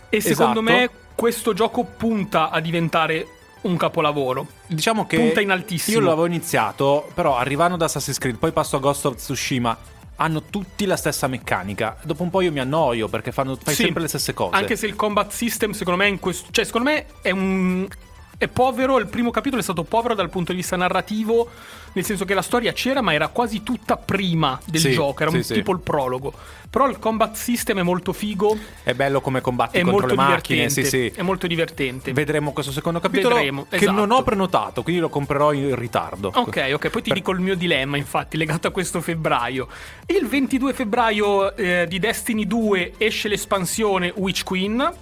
e 0.09 0.21
secondo 0.21 0.61
Esatto. 0.61 0.63
me 0.63 0.91
questo 1.15 1.53
gioco 1.53 1.85
punta 1.85 2.51
a 2.51 2.61
diventare 2.61 3.27
un 3.63 3.77
capolavoro. 3.77 4.47
Diciamo 4.67 5.07
che 5.07 5.17
Punta 5.17 5.41
in 5.41 5.51
altissimo. 5.51 5.99
io 5.99 6.05
l'avevo 6.05 6.27
iniziato, 6.27 7.09
però 7.15 7.37
arrivando 7.39 7.77
da 7.77 7.87
Assassin's 7.87 8.19
Creed, 8.19 8.37
poi 8.37 8.53
passo 8.53 8.77
a 8.77 8.79
Ghost 8.81 9.07
of 9.07 9.15
Tsushima. 9.17 9.77
Hanno 10.17 10.43
tutti 10.43 10.87
la 10.87 10.97
stessa 10.97 11.27
meccanica. 11.27 11.97
Dopo 12.03 12.23
un 12.23 12.31
po' 12.31 12.41
io 12.41 12.53
mi 12.53 12.61
annoio 12.61 13.09
perché 13.09 13.33
fanno, 13.33 13.57
fai 13.61 13.75
Sì, 13.75 13.83
sempre 13.85 14.03
le 14.03 14.09
stesse 14.09 14.33
cose. 14.35 14.55
Anche 14.55 14.77
se 14.77 14.87
il 14.87 14.95
combat 14.95 15.31
system 15.31 15.73
secondo 15.73 16.03
me 16.03 16.09
in 16.09 16.21
questo 16.21 16.49
cioè 16.51 16.65
secondo 16.65 16.91
me 16.91 17.07
è 17.23 17.31
un 17.31 17.87
è 18.37 18.49
povero, 18.49 18.99
il 18.99 19.07
primo 19.07 19.31
capitolo 19.31 19.61
è 19.61 19.65
stato 19.65 19.85
povero 19.85 20.15
dal 20.15 20.29
punto 20.31 20.53
di 20.53 20.59
vista 20.59 20.77
narrativo, 20.77 21.49
nel 21.93 22.05
senso 22.05 22.25
che 22.25 22.35
la 22.35 22.43
storia 22.43 22.73
c'era, 22.73 23.01
ma 23.01 23.13
era 23.13 23.29
quasi 23.29 23.63
tutta 23.63 23.97
prima 23.97 24.59
del 24.67 24.81
Sì, 24.81 24.91
gioco, 24.93 25.23
era 25.23 25.31
sì, 25.31 25.37
un 25.37 25.43
sì. 25.45 25.55
tipo 25.55 25.73
il 25.73 25.81
prologo. 25.81 26.33
Però 26.69 26.89
il 26.89 26.99
combat 26.99 27.37
system 27.37 27.79
è 27.79 27.83
molto 27.83 28.13
figo, 28.13 28.59
È 28.83 28.95
bello 28.95 29.21
come 29.21 29.41
combatti 29.41 29.81
contro 29.81 30.09
le 30.09 30.15
macchine. 30.15 30.69
Sì, 30.69 30.85
sì. 30.85 31.07
È 31.15 31.23
molto 31.23 31.47
divertente. 31.47 32.13
Vedremo 32.13 32.53
questo 32.53 32.73
secondo 32.73 32.99
capitolo 32.99 33.37
Vedremo, 33.37 33.67
che 33.69 33.77
esatto. 33.77 33.93
non 33.93 34.11
ho 34.11 34.23
prenotato, 34.25 34.83
quindi 34.83 35.01
lo 35.01 35.09
comprerò 35.09 35.53
in 35.53 35.75
ritardo. 35.77 36.33
Ok, 36.35 36.71
ok, 36.75 36.89
poi 36.89 37.03
ti 37.03 37.09
Per- 37.11 37.19
dico 37.19 37.31
il 37.31 37.39
mio 37.39 37.55
dilemma, 37.55 37.97
infatti, 37.97 38.37
legato 38.37 38.67
a 38.67 38.71
questo 38.73 39.01
febbraio. 39.01 39.69
Il 40.07 40.27
22 40.27 40.73
febbraio 40.73 41.55
eh, 41.55 41.87
di 41.89 42.01
Destiny 42.01 42.45
2 42.47 42.95
esce 42.99 43.29
l'espansione 43.29 44.13
Witch 44.17 44.43
Queen, 44.43 44.93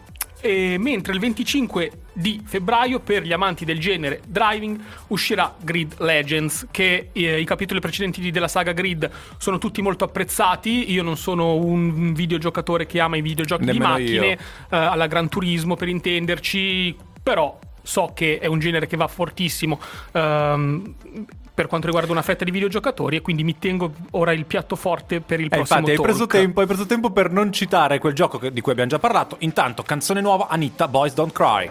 e 0.42 0.76
mentre 0.78 1.14
il 1.14 1.20
25 1.20 1.90
di 2.12 2.40
febbraio, 2.44 3.00
per 3.00 3.22
gli 3.22 3.32
amanti 3.32 3.64
del 3.64 3.78
genere. 3.78 4.20
Driving, 4.26 4.80
uscirà 5.08 5.54
Grid 5.60 5.94
Legends, 5.98 6.66
che 6.70 7.10
eh, 7.12 7.40
i 7.40 7.44
capitoli 7.44 7.80
precedenti 7.80 8.30
della 8.30 8.48
saga 8.48 8.72
Grid 8.72 9.10
sono 9.38 9.58
tutti 9.58 9.82
molto 9.82 10.04
apprezzati. 10.04 10.90
Io 10.92 11.02
non 11.02 11.16
sono 11.16 11.54
un 11.54 12.12
videogiocatore 12.12 12.86
che 12.86 13.00
ama 13.00 13.16
i 13.16 13.22
videogiochi 13.22 13.64
Nemmeno 13.64 13.96
di 13.96 14.02
macchine, 14.02 14.32
eh, 14.32 14.38
alla 14.76 15.06
Gran 15.06 15.28
Turismo 15.28 15.76
per 15.76 15.88
intenderci, 15.88 16.96
però 17.22 17.58
so 17.82 18.12
che 18.14 18.38
è 18.38 18.46
un 18.46 18.58
genere 18.58 18.86
che 18.86 18.96
va 18.96 19.08
fortissimo. 19.08 19.80
Ehm, 20.12 20.94
per 21.54 21.66
quanto 21.66 21.86
riguarda 21.86 22.10
una 22.12 22.22
fetta 22.22 22.44
di 22.44 22.50
videogiocatori 22.50 23.16
e 23.16 23.20
quindi 23.20 23.44
mi 23.44 23.58
tengo 23.58 23.92
ora 24.12 24.32
il 24.32 24.46
piatto 24.46 24.74
forte 24.74 25.20
per 25.20 25.38
il 25.40 25.46
Eh, 25.46 25.48
prossimo 25.50 25.78
infatti, 25.80 25.96
hai 25.96 26.02
preso, 26.02 26.26
talk. 26.26 26.30
tempo, 26.32 26.60
hai 26.60 26.66
preso 26.66 26.86
tempo 26.86 27.10
per 27.10 27.30
non 27.30 27.52
citare 27.52 27.98
quel 27.98 28.14
gioco 28.14 28.38
che- 28.38 28.52
di 28.52 28.60
cui 28.60 28.72
abbiamo 28.72 28.88
già 28.90 28.98
parlato. 28.98 29.36
Intanto, 29.40 29.82
canzone 29.82 30.20
nuova, 30.20 30.48
Anitta, 30.48 30.88
Boys 30.88 31.12
Don't 31.14 31.32
Cry. 31.32 31.70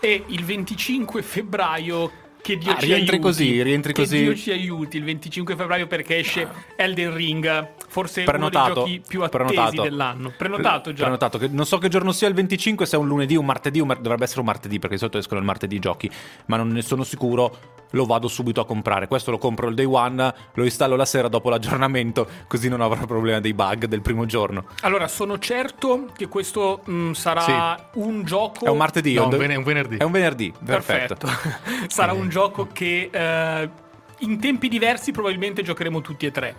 E 0.00 0.24
il 0.26 0.44
25 0.44 1.22
febbraio 1.22 2.10
che 2.42 2.58
Dio 2.58 2.72
Ah, 2.72 2.76
ci 2.78 2.86
rientri 2.86 3.12
aiuti. 3.16 3.18
così, 3.20 3.62
rientri 3.62 3.92
che 3.92 4.02
così. 4.02 4.18
Dio 4.22 4.34
ci 4.34 4.50
aiuti 4.50 4.96
il 4.96 5.04
25 5.04 5.54
febbraio 5.56 5.86
perché 5.86 6.18
esce 6.18 6.46
Elden 6.76 7.14
Ring, 7.14 7.68
forse 7.88 8.24
Prenotato. 8.24 8.72
uno 8.80 8.84
dei 8.84 8.94
giochi 8.96 9.08
più 9.08 9.22
attesi 9.22 9.44
prenotato. 9.44 9.82
dell'anno. 9.82 10.32
Prenotato 10.36 10.92
già. 10.92 11.02
Prenotato, 11.02 11.38
che 11.38 11.48
non 11.48 11.64
so 11.64 11.78
che 11.78 11.88
giorno 11.88 12.12
sia 12.12 12.28
il 12.28 12.34
25, 12.34 12.84
se 12.84 12.96
è 12.96 12.98
un 12.98 13.06
lunedì, 13.06 13.36
un 13.36 13.44
martedì, 13.46 13.78
un 13.80 13.86
mar- 13.86 14.00
dovrebbe 14.00 14.24
essere 14.24 14.40
un 14.40 14.46
martedì 14.46 14.78
perché 14.78 14.94
di 14.94 14.98
solito 15.00 15.18
escono 15.18 15.38
il 15.40 15.46
martedì 15.46 15.76
i 15.76 15.78
giochi, 15.78 16.10
ma 16.46 16.56
non 16.56 16.68
ne 16.68 16.82
sono 16.82 17.04
sicuro. 17.04 17.80
lo 17.94 18.06
vado 18.06 18.26
subito 18.26 18.62
a 18.62 18.64
comprare. 18.64 19.06
Questo 19.06 19.30
lo 19.30 19.36
compro 19.36 19.68
il 19.68 19.74
day 19.74 19.84
one, 19.84 20.34
lo 20.54 20.64
installo 20.64 20.96
la 20.96 21.04
sera 21.04 21.28
dopo 21.28 21.50
l'aggiornamento, 21.50 22.26
così 22.46 22.70
non 22.70 22.80
avrò 22.80 23.04
problema 23.04 23.38
dei 23.38 23.52
bug 23.52 23.84
del 23.84 24.00
primo 24.00 24.24
giorno. 24.24 24.64
Allora, 24.80 25.08
sono 25.08 25.38
certo 25.38 26.06
che 26.16 26.26
questo 26.26 26.80
mh, 26.86 27.10
sarà 27.12 27.42
Sì. 27.92 27.98
un 28.00 28.24
gioco. 28.24 28.64
È 28.64 28.70
un 28.70 28.78
martedì, 28.78 29.12
No, 29.12 29.24
un 29.24 29.36
vene- 29.36 29.56
un 29.56 29.62
venerdì. 29.62 29.98
È 29.98 30.04
un 30.04 30.10
venerdì, 30.10 30.50
perfetto. 30.64 31.28
sarà 31.88 32.14
un 32.14 32.28
gioco 32.32 32.66
che 32.72 33.10
eh, 33.12 33.68
in 34.20 34.40
tempi 34.40 34.68
diversi 34.68 35.12
probabilmente 35.12 35.62
giocheremo 35.62 36.00
tutti 36.00 36.24
e 36.26 36.30
tre. 36.32 36.56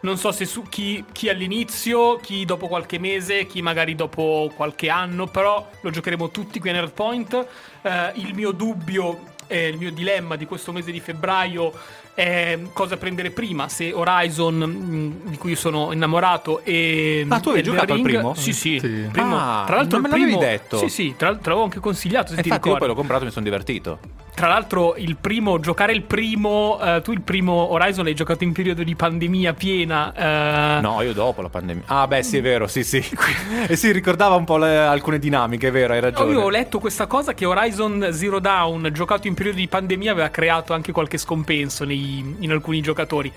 Non 0.00 0.16
so 0.18 0.32
se 0.32 0.44
su 0.44 0.62
chi, 0.64 1.04
chi 1.12 1.28
all'inizio, 1.28 2.16
chi 2.16 2.44
dopo 2.44 2.66
qualche 2.68 2.98
mese, 2.98 3.46
chi 3.46 3.62
magari 3.62 3.94
dopo 3.94 4.50
qualche 4.54 4.90
anno, 4.90 5.26
però 5.26 5.66
lo 5.80 5.90
giocheremo 5.90 6.30
tutti 6.30 6.58
qui 6.60 6.70
a 6.70 6.72
Nerdpoint. 6.72 7.46
Eh, 7.82 8.12
il 8.16 8.34
mio 8.34 8.50
dubbio 8.52 9.32
e 9.46 9.68
il 9.68 9.76
mio 9.78 9.90
dilemma 9.92 10.36
di 10.36 10.44
questo 10.46 10.72
mese 10.72 10.90
di 10.92 11.00
febbraio 11.00 11.72
è 12.14 12.58
cosa 12.72 12.96
prendere 12.96 13.30
prima, 13.30 13.68
se 13.68 13.92
Horizon, 13.92 14.54
mh, 14.56 15.30
di 15.30 15.36
cui 15.36 15.50
io 15.50 15.56
sono 15.56 15.90
innamorato, 15.92 16.60
e 16.64 17.26
Ah, 17.28 17.40
tu 17.40 17.50
hai 17.50 17.62
giocato 17.62 17.92
al 17.92 17.98
Ring- 18.00 18.08
primo? 18.08 18.34
Sì, 18.34 18.52
sì. 18.52 18.78
Sì. 18.78 19.08
primo- 19.10 19.36
Ah, 19.36 19.64
tra 19.66 19.76
l'altro 19.76 19.98
non 19.98 20.02
me 20.02 20.16
l'avevi 20.16 20.36
primo- 20.36 20.38
detto. 20.50 20.78
Sì, 20.78 20.88
sì, 20.88 21.14
tra, 21.16 21.30
tra 21.30 21.40
l'avevo 21.50 21.64
anche 21.64 21.80
consigliato, 21.80 22.28
se 22.32 22.38
E 22.38 22.42
ti 22.42 22.48
infatti 22.48 22.68
io 22.68 22.74
ricordi. 22.74 22.78
poi 22.78 22.88
l'ho 22.88 22.94
comprato 22.94 23.22
e 23.22 23.26
mi 23.26 23.32
sono 23.32 23.44
divertito. 23.44 23.98
Tra 24.34 24.48
l'altro, 24.48 24.96
il 24.96 25.14
primo, 25.16 25.60
giocare 25.60 25.92
il 25.92 26.02
primo, 26.02 26.80
eh, 26.82 27.00
tu 27.02 27.12
il 27.12 27.20
primo 27.20 27.52
Horizon 27.70 28.04
l'hai 28.04 28.14
giocato 28.14 28.42
in 28.42 28.52
periodo 28.52 28.82
di 28.82 28.96
pandemia 28.96 29.54
piena. 29.54 30.12
eh, 30.12 30.80
No, 30.80 31.00
io 31.02 31.12
dopo 31.12 31.40
la 31.40 31.48
pandemia. 31.48 31.84
Ah, 31.86 32.06
beh, 32.08 32.22
sì, 32.24 32.38
è 32.38 32.42
vero, 32.42 32.66
sì, 32.66 32.82
sì. 32.82 33.02
e 33.68 33.76
sì, 33.76 33.92
ricordava 33.92 34.34
un 34.34 34.44
po' 34.44 34.56
le- 34.58 34.76
alcune 34.76 35.20
dinamiche, 35.20 35.68
è 35.68 35.70
vero, 35.70 35.92
hai 35.92 36.00
ragione. 36.00 36.32
Io 36.32 36.40
ho 36.40 36.48
letto 36.50 36.80
questa 36.80 37.06
cosa 37.06 37.32
che 37.32 37.44
Horizon 37.44 38.08
Zero 38.10 38.40
Dawn, 38.40 38.90
giocato 38.92 39.28
in 39.28 39.34
periodo 39.34 39.58
di 39.58 39.68
pandemia, 39.68 40.10
aveva 40.10 40.28
creato 40.30 40.72
anche 40.74 40.90
qualche 40.90 41.16
scompenso 41.16 41.84
nei- 41.84 42.34
in 42.40 42.50
alcuni 42.50 42.80
giocatori. 42.80 43.32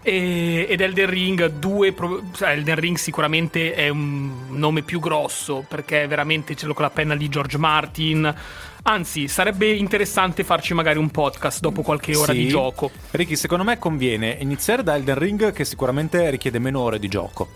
E- 0.00 0.66
ed 0.66 0.80
Elden 0.80 1.10
Ring 1.10 1.46
2, 1.58 1.92
pro- 1.92 2.22
cioè, 2.32 2.50
Elden 2.52 2.76
Ring 2.76 2.96
sicuramente 2.96 3.74
è 3.74 3.90
un 3.90 4.30
nome 4.56 4.80
più 4.80 4.98
grosso 4.98 5.62
perché 5.68 6.06
veramente 6.06 6.54
ce 6.54 6.64
l'ho 6.66 6.72
con 6.72 6.84
la 6.84 6.90
penna 6.90 7.14
di 7.16 7.28
George 7.28 7.58
Martin. 7.58 8.34
Anzi, 8.84 9.28
sarebbe 9.28 9.70
interessante 9.70 10.44
farci 10.44 10.72
magari 10.72 10.98
un 10.98 11.10
podcast 11.10 11.60
dopo 11.60 11.82
qualche 11.82 12.16
ora 12.16 12.32
Sì. 12.32 12.38
di 12.38 12.48
gioco. 12.48 12.90
Ricky, 13.10 13.36
secondo 13.36 13.64
me 13.64 13.78
conviene 13.78 14.36
iniziare 14.40 14.82
da 14.82 14.94
Elden 14.94 15.18
Ring, 15.18 15.52
che 15.52 15.64
sicuramente 15.64 16.30
richiede 16.30 16.58
meno 16.58 16.80
ore 16.80 16.98
di 16.98 17.08
gioco. 17.08 17.48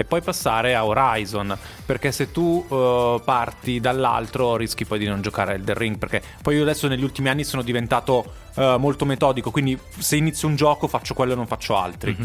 E 0.00 0.04
poi 0.04 0.22
passare 0.22 0.74
a 0.74 0.86
Horizon. 0.86 1.54
Perché 1.84 2.10
se 2.10 2.32
tu 2.32 2.64
eh, 2.70 3.20
parti 3.22 3.80
dall'altro 3.80 4.56
rischi 4.56 4.86
poi 4.86 4.98
di 4.98 5.04
non 5.04 5.20
giocare 5.20 5.52
a 5.52 5.54
Elden 5.56 5.74
Ring. 5.74 5.98
Perché 5.98 6.22
poi 6.40 6.56
io 6.56 6.62
adesso 6.62 6.88
negli 6.88 7.02
ultimi 7.04 7.28
anni 7.28 7.44
sono 7.44 7.60
diventato 7.60 8.24
eh, 8.54 8.76
molto 8.78 9.04
metodico. 9.04 9.50
Quindi 9.50 9.78
se 9.98 10.16
inizio 10.16 10.48
un 10.48 10.56
gioco 10.56 10.88
faccio 10.88 11.12
quello 11.12 11.34
e 11.34 11.36
non 11.36 11.46
faccio 11.46 11.76
altri. 11.76 12.16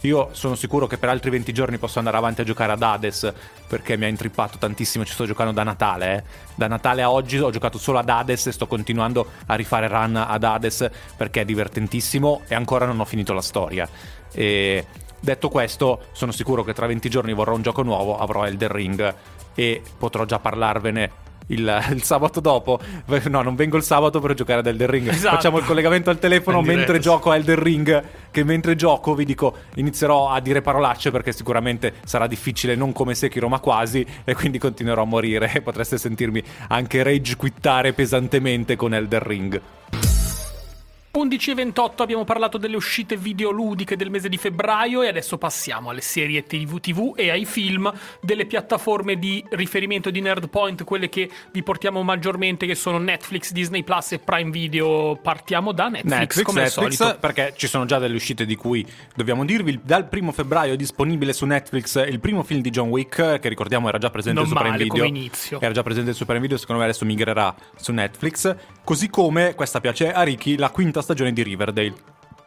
Io 0.00 0.28
sono 0.32 0.56
sicuro 0.56 0.86
che 0.86 0.98
per 0.98 1.08
altri 1.08 1.30
20 1.30 1.52
giorni 1.54 1.78
posso 1.78 2.00
andare 2.00 2.18
avanti 2.18 2.42
a 2.42 2.44
giocare 2.44 2.72
ad 2.72 2.82
Hades. 2.82 3.32
Perché 3.66 3.96
mi 3.96 4.04
ha 4.04 4.08
intrippato 4.08 4.58
tantissimo. 4.58 5.02
Ci 5.06 5.14
sto 5.14 5.24
giocando 5.24 5.52
da 5.52 5.62
Natale. 5.62 6.16
eh. 6.16 6.22
Da 6.54 6.66
Natale 6.66 7.00
a 7.00 7.10
oggi 7.10 7.38
ho 7.38 7.48
giocato 7.48 7.78
solo 7.78 7.98
ad 7.98 8.10
Hades 8.10 8.48
e 8.48 8.52
sto 8.52 8.66
continuando 8.66 9.26
a 9.46 9.54
rifare 9.54 9.88
run 9.88 10.16
ad 10.16 10.44
Hades 10.44 10.86
perché 11.16 11.40
è 11.40 11.44
divertentissimo 11.46 12.42
e 12.46 12.54
ancora 12.54 12.84
non 12.84 13.00
ho 13.00 13.06
finito 13.06 13.32
la 13.32 13.40
storia. 13.40 13.88
E 14.34 14.84
detto 15.22 15.48
questo, 15.48 16.02
sono 16.12 16.32
sicuro 16.32 16.64
che 16.64 16.74
tra 16.74 16.86
20 16.86 17.08
giorni 17.08 17.32
vorrò 17.32 17.54
un 17.54 17.62
gioco 17.62 17.82
nuovo, 17.82 18.18
avrò 18.18 18.44
Elden 18.44 18.72
Ring 18.72 19.14
e 19.54 19.82
potrò 19.96 20.24
già 20.24 20.38
parlarvene. 20.38 21.20
Il, 21.48 21.82
il 21.92 22.02
sabato 22.02 22.40
dopo, 22.40 22.80
no, 23.24 23.42
non 23.42 23.54
vengo 23.54 23.76
il 23.76 23.82
sabato 23.82 24.20
per 24.20 24.34
giocare 24.34 24.60
ad 24.60 24.66
Elden 24.66 24.90
Ring. 24.90 25.08
Esatto. 25.08 25.34
Facciamo 25.34 25.58
il 25.58 25.64
collegamento 25.64 26.10
al 26.10 26.18
telefono 26.18 26.60
In 26.60 26.66
mentre 26.66 26.98
gioco 26.98 27.30
a 27.30 27.36
Elden 27.36 27.62
Ring. 27.62 28.04
Che 28.30 28.44
mentre 28.44 28.74
gioco 28.74 29.14
vi 29.14 29.24
dico 29.24 29.54
inizierò 29.74 30.30
a 30.30 30.40
dire 30.40 30.62
parolacce 30.62 31.10
perché 31.10 31.32
sicuramente 31.32 31.94
sarà 32.04 32.26
difficile, 32.26 32.74
non 32.74 32.92
come 32.92 33.14
Sekiro, 33.14 33.48
ma 33.48 33.58
quasi. 33.58 34.06
E 34.24 34.34
quindi 34.34 34.58
continuerò 34.58 35.02
a 35.02 35.06
morire. 35.06 35.60
Potreste 35.62 35.98
sentirmi 35.98 36.42
anche 36.68 37.02
rage 37.02 37.36
quittare 37.36 37.92
pesantemente 37.92 38.76
con 38.76 38.94
Elden 38.94 39.22
Ring. 39.22 39.60
11 41.14 41.50
e 41.50 41.54
28 41.54 42.02
abbiamo 42.02 42.24
parlato 42.24 42.56
delle 42.56 42.74
uscite 42.74 43.18
videoludiche 43.18 43.96
del 43.96 44.08
mese 44.08 44.30
di 44.30 44.38
febbraio 44.38 45.02
e 45.02 45.08
adesso 45.08 45.36
passiamo 45.36 45.90
alle 45.90 46.00
serie 46.00 46.42
TV, 46.42 46.80
TV 46.80 47.12
e 47.14 47.28
ai 47.28 47.44
film 47.44 47.92
delle 48.22 48.46
piattaforme 48.46 49.18
di 49.18 49.44
riferimento 49.50 50.08
di 50.08 50.22
Nerdpoint, 50.22 50.84
quelle 50.84 51.10
che 51.10 51.28
vi 51.52 51.62
portiamo 51.62 52.02
maggiormente 52.02 52.64
che 52.64 52.74
sono 52.74 52.96
Netflix, 52.96 53.52
Disney 53.52 53.82
Plus 53.82 54.12
e 54.12 54.20
Prime 54.20 54.50
Video. 54.50 55.18
Partiamo 55.20 55.72
da 55.72 55.88
Netflix, 55.88 56.16
Netflix, 56.16 56.42
come 56.44 56.60
Netflix, 56.62 56.86
al 56.86 56.96
solito. 56.96 57.18
perché 57.20 57.52
ci 57.58 57.66
sono 57.66 57.84
già 57.84 57.98
delle 57.98 58.14
uscite 58.14 58.46
di 58.46 58.56
cui 58.56 58.86
dobbiamo 59.14 59.44
dirvi. 59.44 59.80
Dal 59.82 60.08
primo 60.08 60.32
febbraio 60.32 60.72
è 60.72 60.76
disponibile 60.76 61.34
su 61.34 61.44
Netflix 61.44 62.02
il 62.08 62.20
primo 62.20 62.42
film 62.42 62.62
di 62.62 62.70
John 62.70 62.88
Wick, 62.88 63.38
che 63.38 63.48
ricordiamo 63.50 63.86
era 63.86 63.98
già 63.98 64.08
presente 64.08 64.40
Non 64.40 64.48
su 64.48 64.54
Prime 64.54 64.70
male 64.70 64.84
Video. 64.84 65.04
come 65.04 65.08
inizio. 65.08 65.60
Era 65.60 65.74
già 65.74 65.82
presente 65.82 66.14
su 66.14 66.24
Prime 66.24 66.40
Video, 66.40 66.56
secondo 66.56 66.80
me 66.80 66.88
adesso 66.88 67.04
migrerà 67.04 67.54
su 67.76 67.92
Netflix. 67.92 68.56
Così 68.82 69.10
come, 69.10 69.54
questa 69.54 69.78
piace 69.78 70.10
a 70.10 70.22
Ricky, 70.22 70.56
la 70.56 70.70
quinta 70.70 71.00
stagione 71.02 71.32
di 71.32 71.42
Riverdale. 71.42 71.92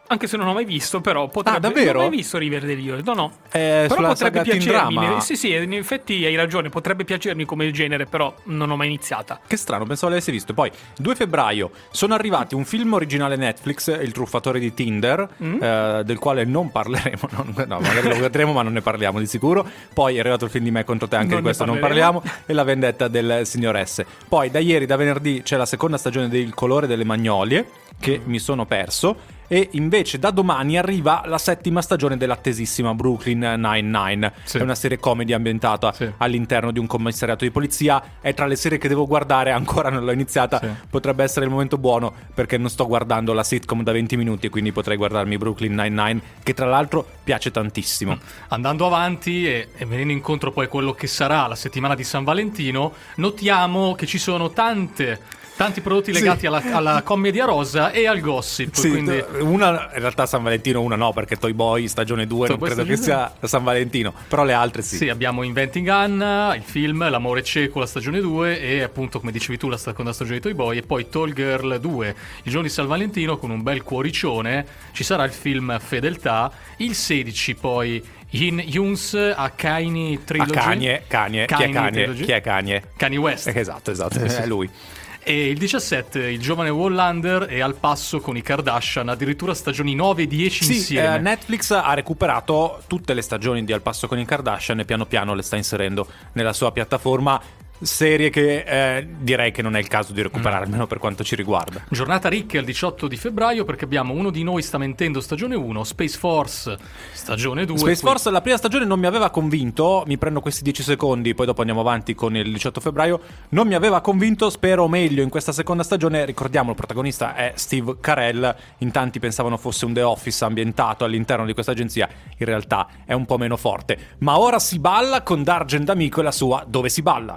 Anche 0.08 0.28
se 0.28 0.38
non 0.38 0.46
ho 0.48 0.54
mai 0.54 0.66
visto, 0.66 1.02
però 1.02 1.28
potrebbe. 1.30 1.58
Ah, 1.58 1.60
davvero? 1.60 1.94
Non 1.94 2.02
ho 2.06 2.08
mai 2.10 2.18
visto 2.18 2.38
Riverdale 2.38 2.74
io. 2.74 3.02
No, 3.04 3.14
no. 3.16 3.32
È 3.50 3.86
però 3.90 4.10
potrebbe 4.10 4.42
piacermi. 4.44 5.20
Sì, 5.20 5.36
sì, 5.36 5.52
in 5.52 5.74
effetti 5.74 6.24
hai 6.24 6.36
ragione. 6.36 6.70
Potrebbe 6.70 7.04
piacermi 7.06 7.44
come 7.44 7.72
genere, 7.72 8.06
però 8.06 8.32
non 8.44 8.70
ho 8.70 8.76
mai 8.76 8.86
iniziata. 8.86 9.40
Che 9.48 9.58
strano, 9.58 9.84
pensavo 9.88 10.10
l'avessi 10.12 10.30
visto. 10.30 10.54
Poi, 10.54 10.70
2 10.98 11.16
febbraio, 11.16 11.72
sono 11.90 12.14
arrivati 12.14 12.54
un 12.54 12.66
film 12.66 12.94
originale 12.94 13.36
Netflix, 13.36 13.88
Il 14.00 14.12
truffatore 14.12 14.60
di 14.60 14.76
Tinder, 14.76 15.28
Mm. 15.44 15.64
eh, 15.64 16.02
del 16.06 16.20
quale 16.20 16.44
non 16.46 16.72
parleremo. 16.72 17.28
non- 17.56 17.66
no, 17.68 17.80
magari 17.80 18.08
lo 18.08 18.20
vedremo, 18.20 18.54
ma 18.54 18.62
non 18.62 18.74
ne 18.74 18.82
parliamo 18.82 19.18
di 19.18 19.26
sicuro. 19.26 19.68
Poi 19.92 20.18
è 20.18 20.20
arrivato 20.20 20.46
il 20.46 20.52
film 20.52 20.66
di 20.66 20.72
me 20.72 20.84
contro 20.84 21.08
te, 21.08 21.16
anche 21.16 21.30
Non 21.30 21.38
di 21.38 21.44
questo 21.46 21.66
non 21.66 21.80
parliamo. 21.80 22.22
E 22.46 22.54
la 22.54 22.64
vendetta 22.64 23.08
del 23.08 23.42
signor 23.48 23.84
S. 23.84 24.06
Poi, 24.30 24.52
da 24.52 24.60
ieri, 24.60 24.86
da 24.86 24.98
venerdì, 24.98 25.42
c'è 25.42 25.58
la 25.58 25.66
seconda 25.66 25.98
stagione 25.98 26.28
del 26.30 26.54
colore 26.54 26.86
delle 26.86 27.06
magnolie, 27.06 27.66
che 28.00 28.20
Mm. 28.24 28.30
mi 28.30 28.40
sono 28.40 28.66
perso. 28.66 29.34
E 29.48 29.70
invece 29.74 30.18
da 30.18 30.32
domani 30.32 30.76
arriva 30.76 31.22
la 31.28 31.38
settima 31.38 31.80
stagione 31.84 32.18
dell'attesissima 32.18 32.96
Brooklyn 32.96 33.38
Nine-Nine. 33.60 34.34
Sì. 34.44 34.58
È 34.58 34.62
una 34.64 34.74
serie 34.74 34.98
comedy 34.98 35.34
ambientata 35.34 35.92
Sì. 35.94 36.12
all'interno 36.18 36.72
di 36.72 36.80
un 36.80 36.88
commissariato 36.88 37.44
di 37.46 37.52
polizia. 37.52 38.02
È 38.22 38.34
tra 38.34 38.48
le 38.48 38.56
serie 38.56 38.80
che 38.80 38.88
devo 38.88 39.06
guardare, 39.06 39.52
ancora 39.52 39.92
non 39.92 40.04
l'ho 40.04 40.12
iniziata. 40.12 40.60
Sì. 40.60 40.68
Potrebbe 40.90 41.24
essere 41.24 41.46
il 41.46 41.52
momento 41.52 41.78
buono 41.78 42.12
perché 42.34 42.58
non 42.58 42.70
sto 42.72 42.88
guardando 42.88 43.34
la 43.34 43.44
sitcom 43.44 43.84
da 43.84 43.92
20 43.92 44.18
minuti, 44.18 44.50
quindi 44.50 44.72
potrei 44.72 44.98
guardarmi 44.98 45.38
Brooklyn 45.38 45.76
Nine-Nine, 45.76 46.22
che 46.42 46.56
tra 46.56 46.66
l'altro 46.66 47.06
piace 47.24 47.52
tantissimo. 47.52 48.18
Andando 48.48 48.88
avanti 48.88 49.46
e, 49.48 49.68
e 49.78 49.86
venendo 49.86 50.12
incontro 50.12 50.52
poi 50.52 50.66
a 50.66 50.70
quello 50.70 50.94
che 50.94 51.06
sarà 51.06 51.46
la 51.46 51.56
settimana 51.56 51.94
di 51.94 52.04
San 52.04 52.24
Valentino, 52.24 52.94
notiamo 53.18 53.94
che 53.94 54.08
ci 54.08 54.18
sono 54.18 54.50
tante, 54.50 55.20
tanti 55.56 55.82
prodotti 55.82 56.14
Sì. 56.14 56.20
legati 56.20 56.46
alla, 56.46 56.62
alla 56.72 57.02
commedia 57.06 57.46
rosa 57.46 57.92
e 57.92 58.08
al 58.08 58.20
gossip. 58.20 58.74
Sì, 58.74 58.90
quindi 58.90 59.24
una 59.40 59.90
in 59.94 60.00
realtà 60.00 60.26
San 60.26 60.44
Valentino, 60.44 60.82
una 60.82 60.96
no, 60.96 61.14
perché 61.14 61.38
Toy 61.38 61.54
Boy 61.54 61.88
stagione 61.88 62.28
2 62.28 62.48
Toy 62.48 62.48
non 62.50 62.58
Boy 62.58 62.70
credo 62.70 62.88
che 62.88 62.98
sia 62.98 63.34
San 63.44 63.64
Valentino, 63.64 64.14
però 64.28 64.44
le 64.44 64.54
altre 64.54 64.82
sì. 64.82 64.98
sì. 64.98 65.10
abbiamo 65.10 65.44
Inventing 65.44 65.88
Anna, 65.88 66.54
il 66.56 66.64
film, 66.64 67.10
L'amore 67.10 67.44
cieco, 67.44 67.80
la 67.80 67.86
stagione 67.86 68.20
2 68.20 68.60
e 68.60 68.82
appunto 68.82 69.20
come 69.20 69.32
dicevi 69.32 69.58
tu 69.58 69.70
la 69.70 69.78
seconda 69.78 70.12
stagione 70.14 70.38
di 70.38 70.44
Toy 70.44 70.54
Boy 70.54 70.78
e 70.78 70.82
poi 70.82 71.10
Tall 71.10 71.34
Girl 71.34 71.80
2, 71.80 72.08
il 72.44 72.52
giorno 72.52 72.68
di 72.68 72.74
San 72.74 72.88
Valentino 72.88 73.38
con 73.38 73.50
un 73.52 73.62
bel 73.64 73.84
cuoricione, 73.84 74.66
ci 74.92 75.04
sarà 75.04 75.24
il 75.24 75.32
film 75.32 75.78
Fedeltà, 75.80 76.52
il 76.78 76.94
16 76.96 77.56
poi 77.56 78.04
In 78.32 78.62
Yuns 78.66 79.14
a 79.14 79.50
Kanye 79.52 80.16
A 80.16 80.20
Trilogy. 80.26 80.52
Kanye, 80.52 81.04
Kanye, 81.08 81.46
chi 81.46 81.54
è 81.54 81.58
Kanye 81.58 81.74
Kanye? 81.74 81.92
Trilogy. 81.92 82.24
Chi 82.26 82.32
è 82.32 82.42
Kanye? 82.42 82.84
Kanye 82.98 83.18
West. 83.18 83.48
Eh, 83.48 83.60
Esatto, 83.60 83.92
esatto, 83.92 84.20
Sì, 84.20 84.28
sì. 84.30 84.42
è 84.42 84.46
lui. 84.46 84.70
E 85.28 85.50
il 85.50 85.58
17, 85.58 86.20
il 86.20 86.40
giovane 86.40 86.70
Wallander 86.70 87.46
è 87.46 87.60
al 87.60 87.74
passo 87.74 88.20
con 88.20 88.38
i 88.38 88.44
Kardashian, 88.44 89.10
addirittura 89.10 89.56
stagioni 89.56 89.96
9 89.96 90.22
e 90.22 90.28
10 90.28 90.64
Sì, 90.64 90.76
insieme. 90.76 91.16
eh, 91.16 91.20
Netflix 91.20 91.72
ha 91.72 91.94
recuperato 91.96 92.84
tutte 92.86 93.16
le 93.16 93.24
stagioni 93.24 93.64
di 93.66 93.74
Al 93.74 93.82
Passo 93.82 94.08
con 94.08 94.20
i 94.20 94.26
Kardashian 94.26 94.82
e 94.82 94.86
piano 94.86 95.08
piano 95.08 95.34
le 95.34 95.42
sta 95.42 95.56
inserendo 95.56 96.08
nella 96.34 96.54
sua 96.54 96.72
piattaforma. 96.72 97.42
Serie 97.82 98.30
che 98.30 98.64
eh, 98.66 99.08
direi 99.20 99.52
che 99.52 99.62
non 99.62 99.76
è 99.76 99.80
il 99.80 99.88
caso 99.88 100.14
di 100.14 100.22
recuperare, 100.22 100.62
Mm. 100.66 100.68
almeno 100.68 100.88
per 100.88 100.98
quanto 100.98 101.24
ci 101.24 101.36
riguarda. 101.36 101.84
Giornata 101.90 102.30
ricca 102.30 102.58
il 102.58 102.66
18 102.66 103.08
di 103.08 103.18
febbraio 103.18 103.66
perché 103.66 103.84
abbiamo 103.86 104.14
uno 104.14 104.30
di 104.30 104.44
noi 104.44 104.62
sta 104.62 104.78
mentendo 104.78 105.20
stagione 105.20 105.56
1, 105.56 105.84
Space 105.84 106.18
Force 106.18 106.78
stagione 107.14 107.66
2. 107.66 107.78
Space 107.78 108.00
qui- 108.02 108.10
Force 108.10 108.32
la 108.32 108.42
prima 108.42 108.58
stagione 108.58 108.86
non 108.86 109.00
mi 109.00 109.06
aveva 109.06 109.30
convinto, 109.30 110.04
mi 110.08 110.18
prendo 110.18 110.40
questi 110.40 110.64
10 110.64 110.84
secondi, 110.84 111.34
poi 111.36 111.46
dopo 111.46 111.60
andiamo 111.60 111.82
avanti 111.82 112.16
con 112.16 112.36
il 112.36 112.52
18 112.52 112.80
febbraio, 112.80 113.20
non 113.50 113.68
mi 113.68 113.74
aveva 113.74 114.00
convinto, 114.02 114.50
spero 114.50 114.88
meglio 114.88 115.22
in 115.22 115.30
questa 115.30 115.52
seconda 115.52 115.84
stagione, 115.84 116.24
ricordiamo 116.26 116.70
il 116.70 116.76
protagonista 116.76 117.36
è 117.36 117.52
Steve 117.56 117.98
Carell, 118.00 118.56
in 118.80 118.92
tanti 118.92 119.20
pensavano 119.20 119.58
fosse 119.58 119.86
un 119.86 119.94
The 119.94 120.02
Office 120.02 120.44
ambientato 120.46 121.04
all'interno 121.04 121.46
di 121.46 121.54
questa 121.54 121.72
agenzia, 121.74 122.08
in 122.38 122.46
realtà 122.46 122.88
è 123.06 123.14
un 123.14 123.26
po' 123.26 123.38
meno 123.38 123.58
forte, 123.58 123.98
ma 124.20 124.40
ora 124.40 124.60
si 124.60 124.80
balla 124.80 125.22
con 125.24 125.44
Dargen 125.44 125.84
D'Amico 125.84 126.22
e 126.22 126.24
la 126.24 126.32
sua 126.32 126.64
Dove 126.68 126.90
si 126.90 127.02
balla. 127.02 127.36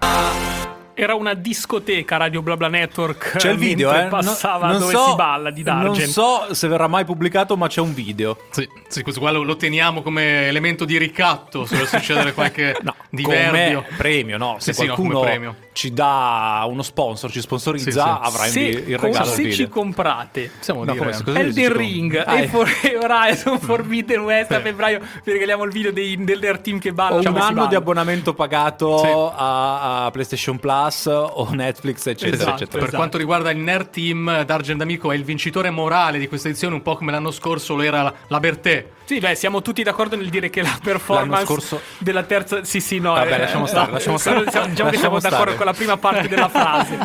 Era 0.94 1.14
una 1.14 1.34
discoteca 1.34 2.16
Radio 2.16 2.42
BlaBla 2.42 2.66
Network. 2.68 3.36
C'è 3.36 3.50
il 3.52 3.56
video, 3.58 3.90
mentre 3.92 4.06
eh? 4.06 4.10
Passava 4.10 4.66
No- 4.66 4.72
non 4.72 4.80
dove 4.80 4.92
so- 4.92 5.08
si 5.10 5.14
balla 5.14 5.50
di 5.50 5.62
Dargen. 5.62 5.86
Non 5.86 5.94
so 6.00 6.52
se 6.54 6.66
verrà 6.66 6.88
mai 6.88 7.04
pubblicato, 7.04 7.56
ma 7.56 7.68
c'è 7.68 7.80
un 7.80 7.94
video. 7.94 8.36
Sì, 8.50 8.68
sì, 8.88 9.02
questo 9.02 9.20
qua 9.20 9.30
lo, 9.30 9.42
lo 9.44 9.56
teniamo 9.56 10.02
come 10.02 10.48
elemento 10.48 10.84
di 10.84 10.98
ricatto 10.98 11.66
se 11.66 11.86
succedere 11.86 12.32
qualche 12.34 12.76
No, 12.82 12.96
diverbio. 13.10 13.82
come 13.84 13.96
premio, 13.96 14.38
no? 14.38 14.56
Se 14.58 14.72
Sì, 14.72 14.80
sì, 14.80 14.86
no, 14.86 14.94
qualcuno 14.94 15.18
come 15.20 15.30
premio. 15.30 15.56
Ci 15.78 15.92
dà 15.92 16.64
uno 16.68 16.82
sponsor, 16.82 17.30
ci 17.30 17.40
sponsorizza, 17.40 17.88
Sì, 17.88 17.92
sì. 17.92 18.00
avrà 18.00 18.46
in 18.46 18.50
se, 18.52 18.60
il 18.60 18.98
regalo 18.98 19.26
se 19.26 19.52
ci 19.52 19.68
comprate 19.68 20.50
Possiamo 20.58 20.82
No, 20.82 20.90
dire. 20.92 21.12
come 21.22 21.38
Elden? 21.38 21.72
Ring 21.72 22.16
Ah, 22.26 22.40
e 22.40 22.50
eh. 22.52 22.96
Horizon 23.00 23.60
Forbidden 23.60 24.22
West 24.22 24.50
a 24.50 24.60
febbraio 24.60 24.98
vi 25.22 25.30
regaliamo 25.32 25.62
il 25.62 25.70
video 25.70 25.92
dei, 25.92 26.16
del 26.24 26.60
team 26.62 26.80
che 26.80 26.92
balla 26.92 27.30
un 27.30 27.36
anno 27.36 27.66
di 27.66 27.76
abbonamento 27.76 28.34
pagato 28.34 28.98
Sì. 28.98 29.06
a, 29.06 30.06
a 30.06 30.10
PlayStation 30.10 30.58
Plus 30.58 31.06
o 31.06 31.46
Netflix, 31.52 32.06
eccetera, 32.06 32.34
Esatto. 32.34 32.50
eccetera. 32.54 32.70
Per 32.72 32.82
Esatto. 32.82 32.96
quanto 32.96 33.16
riguarda 33.18 33.50
il 33.52 33.58
Nerd 33.58 33.90
Team, 33.90 34.42
Dargen 34.44 34.78
D'Amico 34.78 35.12
è 35.12 35.14
il 35.14 35.22
vincitore 35.22 35.70
morale 35.70 36.18
di 36.18 36.26
questa 36.26 36.48
edizione, 36.48 36.74
un 36.74 36.82
po' 36.82 36.96
come 36.96 37.12
l'anno 37.12 37.30
scorso 37.30 37.76
lo 37.76 37.82
era 37.82 38.02
la, 38.02 38.12
la 38.26 38.40
Bertè. 38.40 38.96
Sì, 39.08 39.20
beh, 39.20 39.34
siamo 39.36 39.62
tutti 39.62 39.82
d'accordo 39.82 40.16
nel 40.16 40.28
dire 40.28 40.50
che 40.50 40.60
la 40.60 40.78
performance 40.82 41.46
scorso- 41.46 41.80
della 41.96 42.24
terza. 42.24 42.62
Sì, 42.62 42.78
sì, 42.78 42.98
no. 42.98 43.14
Vabbè, 43.14 43.32
eh, 43.32 43.38
lasciamo 43.38 43.64
stare, 43.64 43.88
eh, 43.88 43.92
lasciamo 43.94 44.18
stare. 44.18 44.44
Diciamo, 44.44 44.66
diciamo 44.66 44.90
che 44.90 44.96
Lasciamo 44.96 45.18
siamo 45.18 45.18
d'accordo 45.36 45.52
stare. 45.52 45.56
con 45.56 45.64
la 45.66 45.72
prima 45.72 45.96
parte 45.96 46.28
della 46.28 46.48
frase. 46.52 46.98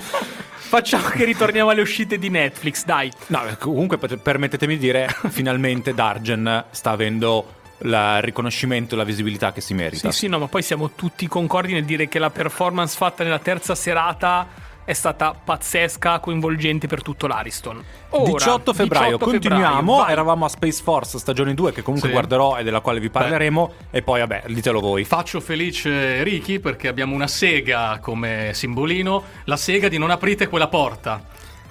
Facciamo 0.58 1.08
che 1.08 1.24
ritorniamo 1.24 1.70
alle 1.70 1.80
uscite 1.82 2.18
di 2.20 2.30
Netflix, 2.30 2.84
dai. 2.84 3.10
No, 3.28 3.41
comunque 3.58 3.97
per- 3.97 4.18
permettetemi 4.18 4.74
di 4.74 4.80
dire, 4.80 5.08
finalmente 5.30 5.93
Dargen 5.93 6.66
sta 6.72 6.89
avendo 6.91 7.54
il 7.86 8.22
riconoscimento 8.22 8.95
e 8.95 8.97
la 8.97 9.04
visibilità 9.06 9.54
che 9.54 9.62
si 9.62 9.74
merita. 9.74 10.12
Sì, 10.12 10.18
sì, 10.20 10.28
no, 10.28 10.39
ma 10.39 10.47
poi 10.47 10.62
siamo 10.62 10.91
tutti 10.95 11.26
concordi 11.30 11.72
nel 11.72 11.86
dire 11.86 12.10
che 12.10 12.20
la 12.20 12.30
performance 12.32 12.97
fatta 12.97 13.24
nella 13.24 13.39
terza 13.39 13.76
serata 13.76 14.45
è 14.86 14.94
stata 14.94 15.34
pazzesca, 15.34 16.20
coinvolgente 16.20 16.88
per 16.88 17.02
tutto 17.02 17.28
l'Ariston. 17.28 17.84
Ora, 18.10 18.32
18 18.32 18.74
febbraio, 18.74 19.18
18 19.18 19.26
continuiamo. 19.26 19.92
febbraio. 19.94 20.12
Eravamo 20.12 20.46
a 20.46 20.50
Space 20.50 20.82
Force 20.84 21.18
stagione 21.18 21.54
2, 21.54 21.72
che 21.72 21.82
comunque 21.82 22.10
Sì. 22.10 22.14
guarderò 22.14 22.58
e 22.58 22.64
della 22.64 22.80
quale 22.82 23.00
vi 23.00 23.10
parleremo. 23.10 23.74
E 23.92 24.02
poi, 24.02 24.20
vabbè, 24.20 24.44
ditelo 24.48 24.80
voi. 24.80 25.04
Faccio 25.04 25.40
felice 25.40 26.24
Ricky 26.24 26.60
perché 26.60 26.88
abbiamo 26.88 27.16
una 27.16 27.28
sega 27.28 28.00
come 28.02 28.52
simbolino, 28.54 29.24
la 29.46 29.58
sega 29.58 29.88
di 29.88 29.98
non 29.98 30.10
aprite 30.12 30.48
quella 30.48 30.68
porta. 30.68 31.24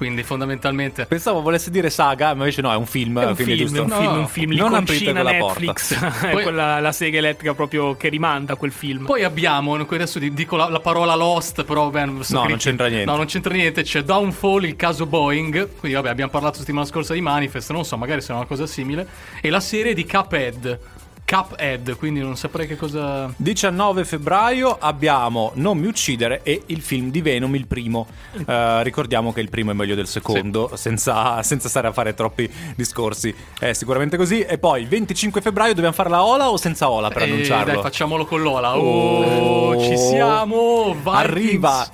Quindi 0.03 0.24
fondamentalmente 0.24 1.07
Pensavo 1.07 1.42
volesse 1.42 1.70
dire 1.70 1.88
saga, 1.88 2.34
ma 2.34 2.40
invece 2.42 2.61
no, 2.61 2.72
è 2.72 2.74
un 2.74 2.86
film. 2.86 3.20
È 3.20 3.24
un 3.24 3.36
film, 3.36 3.50
è 3.50 3.53
un 3.53 3.59
giusto. 3.59 3.84
film, 3.84 4.03
No, 4.03 4.18
un 4.18 4.26
film. 4.26 4.53
non 4.55 4.74
aprite 4.74 5.12
quella 5.12 5.30
Netflix. 5.30 5.92
è 6.26 6.30
Poi- 6.32 6.42
quella, 6.42 6.80
la 6.80 6.90
sega 6.90 7.18
elettrica 7.18 7.55
proprio 7.55 7.96
che 7.96 8.09
rimanda 8.09 8.55
a 8.55 8.57
quel 8.57 8.72
film. 8.72 9.05
Poi 9.05 9.22
abbiamo, 9.22 9.76
adesso 9.76 10.18
di- 10.18 10.34
dico 10.34 10.57
la, 10.57 10.68
la 10.68 10.80
parola 10.80 11.14
Lost, 11.14 11.62
però 11.62 11.88
vabbè, 11.88 12.22
so 12.24 12.34
No, 12.34 12.48
non 12.48 12.59
c'entra 12.59 12.88
niente. 12.88 13.05
No, 13.09 13.16
non 13.16 13.26
c'entra 13.26 13.55
niente. 13.55 13.84
C'è 13.84 14.03
Downfall, 14.03 14.64
il 14.64 14.74
caso 14.74 15.07
Boeing. 15.07 15.68
Quindi 15.78 15.96
vabbè, 15.96 16.09
abbiamo 16.09 16.32
parlato 16.32 16.59
settimana 16.59 16.84
scorsa 16.84 17.14
di 17.14 17.20
Manifest, 17.20 17.70
non 17.70 17.84
so, 17.84 17.96
magari 17.96 18.22
sarà 18.22 18.38
una 18.40 18.48
cosa 18.48 18.66
simile. 18.66 19.07
E 19.40 19.50
la 19.50 19.61
serie 19.61 19.94
di 19.94 20.05
Cuphead. 20.05 20.78
Cuphead, 21.25 21.97
quindi 21.97 22.20
non 22.20 22.37
saprei 22.37 22.66
che 22.66 22.77
cosa... 22.77 23.33
19 23.37 24.05
febbraio 24.05 24.77
abbiamo 24.79 25.53
Non 25.55 25.79
mi 25.79 25.87
uccidere 25.87 26.41
e 26.43 26.62
il 26.66 26.83
film 26.83 27.11
di 27.11 27.23
Venom, 27.23 27.55
il 27.55 27.66
primo. 27.66 28.07
Eh, 28.47 28.83
ricordiamo 28.83 29.33
che 29.33 29.41
il 29.41 29.49
primo 29.49 29.70
è 29.70 29.75
meglio 29.75 29.95
del 29.95 30.07
secondo, 30.07 30.73
senza, 30.75 31.43
senza 31.43 31.68
stare 31.70 31.89
a 31.89 31.93
fare 31.93 32.12
troppi 32.14 32.51
discorsi. 32.77 33.35
È 33.59 33.73
sicuramente 33.73 34.16
così. 34.18 34.41
E 34.41 34.59
poi 34.59 34.83
il 34.83 34.89
25 34.89 35.41
febbraio 35.41 35.73
dobbiamo 35.73 35.95
fare 35.95 36.11
la 36.11 36.23
Ola 36.23 36.51
o 36.51 36.57
senza 36.59 36.91
Ola 36.91 37.09
per 37.09 37.23
Eh, 37.23 37.31
annunciarlo? 37.31 37.73
dai, 37.73 37.83
facciamolo 37.83 38.27
con 38.27 38.43
Lola. 38.43 38.77
Oh, 38.77 39.81
ci 39.81 39.97
siamo. 39.97 40.93
Vikings. 40.95 41.14
Arriva 41.16 41.87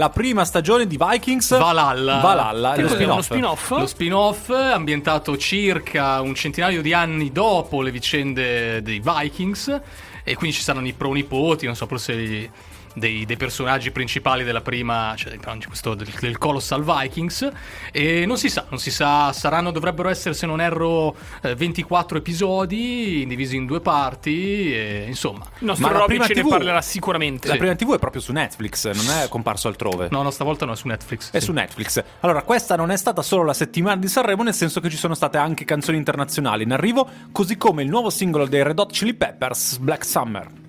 la 0.00 0.08
prima 0.08 0.46
stagione 0.46 0.86
di 0.86 0.98
Vikings. 0.98 1.58
Valhalla. 1.58 2.20
Valhalla, 2.20 2.72
Che 2.72 2.80
lo 2.80 2.88
cos'è, 2.88 3.04
uno 3.04 3.20
spin-off. 3.20 3.64
spin-off? 3.64 3.70
Lo 3.80 3.86
spin-off 3.86 4.48
ambientato 4.48 5.36
circa 5.36 6.22
un 6.22 6.34
centinaio 6.34 6.80
di 6.80 6.94
anni 6.94 7.30
dopo 7.32 7.82
le 7.82 7.90
vicende 7.90 8.80
dei 8.82 9.02
Vikings 9.04 9.80
e 10.24 10.34
quindi 10.36 10.56
ci 10.56 10.62
saranno 10.62 10.86
i 10.86 10.94
pronipoti, 10.94 11.66
non 11.66 11.76
so, 11.76 11.86
forse 11.86 12.50
dei, 12.94 13.24
dei 13.24 13.36
personaggi 13.36 13.90
principali 13.90 14.44
della 14.44 14.60
prima, 14.60 15.14
cioè 15.16 15.38
questo, 15.66 15.94
del, 15.94 16.08
del 16.20 16.38
Colossal 16.38 16.84
Vikings 16.84 17.50
e 17.92 18.26
non 18.26 18.36
si 18.36 18.48
sa, 18.48 18.66
non 18.68 18.78
si 18.78 18.90
sa, 18.90 19.32
saranno, 19.32 19.70
dovrebbero 19.70 20.08
essere 20.08 20.34
se 20.34 20.46
non 20.46 20.60
erro 20.60 21.14
eh, 21.42 21.54
24 21.54 22.18
episodi 22.18 23.24
divisi 23.26 23.56
in 23.56 23.66
due 23.66 23.80
parti 23.80 24.74
e 24.74 25.04
insomma. 25.06 25.44
Il 25.58 25.66
nostro 25.66 25.90
Ma 25.90 26.04
prima 26.04 26.26
ce 26.26 26.34
ne 26.34 26.42
TV 26.42 26.48
parlerà 26.48 26.82
sicuramente. 26.82 27.48
La 27.48 27.56
prima 27.56 27.74
TV 27.74 27.94
è 27.94 27.98
proprio 27.98 28.20
su 28.20 28.32
Netflix, 28.32 28.90
non 28.90 29.16
è 29.16 29.28
comparso 29.28 29.68
altrove. 29.68 30.08
No, 30.10 30.22
no, 30.22 30.30
stavolta 30.30 30.64
no, 30.66 30.72
è 30.72 30.76
su 30.76 30.88
Netflix. 30.88 31.30
È 31.30 31.38
sì. 31.38 31.46
su 31.46 31.52
Netflix. 31.52 32.02
Allora, 32.20 32.42
questa 32.42 32.76
non 32.76 32.90
è 32.90 32.96
stata 32.96 33.22
solo 33.22 33.44
la 33.44 33.54
settimana 33.54 33.96
di 33.96 34.08
Sanremo, 34.08 34.42
nel 34.42 34.54
senso 34.54 34.80
che 34.80 34.90
ci 34.90 34.96
sono 34.96 35.14
state 35.14 35.38
anche 35.38 35.64
canzoni 35.64 35.96
internazionali 35.96 36.64
in 36.64 36.72
arrivo, 36.72 37.08
così 37.32 37.56
come 37.56 37.82
il 37.82 37.88
nuovo 37.88 38.10
singolo 38.10 38.46
dei 38.46 38.62
Red 38.62 38.78
Hot 38.78 38.92
Chili 38.92 39.14
Peppers, 39.14 39.78
Black 39.78 40.04
Summer. 40.04 40.68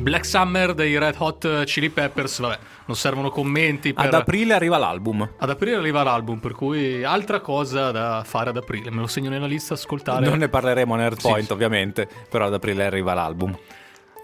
Black 0.00 0.24
Summer 0.24 0.72
dei 0.74 0.98
Red 0.98 1.14
Hot 1.18 1.64
Chili 1.64 1.90
Peppers, 1.90 2.40
vabbè, 2.40 2.58
non 2.86 2.96
servono 2.96 3.30
commenti 3.30 3.92
per... 3.92 4.06
Ad 4.06 4.14
aprile 4.14 4.54
arriva 4.54 4.78
l'album. 4.78 5.28
Ad 5.38 5.50
aprile 5.50 5.76
arriva 5.76 6.02
l'album, 6.02 6.38
per 6.38 6.52
cui 6.52 7.04
altra 7.04 7.40
cosa 7.40 7.90
da 7.90 8.22
fare 8.24 8.50
ad 8.50 8.56
aprile. 8.56 8.90
Me 8.90 9.00
lo 9.00 9.06
segno 9.06 9.28
nella 9.28 9.46
lista, 9.46 9.74
ascoltare. 9.74 10.26
Non 10.26 10.38
ne 10.38 10.48
parleremo 10.48 10.94
a 10.94 10.96
Nerdpoint, 10.96 11.46
Sì. 11.46 11.52
ovviamente, 11.52 12.08
però 12.28 12.46
ad 12.46 12.54
aprile 12.54 12.84
arriva 12.86 13.12
l'album. 13.14 13.56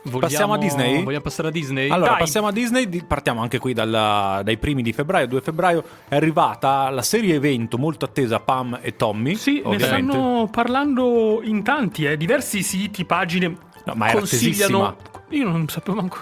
Vogliamo- 0.05 0.21
passiamo 0.21 0.53
a 0.55 0.59
Disney? 0.59 1.03
Vogliamo 1.03 1.23
passare 1.23 1.49
a 1.49 1.51
Disney? 1.51 1.91
Allora, 1.91 2.11
Dai. 2.11 2.19
passiamo 2.21 2.47
a 2.47 2.53
Disney, 2.53 2.89
di- 2.89 3.03
partiamo 3.05 3.43
anche 3.43 3.59
qui 3.59 3.73
dalla- 3.75 4.41
dai 4.45 4.57
primi 4.57 4.81
di 4.83 4.93
febbraio, 4.93 5.27
2 5.27 5.41
febbraio, 5.41 5.85
è 6.09 6.15
arrivata 6.15 6.89
la 6.91 7.03
serie 7.03 7.35
evento 7.35 7.77
molto 7.77 8.05
attesa 8.05 8.39
Pam 8.41 8.79
e 8.81 8.95
Tommy. 8.97 9.35
Sì, 9.35 9.55
ne 9.55 9.63
ovviamente. 9.75 10.13
stanno 10.13 10.49
parlando 10.51 11.41
in 11.43 11.63
tanti, 11.65 12.05
eh. 12.05 12.17
diversi 12.17 12.63
siti, 12.63 13.05
pagine 13.05 13.57
No, 13.85 13.95
ma 13.95 14.11
consigliano. 14.13 14.97
Io 15.31 15.45
non 15.45 15.67
sapevo 15.69 15.97
manco. 15.97 16.19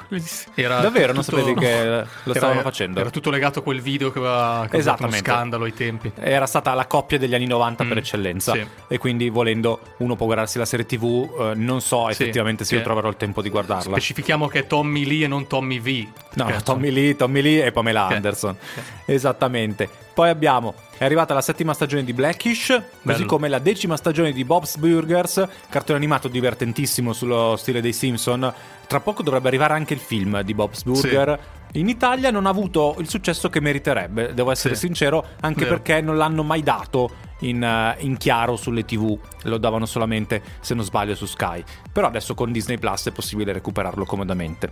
Era 0.55 0.80
Davvero, 0.80 1.12
non 1.12 1.22
tutto- 1.22 1.36
sapevi 1.38 1.61
che 1.61 1.84
lo 1.84 1.90
Era- 1.90 2.34
stavano 2.34 2.61
facendo? 2.62 3.00
Era 3.00 3.11
tutto 3.11 3.28
legato 3.30 3.59
a 3.59 3.62
quel 3.62 3.80
video 3.82 4.11
che 4.11 4.18
aveva 4.18 4.66
causato 4.70 5.02
uno 5.05 5.12
scandalo 5.12 5.64
ai 5.64 5.74
tempi. 5.74 6.11
Era 6.16 6.46
stata 6.46 6.72
la 6.72 6.86
coppia 6.86 7.18
degli 7.18 7.34
anni 7.34 7.46
90 7.46 7.84
per 7.84 7.94
Mm, 7.96 7.98
eccellenza 7.98 8.52
sì. 8.55 8.66
e 8.88 8.96
quindi 8.98 9.28
volendo 9.28 9.80
uno 9.98 10.16
può 10.16 10.24
guardarsi 10.24 10.57
la 10.57 10.64
serie 10.64 10.86
tv, 10.86 11.28
eh, 11.38 11.55
non 11.55 11.82
so 11.82 12.07
Sì, 12.07 12.12
effettivamente 12.22 12.64
se 12.64 12.76
io 12.76 12.82
troverò 12.82 13.09
il 13.09 13.16
tempo 13.16 13.42
di 13.42 13.50
guardarla. 13.50 13.82
Specifichiamo 13.92 14.48
che 14.48 14.61
è 14.61 14.66
Tommy 14.66 15.05
Lee 15.05 15.24
e 15.24 15.28
non 15.28 15.46
Tommy 15.46 15.80
V. 15.80 16.09
No, 16.36 16.46
Che- 16.46 16.62
Tommy 16.62 16.90
Lee, 16.90 17.14
Tommy 17.14 17.42
Lee 17.42 17.64
e 17.66 17.72
Pamela 17.72 18.07
Ok. 18.07 18.12
Anderson. 18.12 18.57
Esattamente. 19.05 19.88
Poi 20.14 20.28
abbiamo, 20.28 20.74
è 20.96 21.05
arrivata 21.05 21.34
la 21.34 21.40
settima 21.42 21.74
stagione 21.74 22.05
di 22.05 22.12
Blackish, 22.12 22.66
così 22.68 22.82
Bello. 23.02 23.26
come 23.26 23.48
la 23.48 23.59
decima 23.59 23.96
stagione 23.96 24.32
di 24.32 24.44
Bob's 24.44 24.76
Burgers, 24.76 25.44
cartone 25.68 25.98
animato 25.98 26.28
divertentissimo 26.28 27.12
sullo 27.12 27.57
stile 27.57 27.80
dei 27.80 27.92
Simpson. 27.92 28.52
Tra 28.95 29.03
poco 29.03 29.24
dovrebbe 29.24 29.49
arrivare 29.49 29.74
anche 29.74 29.92
il 29.92 29.99
film 29.99 30.40
di 30.42 30.55
Bob's 30.55 30.84
Burger. 30.84 31.36
In 31.72 31.88
Italia 31.88 32.30
non 32.30 32.47
ha 32.47 32.49
avuto 32.49 32.95
il 33.01 33.09
successo 33.09 33.51
che 33.51 33.59
meriterebbe, 33.59 34.34
devo 34.34 34.53
essere 34.53 34.76
Sì. 34.76 34.86
sincero, 34.86 35.26
anche 35.40 35.64
Vero. 35.64 35.74
perché 35.80 36.01
non 36.01 36.16
l'hanno 36.16 36.45
mai 36.45 36.62
dato 36.62 37.11
in, 37.40 37.61
eh, 37.61 37.97
in 38.05 38.16
chiaro 38.18 38.55
sulle 38.55 38.84
tv, 38.84 39.18
lo 39.42 39.59
davano 39.59 39.84
solamente, 39.84 40.40
se 40.61 40.74
non 40.74 40.84
sbaglio, 40.84 41.16
su 41.16 41.26
Sky. 41.26 41.64
Però 41.92 42.07
adesso 42.07 42.34
con 42.34 42.53
Disney 42.53 42.78
Plus 42.78 43.09
è 43.09 43.11
possibile 43.11 43.53
recuperarlo 43.53 44.05
comodamente. 44.05 44.70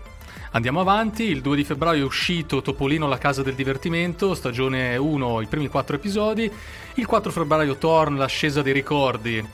Andiamo 0.53 0.79
avanti, 0.79 1.25
il 1.25 1.41
2 1.41 1.57
di 1.57 1.65
febbraio 1.65 2.03
è 2.03 2.07
uscito 2.07 2.63
Topolino 2.63 3.09
La 3.09 3.19
Casa 3.19 3.43
del 3.43 3.57
Divertimento, 3.57 4.37
stagione 4.37 4.97
1, 4.97 5.41
i 5.41 5.47
primi 5.47 5.67
4 5.67 5.97
episodi. 5.97 6.49
Il 6.95 7.07
4 7.07 7.33
febbraio 7.33 7.75
Torn, 7.75 8.17
L'ascesa 8.19 8.63
dei 8.63 8.73
ricordi. 8.73 9.45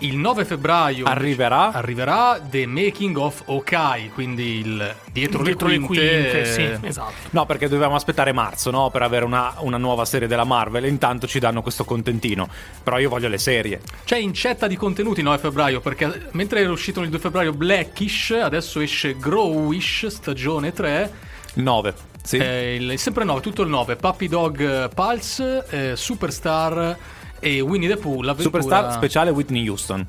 Il 0.00 0.18
9 0.18 0.44
febbraio 0.44 1.06
Arriverà? 1.06 1.72
arriverà 1.72 2.38
The 2.50 2.66
Making 2.66 3.16
of 3.16 3.42
Okai, 3.46 4.10
quindi 4.10 4.58
il 4.58 4.94
dietro, 5.10 5.42
Dietro 5.42 5.68
le 5.68 5.78
le 5.78 5.84
quinte. 5.86 6.06
quinte, 6.06 6.40
eh, 6.42 6.44
sì, 6.44 6.86
esatto. 6.86 7.12
No, 7.30 7.46
perché 7.46 7.66
dovevamo 7.66 7.94
aspettare 7.96 8.32
marzo, 8.32 8.70
no? 8.70 8.90
Per 8.90 9.00
avere 9.00 9.24
una, 9.24 9.54
una 9.60 9.78
nuova 9.78 10.04
serie 10.04 10.28
della 10.28 10.44
Marvel. 10.44 10.84
E 10.84 10.88
intanto 10.88 11.26
ci 11.26 11.38
danno 11.38 11.62
questo 11.62 11.84
contentino. 11.84 12.46
Però 12.82 12.98
io 12.98 13.08
voglio 13.08 13.28
le 13.28 13.38
serie. 13.38 13.80
C'è 14.04 14.18
incetta 14.18 14.66
di 14.66 14.76
contenuti 14.76 15.20
il 15.20 15.24
9 15.24 15.38
febbraio, 15.38 15.80
perché 15.80 16.28
mentre 16.32 16.60
era 16.60 16.70
uscito 16.70 17.00
il 17.00 17.08
2 17.08 17.18
febbraio 17.18 17.52
Blackish, 17.54 18.32
adesso 18.32 18.80
esce 18.80 19.16
Growish, 19.16 20.08
stagione 20.08 20.74
3. 20.74 21.12
Il 21.54 21.62
9. 21.62 21.94
Sì. 22.22 22.36
Eh, 22.36 22.74
il- 22.74 22.98
sempre 22.98 23.24
9, 23.24 23.40
tutto 23.40 23.62
il 23.62 23.68
9. 23.70 23.96
Puppy 23.96 24.28
Dog 24.28 24.60
eh, 24.60 24.88
Pulse, 24.94 25.64
eh, 25.70 25.96
Superstar 25.96 26.96
e 27.40 27.60
Winnie 27.60 27.88
the 27.88 27.96
Pooh. 27.96 28.22
l'avventura- 28.22 28.62
Superstar 28.62 28.92
speciale 28.92 29.30
Whitney 29.30 29.66
Houston. 29.68 30.06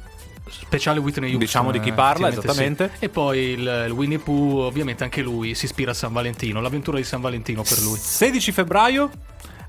speciale 0.49 0.99
Whitney 0.99 1.25
Houston. 1.30 1.39
Diciamo 1.39 1.71
di 1.71 1.80
chi 1.80 1.91
parla, 1.91 2.30
esattamente. 2.30 2.91
sì. 2.97 3.05
E 3.05 3.09
poi 3.09 3.39
il, 3.39 3.84
il 3.88 3.91
Winnie 3.91 4.19
Pooh, 4.19 4.59
ovviamente 4.61 5.03
anche 5.03 5.21
lui 5.21 5.55
si 5.55 5.65
ispira 5.65 5.91
a 5.91 5.93
San 5.93 6.13
Valentino, 6.13 6.61
l'avventura 6.61 6.97
di 6.97 7.03
San 7.03 7.21
Valentino 7.21 7.63
per 7.63 7.80
lui. 7.82 7.97
16 7.97 8.51
febbraio 8.51 9.09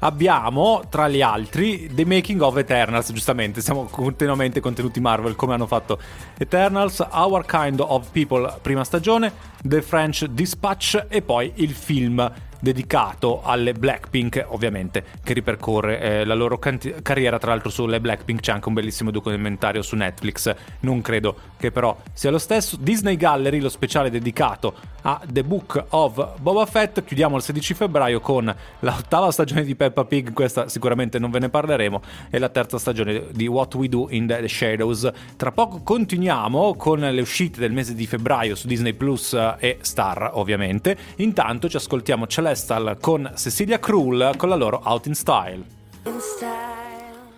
abbiamo 0.00 0.84
tra 0.88 1.08
gli 1.08 1.20
altri 1.20 1.90
The 1.92 2.04
Making 2.04 2.40
of 2.42 2.56
Eternals, 2.56 3.10
giustamente, 3.12 3.60
siamo 3.60 3.84
continuamente 3.84 4.60
contenuti 4.60 5.00
Marvel 5.00 5.34
come 5.34 5.54
hanno 5.54 5.66
fatto 5.66 5.98
Eternals, 6.38 7.04
Our 7.10 7.44
Kind 7.44 7.80
of 7.80 8.08
People 8.12 8.58
prima 8.62 8.84
stagione, 8.84 9.32
The 9.62 9.82
French 9.82 10.24
Dispatch 10.26 11.06
e 11.08 11.22
poi 11.22 11.52
il 11.56 11.70
film 11.72 12.30
dedicato 12.60 13.42
alle 13.42 13.72
Blackpink, 13.72 14.46
ovviamente, 14.48 15.04
che 15.22 15.32
ripercorre 15.32 16.00
eh, 16.00 16.24
la 16.24 16.34
loro 16.34 16.58
canti- 16.58 16.94
carriera. 17.02 17.38
Tra 17.38 17.50
l'altro, 17.50 17.70
sulle 17.70 18.00
Blackpink 18.00 18.40
c'è 18.40 18.52
anche 18.52 18.68
un 18.68 18.74
bellissimo 18.74 19.10
documentario 19.10 19.82
su 19.82 19.96
Netflix. 19.96 20.54
Non 20.80 21.00
credo 21.00 21.36
che 21.56 21.70
però 21.70 21.96
sia 22.12 22.30
lo 22.30 22.38
stesso. 22.38 22.76
Disney 22.80 23.16
Gallery, 23.16 23.60
lo 23.60 23.68
speciale 23.68 24.10
dedicato 24.10 24.74
a 25.02 25.20
The 25.26 25.44
Book 25.44 25.84
of 25.90 26.38
Boba 26.40 26.66
Fett. 26.66 27.04
Chiudiamo 27.04 27.36
il 27.36 27.42
16 27.42 27.74
febbraio 27.74 28.20
con 28.20 28.54
l'ottava 28.80 29.30
stagione 29.30 29.64
di 29.64 29.74
Peppa 29.74 30.04
Pig. 30.04 30.32
Questa 30.32 30.68
sicuramente 30.68 31.18
non 31.18 31.30
ve 31.30 31.38
ne 31.38 31.48
parleremo. 31.48 32.00
E 32.30 32.38
la 32.38 32.48
terza 32.48 32.78
stagione 32.78 33.26
di 33.32 33.46
What 33.46 33.74
We 33.74 33.88
Do 33.88 34.08
in 34.10 34.26
the 34.26 34.48
Shadows. 34.48 35.10
Tra 35.36 35.52
poco 35.52 35.80
continuiamo 35.82 36.74
con 36.74 37.00
le 37.00 37.20
uscite 37.20 37.60
del 37.60 37.72
mese 37.72 37.94
di 37.94 38.06
febbraio 38.06 38.54
su 38.54 38.66
Disney 38.66 38.92
Plus 38.92 39.36
e 39.58 39.78
Star, 39.80 40.30
ovviamente. 40.34 40.96
Intanto 41.16 41.68
ci 41.68 41.76
ascoltiamo 41.76 42.26
Celestial 42.54 42.96
con 43.00 43.30
Cecilia 43.36 43.78
Krull 43.78 44.34
con 44.38 44.48
la 44.48 44.54
loro 44.54 44.80
Out 44.84 45.04
in 45.06 45.14
Style. 45.14 45.62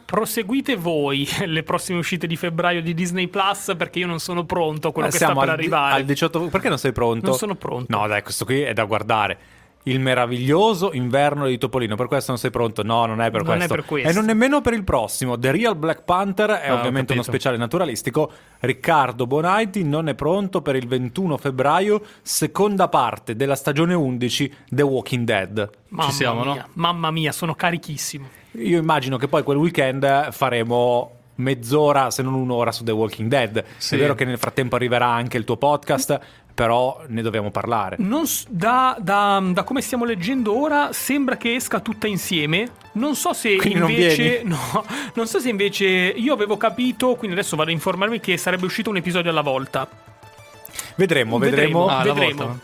Proseguite 0.04 0.76
voi 0.76 1.26
le 1.46 1.62
prossime 1.64 1.98
uscite 1.98 2.26
di 2.28 2.36
febbraio 2.36 2.80
di 2.82 2.94
Disney 2.94 3.26
Plus 3.28 3.74
perché 3.76 3.98
io 4.00 4.06
non 4.06 4.20
sono 4.20 4.44
pronto 4.44 4.88
a 4.88 4.92
quello 4.92 5.08
Eh, 5.08 5.10
che 5.10 5.16
sta 5.16 5.28
per 5.32 5.38
al 5.38 5.44
di- 5.44 5.50
arrivare. 5.62 5.94
al 5.94 6.04
18 6.04 6.40
Perché 6.48 6.68
non 6.68 6.78
sei 6.78 6.92
pronto? 6.92 7.26
Non 7.28 7.36
sono 7.36 7.54
pronto. 7.56 7.96
No, 7.96 8.06
dai, 8.06 8.22
questo 8.22 8.44
qui 8.44 8.60
è 8.60 8.72
da 8.72 8.84
guardare. 8.84 9.38
Il 9.84 9.98
meraviglioso 9.98 10.92
inverno 10.92 11.46
di 11.46 11.56
Topolino, 11.56 11.96
per 11.96 12.06
questo 12.06 12.32
non 12.32 12.38
sei 12.38 12.50
pronto? 12.50 12.82
No, 12.82 13.06
non 13.06 13.22
è 13.22 13.30
per 13.30 13.42
Non 13.42 13.52
è 13.54 13.56
questo. 13.56 13.74
per 13.74 13.84
questo. 13.86 14.08
E 14.10 14.12
non 14.12 14.24
nemmeno 14.26 14.60
per 14.60 14.74
il 14.74 14.84
prossimo. 14.84 15.38
The 15.38 15.50
Real 15.52 15.74
Black 15.74 16.02
Panther 16.04 16.50
è 16.50 16.68
Ah, 16.68 16.74
ovviamente 16.74 17.14
uno 17.14 17.22
speciale 17.22 17.56
naturalistico. 17.56 18.30
Riccardo 18.60 19.26
Bonaiti 19.26 19.82
non 19.82 20.08
è 20.08 20.14
pronto 20.14 20.60
per 20.60 20.76
il 20.76 20.86
21 20.86 21.38
febbraio, 21.38 22.02
seconda 22.20 22.88
parte 22.88 23.34
della 23.36 23.54
stagione 23.56 23.94
11 23.94 24.54
The 24.68 24.82
Walking 24.82 25.24
Dead. 25.24 25.70
Mamma 25.88 26.08
Ci 26.10 26.14
siamo, 26.14 26.44
no? 26.44 26.52
mia, 26.52 26.68
Mamma 26.74 27.10
mia, 27.10 27.32
sono 27.32 27.54
carichissimo. 27.54 28.28
Io 28.52 28.78
immagino 28.78 29.16
che 29.16 29.28
poi 29.28 29.42
quel 29.42 29.56
weekend 29.56 30.30
faremo 30.32 31.12
mezz'ora, 31.36 32.10
se 32.10 32.22
non 32.22 32.34
un'ora, 32.34 32.70
su 32.70 32.84
The 32.84 32.92
Walking 32.92 33.28
Dead. 33.30 33.64
Sì. 33.78 33.94
È 33.94 33.98
vero 33.98 34.14
che 34.14 34.26
nel 34.26 34.36
frattempo 34.38 34.76
arriverà 34.76 35.06
anche 35.06 35.38
il 35.38 35.44
tuo 35.44 35.56
podcast, 35.56 36.20
però 36.60 37.00
ne 37.06 37.22
dobbiamo 37.22 37.50
parlare. 37.50 37.96
Non 38.00 38.26
s- 38.26 38.44
da, 38.46 38.94
da- 39.00 39.42
da 39.42 39.62
come 39.62 39.80
stiamo 39.80 40.04
leggendo 40.04 40.54
ora, 40.60 40.92
sembra 40.92 41.38
che 41.38 41.54
esca 41.54 41.80
tutta 41.80 42.06
insieme. 42.06 42.68
Non 42.92 43.14
so 43.16 43.32
se 43.32 43.56
Quindi 43.56 43.78
non 43.78 43.88
invece. 43.88 44.22
vieni? 44.42 44.48
no, 44.52 44.84
non 45.14 45.26
so 45.26 45.38
se 45.40 45.48
invece. 45.48 45.86
Io 45.86 46.34
avevo 46.34 46.58
capito, 46.58 47.14
quindi 47.14 47.34
adesso 47.34 47.56
vado 47.56 47.70
a 47.70 47.72
informarmi 47.72 48.20
che 48.20 48.36
sarebbe 48.36 48.66
uscito 48.66 48.90
un 48.90 48.96
episodio 48.98 49.30
alla 49.30 49.40
volta. 49.40 49.88
Vedremo, 50.96 51.38
vedremo. 51.38 51.86
Vedremo. 51.86 51.86
Ah, 51.86 52.02
vedremo. 52.02 52.36
volta. 52.44 52.52
E 52.52 52.58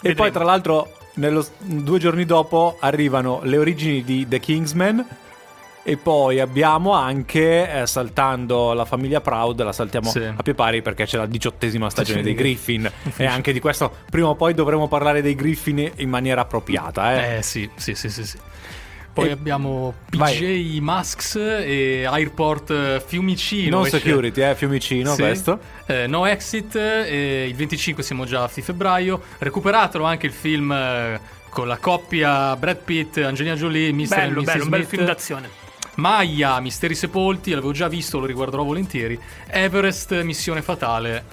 Vedremo. 0.00 0.16
poi, 0.16 0.32
tra 0.32 0.42
l'altro, 0.44 0.92
nello- 1.14 1.46
due 1.58 1.98
giorni 2.00 2.24
dopo 2.24 2.76
arrivano 2.80 3.38
le 3.44 3.56
origini 3.56 4.02
di 4.02 4.26
The 4.26 4.40
Kingsman. 4.40 5.06
E 5.88 5.96
poi 5.96 6.38
abbiamo 6.38 6.92
anche, 6.92 7.80
eh, 7.80 7.86
saltando 7.86 8.74
la 8.74 8.84
famiglia 8.84 9.22
Proud, 9.22 9.62
la 9.62 9.72
saltiamo 9.72 10.10
Sì. 10.10 10.22
a 10.22 10.34
pie 10.42 10.52
pari 10.52 10.82
perché 10.82 11.06
c'è 11.06 11.16
la 11.16 11.24
diciottesima 11.24 11.88
stagione 11.88 12.20
dei 12.22 12.34
Griffin. 12.34 12.90
e 13.16 13.24
anche 13.24 13.54
di 13.54 13.58
questo, 13.60 13.90
prima 14.10 14.28
o 14.28 14.34
poi 14.34 14.52
dovremo 14.52 14.86
parlare 14.86 15.22
dei 15.22 15.34
Griffin 15.34 15.90
in 15.96 16.08
maniera 16.10 16.42
appropriata. 16.42 17.14
Eh. 17.14 17.36
Eh 17.38 17.42
sì, 17.42 17.70
sì, 17.76 17.94
sì, 17.94 18.10
sì. 18.10 18.22
sì. 18.26 18.36
Poi 19.14 19.28
E- 19.28 19.30
abbiamo 19.30 19.94
Vai. 20.10 20.36
PJ 20.36 20.78
Masks 20.80 21.36
e 21.36 22.04
Airport 22.04 22.70
eh, 22.70 23.02
Fiumicino. 23.04 23.78
non 23.78 23.86
security, 23.86 24.42
eh, 24.42 24.54
Fiumicino 24.54 25.14
Sì. 25.14 25.22
questo. 25.22 25.58
Eh, 25.86 26.06
no 26.06 26.26
Exit, 26.26 26.76
eh, 26.76 27.46
il 27.48 27.54
25 27.54 28.02
siamo 28.02 28.26
già 28.26 28.42
a 28.42 28.48
febbraio. 28.48 29.22
Recuperatelo 29.38 30.04
anche 30.04 30.26
il 30.26 30.32
film 30.32 30.70
eh, 30.70 31.18
con 31.48 31.66
la 31.66 31.78
coppia 31.78 32.54
Brad 32.56 32.76
Pitt, 32.84 33.16
Angelina 33.16 33.54
Jolie, 33.56 33.90
Mr. 33.90 34.08
Bello, 34.08 34.40
Mrs. 34.42 34.44
bello, 34.44 34.62
un 34.64 34.68
bel 34.68 34.78
Smith. 34.80 34.88
film 34.90 35.04
d'azione. 35.06 35.48
Maya, 35.98 36.60
Misteri 36.60 36.94
Sepolti, 36.94 37.50
l'avevo 37.50 37.72
già 37.72 37.88
visto, 37.88 38.18
lo 38.18 38.26
riguarderò 38.26 38.62
volentieri. 38.62 39.18
Everest, 39.48 40.22
Missione 40.22 40.62
Fatale. 40.62 41.24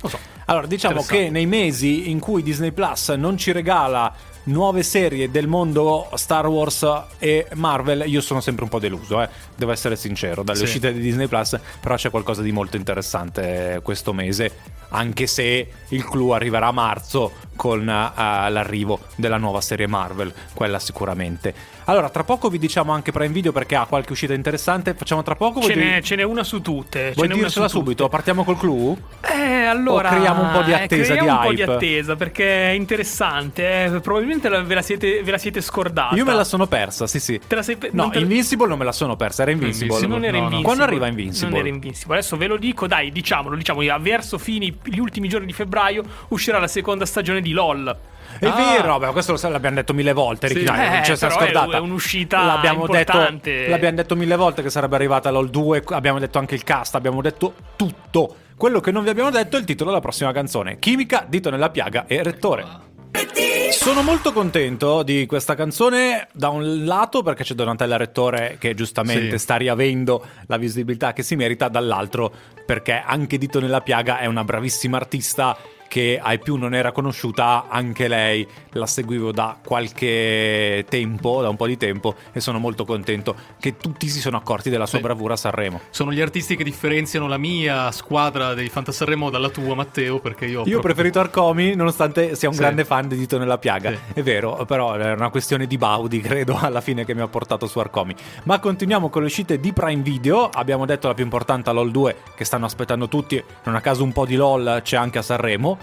Non 0.00 0.10
so. 0.10 0.18
Allora, 0.46 0.66
diciamo 0.66 1.02
che 1.02 1.30
nei 1.30 1.46
mesi 1.46 2.10
in 2.10 2.18
cui 2.18 2.42
Disney 2.42 2.72
Plus 2.72 3.10
non 3.10 3.38
ci 3.38 3.52
regala 3.52 4.12
nuove 4.44 4.82
serie 4.82 5.30
del 5.30 5.46
mondo 5.46 6.08
Star 6.14 6.48
Wars 6.48 6.84
e 7.18 7.46
Marvel, 7.54 8.02
io 8.06 8.20
sono 8.20 8.40
sempre 8.40 8.64
un 8.64 8.70
po' 8.70 8.80
deluso, 8.80 9.22
eh. 9.22 9.28
devo 9.54 9.70
essere 9.70 9.94
sincero, 9.94 10.42
dalle 10.42 10.58
Sì. 10.58 10.64
uscite 10.64 10.92
di 10.92 10.98
Disney 10.98 11.28
Plus, 11.28 11.56
però 11.78 11.94
c'è 11.94 12.10
qualcosa 12.10 12.42
di 12.42 12.50
molto 12.50 12.76
interessante 12.76 13.80
questo 13.84 14.12
mese, 14.12 14.50
anche 14.88 15.28
se 15.28 15.68
il 15.88 16.04
clou 16.04 16.30
arriverà 16.30 16.68
a 16.68 16.72
marzo 16.72 17.32
con 17.54 17.82
eh, 17.88 18.12
l'arrivo 18.50 18.98
della 19.14 19.36
nuova 19.36 19.60
serie 19.60 19.86
Marvel, 19.86 20.32
quella 20.52 20.80
sicuramente. 20.80 21.54
Allora, 21.84 22.08
tra 22.10 22.22
poco 22.24 22.48
vi 22.48 22.58
diciamo 22.58 22.92
anche 22.92 23.10
Prime 23.10 23.32
Video 23.32 23.50
perché 23.52 23.74
ha 23.74 23.84
qualche 23.86 24.12
uscita 24.12 24.32
interessante, 24.34 24.94
facciamo 24.94 25.22
tra 25.22 25.34
poco? 25.34 25.60
Ce 25.62 25.74
n'è, 25.74 26.00
ce 26.02 26.14
n'è 26.16 26.22
una 26.22 26.44
su 26.44 26.60
tutte. 26.60 27.12
Vuoi 27.14 27.28
dircela 27.28 27.68
subito? 27.68 28.08
Partiamo 28.08 28.44
col 28.44 28.56
clou? 28.58 28.96
Eh, 29.22 29.64
allora. 29.64 30.08
O 30.08 30.12
creiamo 30.12 30.42
un 30.42 30.52
po' 30.52 30.62
di 30.62 30.70
eh, 30.70 30.74
attesa, 30.74 31.14
creiamo 31.16 31.30
di 31.30 31.36
un 31.36 31.42
po' 31.42 31.52
di 31.52 31.62
attesa 31.62 32.16
perché 32.16 32.68
è 32.68 32.72
interessante. 32.72 33.84
eh. 33.84 34.00
Probabilmente 34.00 34.48
la- 34.48 34.62
ve 34.62 34.74
la, 34.74 34.82
siete, 34.82 35.22
ve 35.22 35.30
la 35.32 35.38
siete 35.38 35.60
scordata. 35.60 36.14
Io 36.14 36.24
me 36.24 36.34
la 36.34 36.44
sono 36.44 36.66
persa, 36.66 37.06
sì 37.06 37.18
sì. 37.18 37.40
Te 37.46 37.54
la 37.56 37.62
sei 37.62 37.76
pe- 37.76 37.90
No, 37.92 38.08
te 38.10 38.18
Invincible 38.20 38.68
non 38.68 38.78
me 38.78 38.84
la 38.84 38.92
sono 38.92 39.16
persa, 39.16 39.42
era 39.42 39.50
Invincible. 39.50 39.94
Invincible. 39.94 40.16
non 40.16 40.24
era 40.24 40.32
No, 40.36 40.38
no. 40.38 40.44
Invincible. 40.56 40.64
Quando 40.76 40.84
arriva 40.84 41.06
Invincible? 41.08 41.48
Non 41.50 41.58
era 41.58 41.68
Invincible. 41.68 42.14
Adesso 42.18 42.36
ve 42.36 42.46
lo 42.46 42.56
dico, 42.56 42.86
dai, 42.86 43.10
diciamolo, 43.10 43.56
diciamo, 43.56 43.80
verso 44.00 44.38
fini, 44.38 44.76
gli 44.84 44.98
ultimi 44.98 45.28
giorni 45.28 45.46
di 45.46 45.52
febbraio 45.52 46.04
uscirà 46.28 46.58
la 46.58 46.68
seconda 46.68 47.04
stagione 47.04 47.40
di 47.40 47.50
LOL. 47.52 47.96
È 48.38 48.46
Ah. 48.46 48.54
vero, 48.54 48.98
vabbè, 48.98 49.12
questo 49.12 49.32
lo- 49.32 49.48
l'abbiamo 49.50 49.76
detto 49.76 49.92
mille 49.94 50.12
volte. 50.12 50.48
Ricky, 50.48 50.60
Sì. 50.60 50.66
dai, 50.66 50.86
Eh, 50.98 51.00
però 51.02 51.14
è- 51.14 51.30
scordata. 51.30 51.76
è 51.76 51.80
un'uscita 51.80 52.44
l'abbiamo 52.44 52.80
importante. 52.86 53.50
Detto, 53.52 53.70
l'abbiamo 53.70 53.96
detto 53.96 54.16
mille 54.16 54.36
volte 54.36 54.62
che 54.62 54.70
sarebbe 54.70 54.94
arrivata 54.96 55.30
LOL 55.30 55.50
2. 55.50 55.82
Abbiamo 55.88 56.18
detto 56.18 56.38
anche 56.38 56.54
il 56.54 56.64
cast, 56.64 56.94
abbiamo 56.94 57.20
detto 57.20 57.54
tutto. 57.76 58.36
Quello 58.56 58.80
che 58.80 58.90
non 58.90 59.02
vi 59.02 59.08
abbiamo 59.10 59.30
detto 59.30 59.56
è 59.56 59.60
il 59.60 59.64
titolo 59.66 59.90
della 59.90 60.02
prossima 60.02 60.32
canzone: 60.32 60.78
Chimica, 60.78 61.24
Dito 61.28 61.50
nella 61.50 61.70
piaga 61.70 62.04
e 62.06 62.22
Rettore. 62.22 62.88
Sono 63.70 64.02
molto 64.02 64.32
contento 64.32 65.02
di 65.02 65.26
questa 65.26 65.54
canzone 65.54 66.28
da 66.32 66.48
un 66.48 66.84
lato 66.84 67.22
perché 67.22 67.42
c'è 67.44 67.54
Donatella 67.54 67.96
Rettore 67.96 68.56
che 68.58 68.74
giustamente 68.74 69.30
Sì. 69.32 69.38
sta 69.38 69.56
riavendo 69.56 70.24
la 70.46 70.56
visibilità 70.56 71.12
che 71.12 71.22
si 71.22 71.34
merita, 71.36 71.68
dall'altro 71.68 72.32
perché 72.66 73.02
anche 73.04 73.38
Dito 73.38 73.60
nella 73.60 73.80
piaga 73.80 74.18
è 74.18 74.26
una 74.26 74.44
bravissima 74.44 74.96
artista 74.96 75.56
che 75.90 76.20
ai 76.22 76.38
più 76.38 76.54
non 76.54 76.72
era 76.72 76.92
conosciuta, 76.92 77.64
anche 77.68 78.06
lei 78.06 78.46
la 78.74 78.86
seguivo 78.86 79.32
da 79.32 79.56
qualche 79.60 80.84
tempo, 80.88 81.42
da 81.42 81.48
un 81.48 81.56
po' 81.56 81.66
di 81.66 81.76
tempo 81.76 82.14
e 82.32 82.38
sono 82.38 82.60
molto 82.60 82.84
contento 82.84 83.34
che 83.58 83.76
tutti 83.76 84.06
si 84.08 84.20
sono 84.20 84.36
accorti 84.36 84.70
della 84.70 84.86
sua 84.86 84.98
Sì. 84.98 85.04
bravura 85.04 85.34
a 85.34 85.36
Sanremo. 85.36 85.80
Sono 85.90 86.12
gli 86.12 86.20
artisti 86.20 86.54
che 86.54 86.62
differenziano 86.62 87.26
la 87.26 87.38
mia 87.38 87.90
squadra 87.90 88.54
dei 88.54 88.68
Fantasarremo 88.68 89.30
dalla 89.30 89.48
tua, 89.48 89.74
Matteo, 89.74 90.20
perché 90.20 90.46
io... 90.46 90.60
ho 90.60 90.64
Io 90.68 90.78
ho 90.78 90.80
preferito 90.80 91.18
Arcomi, 91.18 91.74
nonostante 91.74 92.36
sia 92.36 92.48
un 92.48 92.54
Sì. 92.54 92.60
grande 92.60 92.84
fan 92.84 93.08
di 93.08 93.16
Dito 93.16 93.36
nella 93.36 93.58
piaga. 93.58 93.90
Sì. 93.90 93.98
È 94.20 94.22
vero, 94.22 94.64
però 94.66 94.92
è 94.94 95.12
una 95.12 95.30
questione 95.30 95.66
di 95.66 95.76
Baudi, 95.76 96.20
credo, 96.22 96.56
alla 96.56 96.80
fine 96.80 97.04
che 97.04 97.16
mi 97.16 97.20
ha 97.22 97.26
portato 97.26 97.66
su 97.66 97.80
Arcomi. 97.80 98.14
Ma 98.44 98.60
continuiamo 98.60 99.08
con 99.08 99.22
le 99.22 99.26
uscite 99.26 99.58
di 99.58 99.72
Prime 99.72 100.02
Video. 100.02 100.48
Abbiamo 100.52 100.86
detto 100.86 101.08
la 101.08 101.14
più 101.14 101.24
importante, 101.24 101.72
LOL 101.72 101.90
2, 101.90 102.16
che 102.36 102.44
stanno 102.44 102.66
aspettando 102.66 103.08
tutti. 103.08 103.42
Non 103.64 103.74
a 103.74 103.80
caso 103.80 104.04
un 104.04 104.12
po' 104.12 104.24
di 104.24 104.36
LOL 104.36 104.82
c'è 104.84 104.96
anche 104.96 105.18
a 105.18 105.22
Sanremo. 105.22 105.78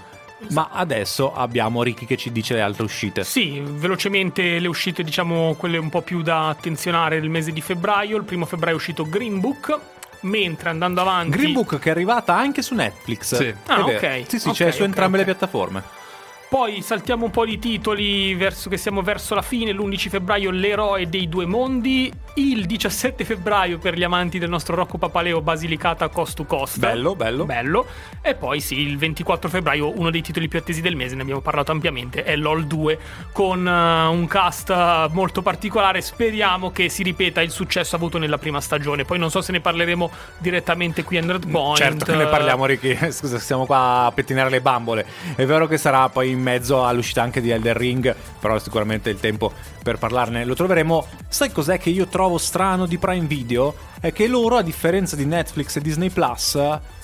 Ma 0.49 0.69
adesso 0.71 1.33
abbiamo 1.33 1.81
Ricky 1.83 2.05
che 2.05 2.15
ci 2.17 2.31
dice 2.31 2.53
le 2.53 2.61
altre 2.61 2.83
uscite. 2.83 3.23
Sì, 3.23 3.61
velocemente 3.63 4.59
le 4.59 4.67
uscite, 4.67 5.03
diciamo, 5.03 5.55
quelle 5.55 5.77
un 5.77 5.89
po' 5.89 6.01
più 6.01 6.21
da 6.21 6.49
attenzionare 6.49 7.19
del 7.19 7.29
mese 7.29 7.51
di 7.51 7.61
febbraio. 7.61 8.17
Il 8.17 8.23
primo 8.23 8.45
febbraio 8.45 8.75
è 8.75 8.77
uscito 8.77 9.07
Green 9.07 9.39
Book. 9.39 9.79
Mentre 10.21 10.69
andando 10.69 11.01
avanti. 11.01 11.37
Green 11.37 11.53
Book 11.53 11.77
che 11.79 11.89
è 11.89 11.91
arrivata 11.91 12.35
anche 12.35 12.61
su 12.61 12.73
Netflix. 12.73 13.35
Sì. 13.35 13.53
Ah, 13.67 13.83
ok. 13.83 14.23
Sì, 14.27 14.39
sì, 14.39 14.47
Ok, 14.49 14.55
c'è 14.55 14.71
su 14.71 14.81
ok, 14.81 14.87
entrambe 14.87 15.17
ok. 15.19 15.25
le 15.25 15.31
piattaforme. 15.31 15.83
Poi 16.49 16.81
saltiamo 16.81 17.25
un 17.25 17.31
po' 17.31 17.43
di 17.43 17.59
titoli 17.59 18.33
verso 18.33 18.69
che 18.69 18.77
siamo 18.77 19.01
verso 19.01 19.35
la 19.35 19.41
fine. 19.41 19.73
L'11 19.73 20.07
febbraio 20.07 20.49
l'eroe 20.49 21.09
dei 21.09 21.27
due 21.27 21.45
mondi. 21.45 22.09
Il 22.35 22.65
17 22.65 23.25
febbraio 23.25 23.79
per 23.79 23.97
gli 23.97 24.03
amanti 24.03 24.39
del 24.39 24.47
nostro 24.47 24.73
Rocco 24.73 24.97
Papaleo 24.97 25.41
Basilicata 25.41 26.07
Cost 26.07 26.37
to 26.37 26.45
Cost. 26.45 26.79
Bello, 26.79 27.15
bello. 27.15 27.43
Bello. 27.43 27.85
E 28.21 28.33
poi 28.35 28.61
sì, 28.61 28.79
il 28.79 28.97
24 28.97 29.49
febbraio 29.49 29.99
uno 29.99 30.09
dei 30.09 30.21
titoli 30.21 30.47
più 30.47 30.59
attesi 30.59 30.79
del 30.79 30.95
mese, 30.95 31.15
ne 31.15 31.23
abbiamo 31.23 31.41
parlato 31.41 31.73
ampiamente, 31.73 32.23
è 32.23 32.37
LOL 32.37 32.65
2 32.65 32.99
con 33.33 33.67
eh, 33.67 34.05
un 34.05 34.25
cast 34.27 35.09
molto 35.09 35.41
particolare. 35.41 35.99
Speriamo 35.99 36.71
che 36.71 36.87
si 36.87 37.03
ripeta 37.03 37.41
il 37.41 37.51
successo 37.51 37.97
avuto 37.97 38.17
nella 38.19 38.37
prima 38.37 38.61
stagione. 38.61 39.03
Poi 39.03 39.19
non 39.19 39.29
so 39.29 39.41
se 39.41 39.51
ne 39.51 39.59
parleremo 39.59 40.09
direttamente 40.37 41.03
qui 41.03 41.17
a 41.17 41.21
Nerd 41.21 41.49
Point. 41.49 41.75
Certo 41.77 42.05
che 42.05 42.15
ne 42.15 42.27
parliamo, 42.27 42.65
Ricky. 42.65 42.95
Scusa, 43.11 43.37
stiamo 43.37 43.65
qua 43.65 44.05
a 44.05 44.11
pettinare 44.13 44.49
le 44.49 44.61
bambole. 44.61 45.05
È 45.35 45.43
vero 45.45 45.67
che 45.67 45.77
sarà 45.77 46.07
poi 46.07 46.35
in 46.37 46.43
mezzo 46.43 46.85
all'uscita 46.85 47.21
anche 47.21 47.41
di 47.41 47.49
Elder 47.49 47.75
Ring, 47.75 48.15
però 48.39 48.57
sicuramente 48.59 49.09
il 49.09 49.19
tempo 49.19 49.51
per 49.83 49.97
parlarne 49.97 50.45
lo 50.45 50.55
troveremo. 50.55 51.05
Sai 51.27 51.51
cos'è 51.51 51.77
che 51.77 51.89
io 51.89 52.07
trovo 52.07 52.37
strano 52.37 52.85
di 52.85 52.97
Prime 52.97 53.27
Video? 53.27 53.75
È 53.99 54.13
che 54.13 54.27
loro, 54.27 54.57
a 54.57 54.61
differenza 54.61 55.15
di 55.15 55.25
Netflix 55.25 55.75
e 55.75 55.81
Disney 55.81 56.09
Plus, 56.09 56.57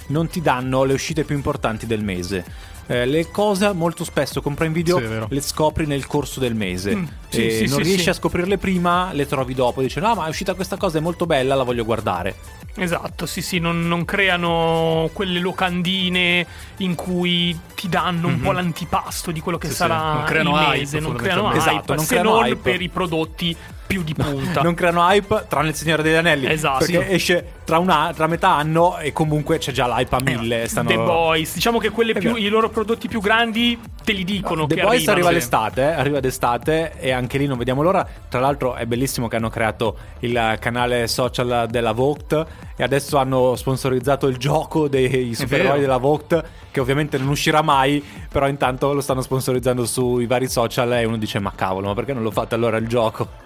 non 0.07 0.27
ti 0.27 0.41
danno 0.41 0.83
le 0.83 0.93
uscite 0.93 1.23
più 1.23 1.35
importanti 1.35 1.85
del 1.85 2.03
mese. 2.03 2.71
Eh, 2.85 3.05
le 3.05 3.31
cose 3.31 3.71
molto 3.73 4.03
spesso 4.03 4.41
con 4.41 4.55
Prime 4.55 4.73
Video 4.73 4.97
Sì, 4.97 5.07
le 5.33 5.41
scopri 5.41 5.85
nel 5.85 6.05
corso 6.05 6.39
del 6.41 6.53
mese. 6.53 6.95
Mm, 6.95 7.03
sì, 7.29 7.47
E 7.47 7.49
sì, 7.51 7.59
non 7.67 7.77
sì, 7.77 7.83
riesci 7.83 8.03
sì. 8.03 8.09
a 8.09 8.13
scoprirle 8.13 8.57
prima, 8.57 9.11
le 9.13 9.25
trovi 9.25 9.53
dopo. 9.53 9.81
Dici: 9.81 9.99
No, 9.99 10.15
ma 10.15 10.25
è 10.25 10.29
uscita 10.29 10.53
questa 10.53 10.75
cosa, 10.75 10.97
è 10.97 11.01
molto 11.01 11.25
bella, 11.25 11.55
la 11.55 11.63
voglio 11.63 11.85
guardare. 11.85 12.35
Esatto, 12.75 13.25
sì, 13.25 13.41
sì, 13.41 13.59
non, 13.59 13.87
non 13.87 14.03
creano 14.03 15.09
quelle 15.13 15.39
locandine 15.39 16.45
in 16.77 16.95
cui 16.95 17.57
ti 17.75 17.87
danno 17.87 18.27
un 18.27 18.33
Mhm. 18.33 18.41
po' 18.41 18.51
l'antipasto 18.51 19.31
di 19.31 19.39
quello 19.39 19.57
che 19.59 19.67
Sì, 19.67 19.73
sì, 19.73 19.77
sarà 19.79 20.13
non 20.13 20.23
creano 20.23 20.49
il 20.49 20.55
hype, 20.55 20.77
mese, 20.79 20.99
non 20.99 21.13
creano 21.13 21.47
hype. 21.49 21.57
Esatto, 21.57 21.93
non 21.95 22.03
se 22.03 22.09
creano 22.15 22.31
non 22.39 22.45
hype. 22.47 22.55
per 22.71 22.81
i 22.81 22.89
prodotti 22.89 23.55
più 23.85 24.03
di 24.03 24.13
punta. 24.13 24.61
Non 24.61 24.73
creano 24.73 25.01
hype 25.07 25.45
tranne 25.47 25.69
il 25.69 25.75
Signore 25.75 26.03
degli 26.03 26.15
Anelli. 26.15 26.47
Esatto. 26.51 26.85
Perché 26.85 27.09
esce 27.11 27.45
tra, 27.63 27.77
una- 27.77 28.11
tra 28.15 28.27
metà 28.27 28.55
anno 28.55 28.97
e 28.97 29.11
comunque 29.13 29.57
c'è 29.57 29.71
già 29.71 29.87
l'hype 29.87 30.15
a 30.15 30.19
mille. 30.23 30.67
stanno- 30.67 30.89
The 30.89 30.95
Boys, 30.95 31.53
diciamo 31.53 31.77
che 31.79 31.89
quelle 31.89 32.13
È 32.13 32.19
più, 32.19 32.35
i 32.35 32.47
loro 32.49 32.69
prodotti 32.69 33.07
più 33.07 33.21
grandi 33.21 33.79
te 34.03 34.11
li 34.13 34.23
dicono 34.23 34.65
The 34.67 34.75
che 34.75 34.81
Boys 34.81 35.07
arrivano. 35.07 35.11
arriva 35.13 35.27
Sì. 35.29 35.33
d'estate, 35.35 35.81
eh, 35.81 35.85
arriva 35.93 36.19
d'estate 36.19 36.93
e 36.99 37.11
anche 37.11 37.37
lì 37.37 37.45
non 37.45 37.57
vediamo 37.57 37.81
l'ora. 37.81 38.05
Tra 38.29 38.39
l'altro 38.39 38.75
è 38.75 38.85
bellissimo 38.85 39.27
che 39.27 39.35
hanno 39.37 39.49
creato 39.49 39.97
il 40.19 40.57
canale 40.59 41.07
social 41.07 41.67
della 41.69 41.91
Vogt 41.93 42.45
e 42.75 42.83
adesso 42.83 43.17
hanno 43.17 43.55
sponsorizzato 43.55 44.27
il 44.27 44.37
gioco 44.37 44.87
dei 44.87 45.33
supereroi 45.35 45.79
della 45.79 45.97
Vogt 45.97 46.43
che 46.71 46.79
ovviamente 46.79 47.17
non 47.17 47.27
uscirà 47.29 47.61
mai, 47.61 48.03
però 48.29 48.47
intanto 48.47 48.93
lo 48.93 49.01
stanno 49.01 49.21
sponsorizzando 49.21 49.85
sui 49.85 50.25
vari 50.25 50.47
social 50.49 50.91
e 50.93 51.05
uno 51.05 51.17
dice 51.17 51.39
ma 51.39 51.51
cavolo, 51.55 51.87
ma 51.87 51.93
perché 51.93 52.13
non 52.13 52.23
lo 52.23 52.31
fate 52.31 52.55
allora 52.55 52.77
il 52.77 52.87
gioco? 52.87 53.41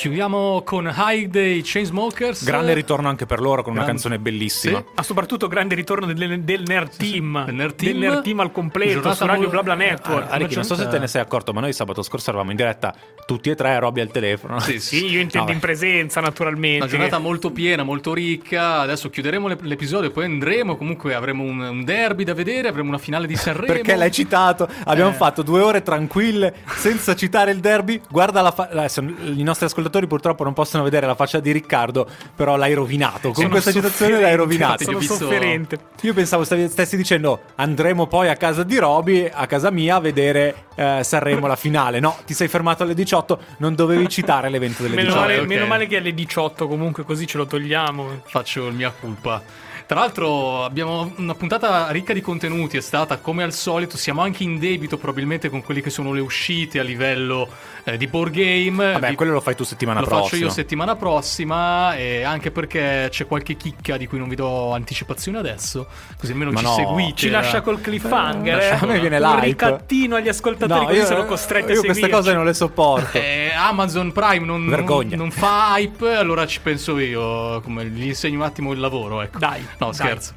Chiudiamo 0.00 0.62
con 0.64 0.90
High 0.96 1.28
dei 1.28 1.60
Chainsmokers. 1.62 2.42
Grande 2.44 2.72
ritorno 2.72 3.10
anche 3.10 3.26
per 3.26 3.38
loro 3.38 3.62
con 3.62 3.72
una 3.72 3.82
Grande- 3.82 4.00
canzone 4.00 4.18
bellissima. 4.18 4.78
Sì. 4.78 4.84
Ma 4.96 5.02
soprattutto 5.02 5.46
grande 5.46 5.74
ritorno 5.74 6.06
del, 6.10 6.40
del 6.40 6.62
Nerd 6.64 6.96
Team, 6.96 7.44
Del 7.44 7.54
Nerd 7.54 7.74
Team. 7.74 7.92
del 7.92 8.00
Nerd 8.08 8.22
Team 8.22 8.40
al 8.40 8.50
completo 8.50 8.92
Giornata 8.94 9.14
su 9.16 9.26
Radio 9.26 9.50
BlaBla 9.50 9.74
Eh, 9.74 9.76
Network. 9.76 10.30
eh, 10.30 10.34
Alec, 10.34 10.54
non 10.54 10.64
so 10.64 10.74
se 10.74 10.88
te 10.88 10.98
ne 10.98 11.06
sei 11.06 11.20
accorto, 11.20 11.52
ma 11.52 11.60
noi 11.60 11.74
sabato 11.74 12.00
scorso 12.02 12.30
eravamo 12.30 12.50
in 12.50 12.56
diretta 12.56 12.94
tutti 13.26 13.50
e 13.50 13.54
tre, 13.54 13.78
Robby 13.78 14.00
al 14.00 14.10
telefono. 14.10 14.58
Sì, 14.60 14.80
Sì, 14.80 15.04
io 15.04 15.20
intendo 15.20 15.40
Vabbè. 15.40 15.52
in 15.52 15.58
presenza 15.60 16.22
naturalmente. 16.22 16.78
Una 16.78 16.86
giornata 16.86 17.18
molto 17.18 17.50
piena, 17.50 17.82
molto 17.82 18.14
ricca. 18.14 18.78
Adesso 18.80 19.10
chiuderemo 19.10 19.48
l'ep- 19.48 19.60
l'episodio 19.64 20.08
e 20.08 20.12
poi 20.12 20.24
andremo. 20.24 20.78
Comunque 20.78 21.12
avremo 21.14 21.42
un, 21.44 21.60
un 21.60 21.84
derby 21.84 22.24
da 22.24 22.32
vedere, 22.32 22.68
avremo 22.68 22.88
una 22.88 22.96
finale 22.98 23.26
di 23.26 23.36
Sanremo. 23.36 23.70
Perché 23.74 23.96
l'hai 23.96 24.10
citato? 24.10 24.66
Abbiamo 24.84 25.10
Eh. 25.10 25.14
fatto 25.14 25.42
due 25.42 25.60
ore 25.60 25.82
tranquille 25.82 26.54
senza 26.68 27.14
citare 27.14 27.50
il 27.50 27.60
derby. 27.60 28.00
Guarda 28.08 28.40
la 28.40 28.50
fa- 28.50 28.68
adesso 28.72 29.00
i 29.02 29.42
nostri 29.42 29.66
ascoltatori 29.66 29.88
purtroppo 30.06 30.44
non 30.44 30.52
possono 30.52 30.82
vedere 30.82 31.06
la 31.06 31.14
faccia 31.14 31.40
di 31.40 31.50
Riccardo, 31.52 32.06
però 32.34 32.56
l'hai 32.56 32.74
rovinato. 32.74 33.28
Con 33.28 33.34
Sono 33.34 33.48
questa 33.48 33.72
citazione 33.72 34.20
l'hai 34.20 34.36
rovinato. 34.36 34.84
Sono 34.84 34.98
visto- 34.98 35.14
sofferente. 35.16 35.78
Io 36.02 36.14
pensavo 36.14 36.44
stavi- 36.44 36.68
stessi 36.68 36.96
dicendo 36.96 37.40
andremo 37.56 38.06
poi 38.06 38.28
a 38.28 38.36
casa 38.36 38.62
di 38.62 38.78
Roby, 38.78 39.28
a 39.32 39.46
casa 39.46 39.70
mia, 39.70 39.96
a 39.96 40.00
vedere 40.00 40.66
eh, 40.74 41.00
Sanremo 41.02 41.46
la 41.46 41.56
finale. 41.56 42.00
No, 42.00 42.16
ti 42.24 42.34
sei 42.34 42.48
fermato 42.48 42.82
alle 42.82 42.94
18, 42.94 43.38
non 43.58 43.74
dovevi 43.74 44.08
citare 44.08 44.48
l'evento 44.48 44.82
delle 44.82 44.94
Meno 44.94 45.08
18. 45.08 45.26
male, 45.26 45.38
ok. 45.40 45.46
meno 45.46 45.66
male 45.66 45.86
che 45.86 45.96
è 45.96 45.98
alle 45.98 46.14
18 46.14 46.68
comunque 46.68 47.04
così 47.04 47.26
ce 47.26 47.36
lo 47.38 47.46
togliamo. 47.46 48.22
Faccio 48.24 48.66
il 48.68 48.74
mia 48.74 48.92
colpa. 48.98 49.42
Tra 49.90 49.98
l'altro 49.98 50.62
abbiamo 50.62 51.12
una 51.16 51.34
puntata 51.34 51.90
ricca 51.90 52.12
di 52.12 52.20
contenuti, 52.20 52.76
è 52.76 52.80
stata 52.80 53.16
come 53.18 53.42
al 53.42 53.52
solito, 53.52 53.96
siamo 53.96 54.20
anche 54.22 54.44
in 54.44 54.56
debito 54.60 54.96
probabilmente 54.98 55.48
con 55.50 55.62
quelle 55.64 55.80
che 55.80 55.90
sono 55.90 56.12
le 56.12 56.20
uscite 56.20 56.78
a 56.78 56.84
livello 56.84 57.48
eh, 57.82 57.96
di 57.96 58.06
board 58.06 58.32
game. 58.32 58.92
Vabbè, 58.92 59.08
Vi- 59.08 59.14
quello 59.16 59.32
lo 59.32 59.40
fai 59.40 59.56
tu 59.56 59.64
settimana 59.64 59.98
lo 59.98 60.06
prossima. 60.06 60.28
faccio 60.30 60.44
io 60.44 60.48
settimana 60.50 60.94
prossima 60.94 61.96
e 61.96 62.22
anche 62.22 62.52
perché 62.52 63.08
c'è 63.10 63.26
qualche 63.26 63.56
chicca 63.56 63.96
di 63.96 64.06
cui 64.06 64.18
non 64.18 64.28
vi 64.28 64.36
do 64.36 64.72
anticipazione 64.72 65.38
adesso, 65.38 65.88
così 66.16 66.30
almeno 66.30 66.52
Ma 66.52 66.58
ci 66.60 66.64
no. 66.66 66.74
seguite. 66.74 67.16
Ci 67.16 67.30
lascia 67.30 67.60
col 67.60 67.80
cliffhanger. 67.80 68.58
Eh, 68.60 68.66
eh. 68.66 68.70
a 68.70 68.86
me 68.86 69.00
viene 69.00 69.16
Un 69.18 69.22
l'hype. 69.28 69.44
ricattino 69.44 70.14
agli 70.14 70.28
ascoltatori 70.28 70.80
No, 70.82 70.86
così 70.86 70.98
io, 70.98 71.04
sono 71.06 71.24
costretti 71.24 71.72
a 71.72 71.74
io 71.74 71.80
seguirci. 71.80 72.00
queste 72.00 72.16
cose 72.16 72.32
non 72.32 72.44
le 72.44 72.54
sopporto. 72.54 73.18
Eh, 73.18 73.50
Amazon 73.56 74.12
Prime 74.12 74.46
non, 74.46 74.68
Vergogna. 74.68 75.16
non- 75.16 75.26
non 75.26 75.30
fa 75.32 75.76
hype, 75.76 76.14
allora 76.14 76.46
ci 76.46 76.60
penso 76.60 76.96
io, 77.00 77.60
come 77.62 77.86
gli 77.86 78.04
insegno 78.06 78.36
un 78.36 78.44
attimo 78.44 78.70
il 78.72 78.78
lavoro, 78.78 79.20
ecco. 79.20 79.38
Dai, 79.40 79.66
No, 79.80 79.92
scherzo. 79.92 80.32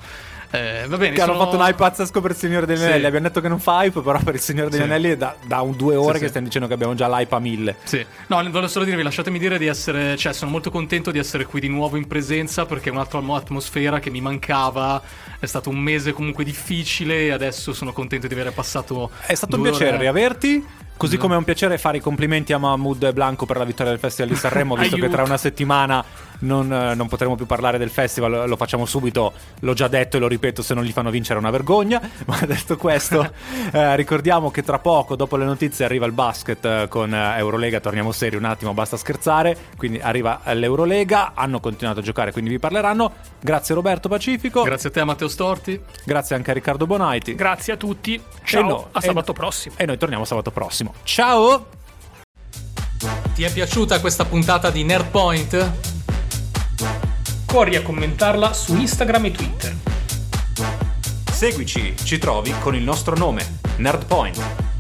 Eh, 0.56 0.86
va 0.88 0.98
bene, 0.98 1.16
Che 1.16 1.22
hanno 1.24 1.32
sono- 1.34 1.46
fatto 1.46 1.56
un 1.58 1.64
hype 1.64 1.74
pazzesco 1.78 2.22
per 2.22 2.30
il 2.32 2.38
Signore 2.38 2.68
degli 2.68 2.78
Sì. 2.78 2.84
Anelli. 2.84 3.06
Abbiamo 3.08 3.26
detto 3.28 3.42
che 3.42 3.48
non 3.48 3.60
fa 3.60 3.84
hype, 3.84 4.02
però 4.02 4.20
per 4.20 4.36
il 4.36 4.40
Signore 4.40 4.70
degli 4.70 4.82
Sì. 4.82 4.86
Anelli 4.86 5.10
è 5.10 5.18
da, 5.18 5.36
da 5.48 5.62
un 5.62 5.76
due 5.76 5.96
ore 5.96 6.14
Sì, 6.14 6.20
che 6.22 6.28
stiamo 6.28 6.46
dicendo 6.46 6.68
che 6.68 6.76
abbiamo 6.76 6.94
già 6.94 7.08
l'hype 7.08 7.34
a 7.34 7.40
mille. 7.40 7.76
Sì, 7.86 8.06
no, 8.28 8.36
volevo 8.36 8.68
solo 8.68 8.86
dirvi, 8.86 9.02
lasciatemi 9.02 9.40
dire 9.40 9.58
di 9.58 9.66
essere, 9.66 10.16
cioè 10.16 10.32
sono 10.32 10.52
molto 10.52 10.70
contento 10.70 11.10
di 11.10 11.18
essere 11.18 11.46
qui 11.46 11.60
di 11.60 11.70
nuovo 11.70 11.98
in 11.98 12.06
presenza 12.06 12.68
perché 12.68 12.90
è 12.90 12.92
un'altra 12.92 13.20
mo- 13.20 13.36
atmosfera 13.36 14.00
che 14.00 14.12
mi 14.12 14.22
mancava, 14.22 15.02
è 15.40 15.46
stato 15.48 15.72
un 15.72 15.80
mese 15.80 16.14
comunque 16.14 16.44
difficile 16.44 17.24
e 17.26 17.32
adesso 17.32 17.74
sono 17.74 17.92
contento 17.92 18.28
di 18.28 18.34
aver 18.36 18.54
passato 18.54 19.10
È 19.26 19.34
stato 19.34 19.56
un 19.56 19.64
piacere 19.64 19.90
ore- 19.90 19.98
riaverti. 19.98 20.82
Così 20.96 21.18
come 21.18 21.34
è 21.34 21.38
un 21.38 21.44
piacere 21.44 21.80
fare 21.80 21.98
i 21.98 22.00
complimenti 22.00 22.54
a 22.54 22.60
Mahmoud 22.60 23.12
Blanco 23.12 23.46
per 23.48 23.58
la 23.58 23.64
vittoria 23.66 23.92
del 23.92 24.00
Festival 24.00 24.30
di 24.32 24.38
Sanremo, 24.38 24.76
visto 24.76 24.96
che 24.96 25.10
tra 25.10 25.24
una 25.24 25.36
settimana 25.38 26.06
non, 26.40 26.72
eh, 26.72 26.96
non 26.96 27.08
potremo 27.08 27.36
più 27.36 27.46
parlare 27.46 27.78
del 27.78 27.90
festival, 27.90 28.48
lo 28.48 28.56
facciamo 28.56 28.86
subito, 28.86 29.34
l'ho 29.60 29.74
già 29.74 29.88
detto 29.88 30.18
e 30.18 30.20
lo 30.20 30.28
ripeto, 30.28 30.62
se 30.62 30.74
non 30.74 30.84
li 30.84 30.92
fanno 30.92 31.10
vincere 31.10 31.38
è 31.40 31.42
una 31.42 31.52
vergogna. 31.52 32.02
Ma 32.26 32.40
detto 32.46 32.78
questo, 32.78 33.32
eh, 33.72 33.96
ricordiamo 33.96 34.52
che 34.52 34.64
tra 34.64 34.80
poco, 34.80 35.16
dopo 35.16 35.38
le 35.38 35.46
notizie, 35.46 35.86
arriva 35.86 36.06
il 36.06 36.12
basket 36.12 36.66
eh, 36.66 36.86
con 36.90 37.14
eh, 37.14 37.38
Eurolega, 37.38 37.80
torniamo 37.80 38.12
seri 38.12 38.36
un 38.36 38.46
attimo, 38.46 38.74
basta 38.74 38.98
scherzare, 38.98 39.58
quindi 39.78 40.00
arriva 40.00 40.42
l'Eurolega, 40.54 41.34
hanno 41.36 41.60
continuato 41.60 42.00
a 42.00 42.04
giocare, 42.04 42.32
quindi 42.32 42.50
vi 42.50 42.60
parleranno. 42.60 43.12
Grazie 43.40 43.76
Roberto 43.76 44.10
Pacifico, 44.10 44.64
Grazie 44.64 44.90
a 44.90 44.92
te 44.92 45.04
Matteo 45.04 45.28
Storti. 45.28 45.80
grazie 46.06 46.36
anche 46.36 46.52
a 46.52 46.54
Riccardo 46.54 46.86
Bonaiti. 46.86 47.36
Grazie 47.36 47.74
a 47.74 47.78
tutti. 47.78 48.22
Ciao, 48.44 48.62
no- 48.62 48.88
a 48.92 49.00
e- 49.00 49.06
sabato 49.06 49.34
prossimo. 49.34 49.76
E 49.78 49.86
noi 49.86 49.98
torniamo 49.98 50.26
sabato 50.26 50.52
prossimo. 50.52 50.94
Ciao! 51.04 51.82
Ti 53.34 53.44
è 53.44 53.52
piaciuta 53.52 54.00
questa 54.00 54.26
puntata 54.26 54.70
di 54.70 54.84
Nerdpoint? 54.84 55.93
Corri 57.46 57.76
a 57.76 57.82
commentarla 57.82 58.54
su 58.54 58.76
Instagram 58.76 59.26
e 59.26 59.32
Twitter. 59.32 59.76
Seguici, 61.32 61.96
ci 62.04 62.18
trovi 62.18 62.54
con 62.62 62.76
il 62.76 62.84
nostro 62.84 63.16
nome, 63.16 63.60
Nerdpoint. 63.78 64.73